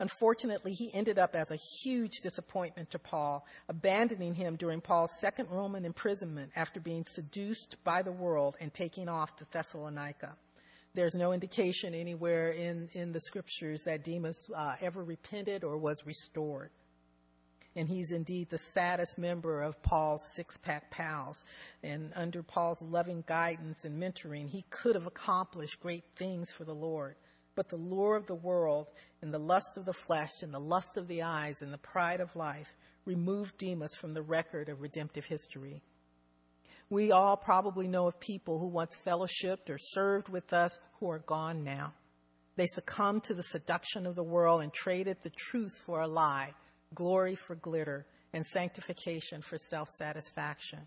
Unfortunately, 0.00 0.72
he 0.72 0.90
ended 0.94 1.18
up 1.18 1.34
as 1.34 1.50
a 1.50 1.58
huge 1.82 2.20
disappointment 2.22 2.90
to 2.90 2.98
Paul, 2.98 3.46
abandoning 3.68 4.34
him 4.34 4.56
during 4.56 4.80
Paul's 4.80 5.20
second 5.20 5.48
Roman 5.50 5.84
imprisonment 5.84 6.52
after 6.56 6.80
being 6.80 7.04
seduced 7.04 7.76
by 7.84 8.00
the 8.00 8.10
world 8.10 8.56
and 8.62 8.72
taking 8.72 9.10
off 9.10 9.36
to 9.36 9.46
Thessalonica. 9.52 10.36
There's 10.94 11.14
no 11.14 11.32
indication 11.32 11.94
anywhere 11.94 12.50
in, 12.50 12.88
in 12.94 13.12
the 13.12 13.20
scriptures 13.20 13.84
that 13.84 14.02
Demas 14.02 14.50
uh, 14.56 14.74
ever 14.80 15.04
repented 15.04 15.64
or 15.64 15.76
was 15.76 16.02
restored. 16.06 16.70
And 17.76 17.86
he's 17.86 18.10
indeed 18.10 18.48
the 18.48 18.58
saddest 18.58 19.18
member 19.18 19.62
of 19.62 19.82
Paul's 19.82 20.32
six 20.34 20.56
pack 20.56 20.90
pals. 20.90 21.44
And 21.82 22.10
under 22.16 22.42
Paul's 22.42 22.82
loving 22.82 23.22
guidance 23.26 23.84
and 23.84 24.02
mentoring, 24.02 24.48
he 24.48 24.64
could 24.70 24.94
have 24.94 25.06
accomplished 25.06 25.78
great 25.80 26.04
things 26.16 26.50
for 26.50 26.64
the 26.64 26.74
Lord. 26.74 27.16
But 27.54 27.68
the 27.68 27.76
lure 27.76 28.16
of 28.16 28.26
the 28.26 28.34
world 28.34 28.86
and 29.22 29.34
the 29.34 29.38
lust 29.38 29.76
of 29.76 29.84
the 29.84 29.92
flesh 29.92 30.42
and 30.42 30.54
the 30.54 30.60
lust 30.60 30.96
of 30.96 31.08
the 31.08 31.22
eyes 31.22 31.62
and 31.62 31.72
the 31.72 31.78
pride 31.78 32.20
of 32.20 32.36
life 32.36 32.76
removed 33.04 33.58
Demas 33.58 33.94
from 33.94 34.14
the 34.14 34.22
record 34.22 34.68
of 34.68 34.80
redemptive 34.80 35.26
history. 35.26 35.82
We 36.88 37.12
all 37.12 37.36
probably 37.36 37.86
know 37.86 38.06
of 38.06 38.18
people 38.18 38.58
who 38.58 38.68
once 38.68 38.96
fellowshipped 38.96 39.70
or 39.70 39.78
served 39.78 40.28
with 40.28 40.52
us 40.52 40.78
who 40.98 41.08
are 41.10 41.20
gone 41.20 41.62
now. 41.62 41.94
They 42.56 42.66
succumbed 42.66 43.24
to 43.24 43.34
the 43.34 43.42
seduction 43.42 44.06
of 44.06 44.16
the 44.16 44.24
world 44.24 44.62
and 44.62 44.72
traded 44.72 45.18
the 45.22 45.30
truth 45.30 45.72
for 45.86 46.00
a 46.00 46.08
lie, 46.08 46.54
glory 46.94 47.36
for 47.36 47.54
glitter, 47.54 48.06
and 48.32 48.44
sanctification 48.44 49.40
for 49.40 49.56
self 49.56 49.88
satisfaction. 49.88 50.80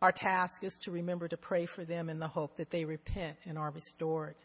Our 0.00 0.12
task 0.12 0.62
is 0.62 0.78
to 0.82 0.92
remember 0.92 1.26
to 1.26 1.36
pray 1.36 1.66
for 1.66 1.84
them 1.84 2.08
in 2.08 2.20
the 2.20 2.28
hope 2.28 2.56
that 2.56 2.70
they 2.70 2.84
repent 2.84 3.38
and 3.44 3.58
are 3.58 3.70
restored. 3.70 4.36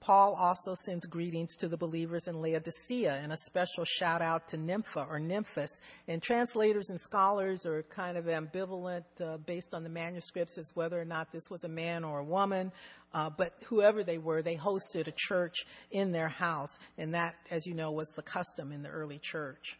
Paul 0.00 0.34
also 0.38 0.74
sends 0.74 1.06
greetings 1.06 1.56
to 1.56 1.68
the 1.68 1.76
believers 1.76 2.28
in 2.28 2.40
Laodicea 2.40 3.18
and 3.22 3.32
a 3.32 3.36
special 3.36 3.84
shout 3.84 4.22
out 4.22 4.48
to 4.48 4.56
Nympha 4.56 5.06
or 5.08 5.18
Nymphas. 5.18 5.80
And 6.06 6.22
translators 6.22 6.90
and 6.90 7.00
scholars 7.00 7.66
are 7.66 7.82
kind 7.84 8.16
of 8.16 8.26
ambivalent 8.26 9.04
uh, 9.20 9.38
based 9.38 9.74
on 9.74 9.82
the 9.82 9.90
manuscripts 9.90 10.58
as 10.58 10.70
whether 10.74 11.00
or 11.00 11.04
not 11.04 11.32
this 11.32 11.50
was 11.50 11.64
a 11.64 11.68
man 11.68 12.04
or 12.04 12.20
a 12.20 12.24
woman. 12.24 12.72
Uh, 13.14 13.30
but 13.30 13.54
whoever 13.66 14.04
they 14.04 14.18
were, 14.18 14.42
they 14.42 14.56
hosted 14.56 15.08
a 15.08 15.14
church 15.16 15.64
in 15.90 16.12
their 16.12 16.28
house. 16.28 16.78
And 16.98 17.14
that, 17.14 17.34
as 17.50 17.66
you 17.66 17.74
know, 17.74 17.90
was 17.90 18.10
the 18.10 18.22
custom 18.22 18.72
in 18.72 18.82
the 18.82 18.90
early 18.90 19.18
church. 19.18 19.78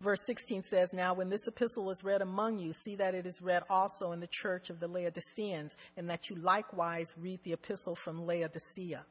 Verse 0.00 0.20
16 0.26 0.62
says, 0.62 0.92
Now 0.92 1.14
when 1.14 1.30
this 1.30 1.48
epistle 1.48 1.90
is 1.90 2.04
read 2.04 2.20
among 2.20 2.58
you, 2.58 2.72
see 2.72 2.96
that 2.96 3.14
it 3.14 3.24
is 3.24 3.40
read 3.40 3.62
also 3.70 4.12
in 4.12 4.20
the 4.20 4.28
church 4.30 4.68
of 4.68 4.78
the 4.78 4.88
Laodiceans, 4.88 5.76
and 5.96 6.10
that 6.10 6.28
you 6.28 6.36
likewise 6.36 7.14
read 7.18 7.42
the 7.42 7.54
epistle 7.54 7.96
from 7.96 8.26
Laodicea. 8.26 9.06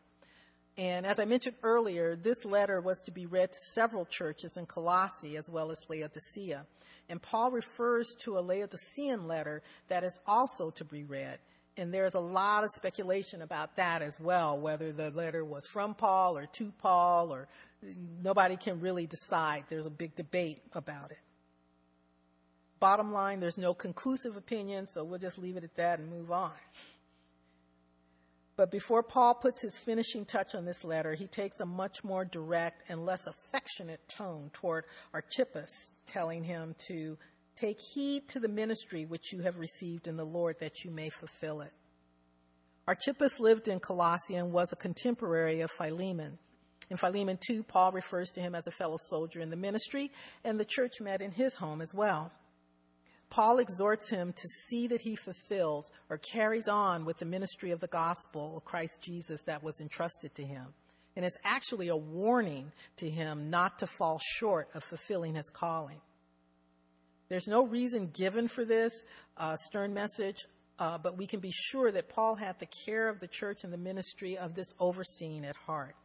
And 0.78 1.06
as 1.06 1.20
I 1.20 1.26
mentioned 1.26 1.56
earlier, 1.64 2.16
this 2.16 2.44
letter 2.44 2.82
was 2.82 3.02
to 3.06 3.12
be 3.12 3.26
read 3.26 3.52
to 3.52 3.58
several 3.74 4.06
churches 4.06 4.58
in 4.58 4.66
Colossae 4.66 5.38
as 5.38 5.50
well 5.50 5.72
as 5.72 5.86
Laodicea. 5.90 6.66
And 7.10 7.22
Paul 7.22 7.52
refers 7.52 8.14
to 8.24 8.38
a 8.38 8.42
Laodicean 8.42 9.28
letter 9.28 9.62
that 9.88 10.04
is 10.04 10.20
also 10.28 10.72
to 10.72 10.84
be 10.84 11.04
read. 11.04 11.40
And 11.78 11.94
there's 11.94 12.16
a 12.16 12.20
lot 12.20 12.64
of 12.64 12.70
speculation 12.70 13.42
about 13.42 13.76
that 13.76 14.02
as 14.02 14.20
well, 14.20 14.58
whether 14.60 14.92
the 14.92 15.12
letter 15.12 15.44
was 15.44 15.68
from 15.68 15.94
Paul 15.94 16.38
or 16.38 16.46
to 16.46 16.72
Paul 16.82 17.34
or 17.34 17.48
nobody 18.22 18.58
can 18.58 18.80
really 18.80 19.08
decide. 19.08 19.64
There's 19.70 19.86
a 19.86 19.92
big 19.92 20.16
debate 20.16 20.62
about 20.74 21.12
it. 21.12 21.20
Bottom 22.80 23.12
line, 23.12 23.40
there's 23.40 23.58
no 23.58 23.74
conclusive 23.74 24.38
opinion, 24.38 24.86
so 24.86 25.04
we'll 25.04 25.20
just 25.20 25.38
leave 25.38 25.58
it 25.58 25.64
at 25.64 25.76
that 25.76 26.00
and 26.00 26.10
move 26.10 26.32
on. 26.32 26.52
But 28.58 28.72
before 28.72 29.04
Paul 29.04 29.34
puts 29.34 29.62
his 29.62 29.80
finishing 29.80 30.24
touch 30.24 30.56
on 30.56 30.66
this 30.66 30.86
letter, 30.86 31.14
he 31.14 31.28
takes 31.28 31.60
a 31.60 31.66
much 31.66 32.04
more 32.04 32.24
direct 32.24 32.84
and 32.90 33.06
less 33.06 33.28
affectionate 33.28 34.08
tone 34.08 34.50
toward 34.54 34.86
Archippus, 35.14 35.94
telling 36.06 36.44
him 36.44 36.76
to 36.88 37.18
take 37.56 37.78
heed 37.94 38.28
to 38.30 38.40
the 38.40 38.48
ministry 38.48 39.06
which 39.06 39.34
you 39.34 39.42
have 39.42 39.60
received 39.60 40.08
in 40.08 40.16
the 40.16 40.26
Lord 40.26 40.56
that 40.60 40.84
you 40.84 40.92
may 40.92 41.10
fulfill 41.10 41.62
it. 41.62 41.72
Archippus 42.88 43.40
lived 43.40 43.68
in 43.68 43.80
Colossae 43.80 44.36
and 44.36 44.54
was 44.54 44.72
a 44.72 44.78
contemporary 44.78 45.62
of 45.62 45.72
Philemon. 45.72 46.38
In 46.90 46.98
Philemon 46.98 47.40
2, 47.46 47.64
Paul 47.64 47.92
refers 47.92 48.30
to 48.32 48.42
him 48.42 48.54
as 48.54 48.68
a 48.68 48.72
fellow 48.72 48.98
soldier 48.98 49.40
in 49.40 49.50
the 49.50 49.56
ministry, 49.56 50.12
and 50.44 50.60
the 50.60 50.66
church 50.66 51.02
met 51.02 51.22
in 51.22 51.32
his 51.32 51.56
home 51.56 51.82
as 51.82 51.94
well. 51.96 52.32
Paul 53.30 53.60
exhorts 53.60 54.10
him 54.10 54.34
to 54.34 54.48
see 54.48 54.88
that 54.88 55.02
he 55.02 55.16
fulfills 55.16 55.92
or 56.10 56.20
carries 56.32 56.68
on 56.68 57.06
with 57.06 57.18
the 57.18 57.26
ministry 57.26 57.72
of 57.72 57.80
the 57.80 57.88
gospel 57.88 58.58
of 58.58 58.64
Christ 58.64 59.02
Jesus 59.04 59.44
that 59.46 59.64
was 59.64 59.82
entrusted 59.82 60.36
to 60.36 60.44
him. 60.44 60.68
And 61.16 61.26
it's 61.26 61.40
actually 61.44 61.88
a 61.88 61.98
warning 61.98 62.72
to 62.98 63.10
him 63.10 63.50
not 63.50 63.80
to 63.80 63.88
fall 63.88 64.20
short 64.24 64.68
of 64.74 64.84
fulfilling 64.84 65.36
his 65.36 65.50
calling. 65.50 66.02
There's 67.30 67.48
no 67.48 67.66
reason 67.66 68.12
given 68.14 68.48
for 68.48 68.64
this 68.64 69.04
uh, 69.38 69.56
stern 69.56 69.94
message, 69.94 70.46
uh, 70.78 70.98
but 71.00 71.18
we 71.18 71.26
can 71.26 71.40
be 71.40 71.52
sure 71.52 71.92
that 71.92 72.10
Paul 72.10 72.36
had 72.36 72.60
the 72.60 72.68
care 72.86 73.10
of 73.10 73.20
the 73.20 73.28
church 73.28 73.64
and 73.64 73.74
the 73.74 73.78
ministry 73.78 74.38
of 74.38 74.54
this 74.54 74.74
overseeing 74.80 75.46
at 75.46 75.56
heart. 75.56 75.96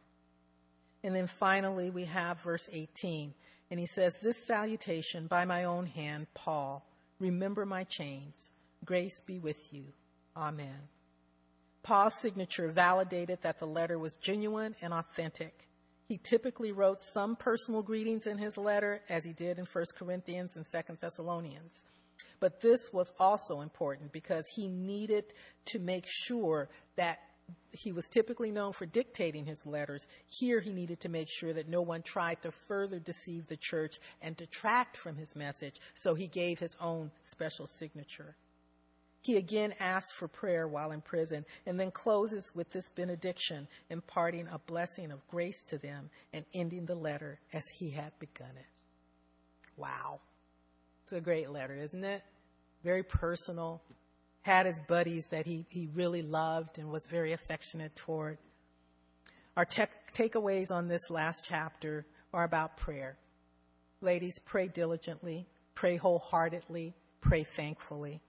And 1.03 1.15
then 1.15 1.27
finally, 1.27 1.89
we 1.89 2.05
have 2.05 2.41
verse 2.41 2.69
18. 2.71 3.33
And 3.69 3.79
he 3.79 3.85
says, 3.85 4.19
This 4.21 4.45
salutation 4.45 5.27
by 5.27 5.45
my 5.45 5.63
own 5.63 5.85
hand, 5.85 6.27
Paul, 6.33 6.85
remember 7.19 7.65
my 7.65 7.83
chains. 7.83 8.51
Grace 8.85 9.21
be 9.21 9.39
with 9.39 9.73
you. 9.73 9.85
Amen. 10.35 10.89
Paul's 11.83 12.19
signature 12.19 12.67
validated 12.67 13.41
that 13.41 13.59
the 13.59 13.65
letter 13.65 13.97
was 13.97 14.15
genuine 14.15 14.75
and 14.81 14.93
authentic. 14.93 15.67
He 16.07 16.19
typically 16.21 16.71
wrote 16.71 17.01
some 17.01 17.35
personal 17.35 17.81
greetings 17.81 18.27
in 18.27 18.37
his 18.37 18.57
letter, 18.57 19.01
as 19.09 19.23
he 19.23 19.33
did 19.33 19.57
in 19.57 19.65
1 19.65 19.85
Corinthians 19.97 20.57
and 20.57 20.65
2 20.65 20.97
Thessalonians. 20.99 21.85
But 22.39 22.59
this 22.59 22.89
was 22.91 23.13
also 23.19 23.61
important 23.61 24.11
because 24.11 24.47
he 24.47 24.67
needed 24.67 25.25
to 25.65 25.79
make 25.79 26.05
sure 26.05 26.69
that 26.97 27.19
he 27.71 27.91
was 27.91 28.07
typically 28.07 28.51
known 28.51 28.73
for 28.73 28.85
dictating 28.85 29.45
his 29.45 29.65
letters. 29.65 30.07
Here 30.27 30.59
he 30.59 30.73
needed 30.73 30.99
to 31.01 31.09
make 31.09 31.27
sure 31.29 31.53
that 31.53 31.69
no 31.69 31.81
one 31.81 32.01
tried 32.01 32.41
to 32.43 32.51
further 32.51 32.99
deceive 32.99 33.47
the 33.47 33.57
church 33.57 33.99
and 34.21 34.35
detract 34.35 34.97
from 34.97 35.15
his 35.15 35.35
message, 35.35 35.79
so 35.93 36.13
he 36.13 36.27
gave 36.27 36.59
his 36.59 36.75
own 36.81 37.11
special 37.23 37.65
signature. 37.65 38.35
He 39.23 39.37
again 39.37 39.75
asks 39.79 40.11
for 40.11 40.27
prayer 40.27 40.67
while 40.67 40.91
in 40.91 41.01
prison 41.01 41.45
and 41.65 41.79
then 41.79 41.91
closes 41.91 42.51
with 42.55 42.71
this 42.71 42.89
benediction, 42.89 43.67
imparting 43.89 44.47
a 44.51 44.59
blessing 44.59 45.11
of 45.11 45.25
grace 45.27 45.63
to 45.65 45.77
them 45.77 46.09
and 46.33 46.43
ending 46.55 46.85
the 46.85 46.95
letter 46.95 47.39
as 47.53 47.63
he 47.77 47.91
had 47.91 48.11
begun 48.19 48.49
it. 48.57 48.65
Wow. 49.77 50.21
It's 51.03 51.11
a 51.11 51.21
great 51.21 51.49
letter, 51.51 51.75
isn't 51.75 52.03
it? 52.03 52.23
Very 52.83 53.03
personal, 53.03 53.83
had 54.41 54.65
his 54.65 54.79
buddies 54.87 55.27
that 55.31 55.45
he, 55.45 55.65
he 55.69 55.87
really 55.93 56.21
loved 56.21 56.77
and 56.77 56.89
was 56.89 57.05
very 57.09 57.31
affectionate 57.31 57.95
toward. 57.95 58.37
Our 59.55 59.65
takeaways 59.65 60.71
on 60.71 60.87
this 60.87 61.09
last 61.09 61.45
chapter 61.47 62.05
are 62.33 62.43
about 62.43 62.77
prayer. 62.77 63.17
Ladies, 63.99 64.39
pray 64.45 64.67
diligently, 64.67 65.47
pray 65.75 65.97
wholeheartedly, 65.97 66.95
pray 67.19 67.43
thankfully. 67.43 68.21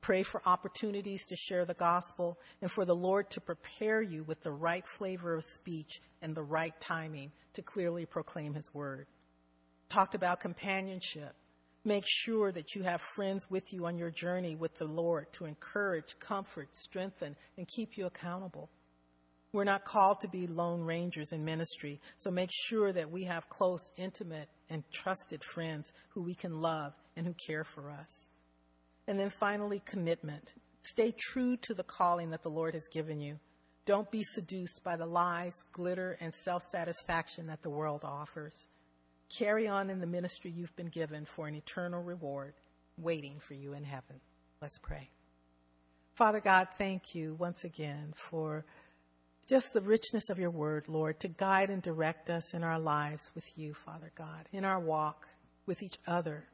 Pray 0.00 0.22
for 0.22 0.40
opportunities 0.46 1.26
to 1.26 1.34
share 1.34 1.64
the 1.64 1.74
gospel 1.74 2.38
and 2.62 2.70
for 2.70 2.84
the 2.84 2.94
Lord 2.94 3.28
to 3.30 3.40
prepare 3.40 4.00
you 4.00 4.22
with 4.22 4.40
the 4.42 4.52
right 4.52 4.86
flavor 4.86 5.34
of 5.34 5.42
speech 5.42 6.00
and 6.22 6.32
the 6.32 6.44
right 6.44 6.78
timing 6.78 7.32
to 7.54 7.62
clearly 7.62 8.06
proclaim 8.06 8.54
his 8.54 8.72
word. 8.72 9.08
Talked 9.88 10.14
about 10.14 10.38
companionship 10.38 11.34
Make 11.86 12.02
sure 12.04 12.50
that 12.50 12.74
you 12.74 12.82
have 12.82 13.00
friends 13.00 13.48
with 13.48 13.72
you 13.72 13.86
on 13.86 13.96
your 13.96 14.10
journey 14.10 14.56
with 14.56 14.74
the 14.74 14.86
Lord 14.86 15.32
to 15.34 15.44
encourage, 15.44 16.18
comfort, 16.18 16.74
strengthen, 16.74 17.36
and 17.56 17.68
keep 17.68 17.96
you 17.96 18.06
accountable. 18.06 18.68
We're 19.52 19.62
not 19.62 19.84
called 19.84 20.20
to 20.22 20.28
be 20.28 20.48
lone 20.48 20.84
rangers 20.84 21.30
in 21.30 21.44
ministry, 21.44 22.00
so 22.16 22.32
make 22.32 22.50
sure 22.52 22.90
that 22.90 23.12
we 23.12 23.22
have 23.22 23.48
close, 23.48 23.92
intimate, 23.96 24.48
and 24.68 24.82
trusted 24.90 25.44
friends 25.44 25.92
who 26.08 26.24
we 26.24 26.34
can 26.34 26.60
love 26.60 26.92
and 27.14 27.24
who 27.24 27.34
care 27.46 27.62
for 27.62 27.88
us. 27.88 28.26
And 29.06 29.16
then 29.16 29.30
finally, 29.30 29.80
commitment. 29.86 30.54
Stay 30.82 31.14
true 31.16 31.56
to 31.58 31.72
the 31.72 31.84
calling 31.84 32.30
that 32.30 32.42
the 32.42 32.50
Lord 32.50 32.74
has 32.74 32.88
given 32.92 33.20
you. 33.20 33.38
Don't 33.84 34.10
be 34.10 34.24
seduced 34.24 34.82
by 34.82 34.96
the 34.96 35.06
lies, 35.06 35.54
glitter, 35.70 36.16
and 36.20 36.34
self 36.34 36.62
satisfaction 36.62 37.46
that 37.46 37.62
the 37.62 37.70
world 37.70 38.00
offers. 38.02 38.66
Carry 39.28 39.66
on 39.66 39.90
in 39.90 40.00
the 40.00 40.06
ministry 40.06 40.50
you've 40.50 40.76
been 40.76 40.88
given 40.88 41.24
for 41.24 41.48
an 41.48 41.54
eternal 41.54 42.02
reward. 42.02 42.54
waiting 42.98 43.38
for 43.38 43.52
you 43.52 43.74
in 43.74 43.84
heaven. 43.84 44.20
Let's 44.62 44.78
pray. 44.78 45.10
Father 46.14 46.40
God, 46.40 46.68
thank 46.78 47.14
you 47.14 47.34
once 47.34 47.62
again 47.62 48.14
for 48.16 48.64
just 49.46 49.74
the 49.74 49.82
richness 49.82 50.30
of 50.30 50.38
your 50.38 50.50
word, 50.50 50.88
Lord, 50.88 51.20
to 51.20 51.28
guide 51.28 51.68
and 51.68 51.82
direct 51.82 52.30
us 52.30 52.54
in 52.54 52.64
our 52.64 52.78
lives 52.78 53.30
with 53.34 53.44
you, 53.58 53.74
Father 53.74 54.10
God, 54.14 54.48
in 54.50 54.64
our 54.64 54.80
walk 54.80 55.28
with 55.66 55.82
each 55.82 55.98
other. 56.06 56.44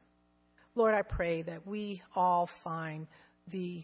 Lord, 0.75 0.93
I 0.93 1.01
pray 1.01 1.43
that 1.43 1.65
we 1.65 2.01
all 2.15 2.45
find 2.45 3.07
the 3.47 3.83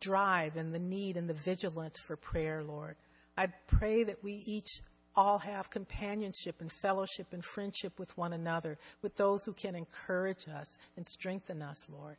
drive 0.00 0.56
and 0.56 0.72
the 0.72 0.78
need 0.78 1.16
and 1.16 1.28
the 1.28 1.34
vigilance 1.34 2.00
for 2.06 2.16
prayer, 2.16 2.62
Lord. 2.62 2.96
I 3.36 3.48
pray 3.66 4.04
that 4.04 4.24
we 4.24 4.42
each 4.46 4.80
all 5.20 5.38
have 5.40 5.68
companionship 5.68 6.62
and 6.62 6.72
fellowship 6.72 7.26
and 7.32 7.44
friendship 7.44 7.98
with 7.98 8.16
one 8.16 8.32
another, 8.32 8.78
with 9.02 9.16
those 9.16 9.44
who 9.44 9.52
can 9.52 9.74
encourage 9.74 10.48
us 10.48 10.78
and 10.96 11.06
strengthen 11.06 11.60
us, 11.60 11.90
Lord. 11.90 12.16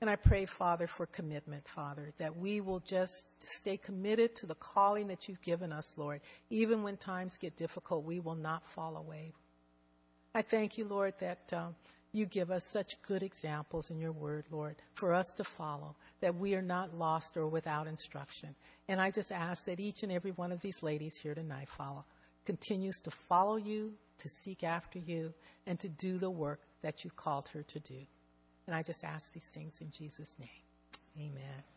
And 0.00 0.10
I 0.10 0.16
pray, 0.16 0.44
Father, 0.44 0.88
for 0.88 1.06
commitment, 1.06 1.66
Father, 1.68 2.12
that 2.18 2.36
we 2.36 2.60
will 2.60 2.80
just 2.80 3.28
stay 3.38 3.76
committed 3.76 4.34
to 4.36 4.46
the 4.46 4.56
calling 4.56 5.06
that 5.08 5.28
you've 5.28 5.42
given 5.42 5.72
us, 5.72 5.96
Lord. 5.96 6.22
Even 6.50 6.82
when 6.82 6.96
times 6.96 7.38
get 7.38 7.56
difficult, 7.56 8.04
we 8.04 8.18
will 8.18 8.34
not 8.34 8.66
fall 8.66 8.96
away. 8.96 9.32
I 10.34 10.42
thank 10.42 10.76
you, 10.76 10.86
Lord, 10.86 11.14
that 11.20 11.52
um, 11.52 11.76
you 12.12 12.26
give 12.26 12.50
us 12.50 12.68
such 12.72 13.00
good 13.02 13.22
examples 13.22 13.90
in 13.90 14.00
your 14.00 14.10
word, 14.10 14.44
Lord, 14.50 14.74
for 14.94 15.14
us 15.14 15.32
to 15.36 15.44
follow, 15.44 15.94
that 16.20 16.34
we 16.34 16.56
are 16.56 16.62
not 16.62 16.98
lost 16.98 17.36
or 17.36 17.46
without 17.46 17.86
instruction. 17.86 18.56
And 18.88 19.00
I 19.00 19.12
just 19.12 19.30
ask 19.30 19.66
that 19.66 19.78
each 19.78 20.02
and 20.02 20.10
every 20.10 20.32
one 20.32 20.50
of 20.50 20.60
these 20.60 20.82
ladies 20.82 21.16
here 21.16 21.34
tonight 21.34 21.68
follow, 21.68 22.04
continues 22.44 23.00
to 23.00 23.10
follow 23.10 23.56
you, 23.56 23.94
to 24.18 24.28
seek 24.28 24.62
after 24.64 24.98
you, 24.98 25.32
and 25.66 25.78
to 25.80 25.88
do 25.88 26.18
the 26.18 26.30
work 26.30 26.60
that 26.82 27.04
you've 27.04 27.16
called 27.16 27.48
her 27.48 27.62
to 27.62 27.80
do. 27.80 28.06
And 28.66 28.74
I 28.74 28.82
just 28.82 29.04
ask 29.04 29.32
these 29.32 29.48
things 29.48 29.80
in 29.80 29.90
Jesus' 29.90 30.38
name. 30.38 30.48
Amen. 31.18 31.73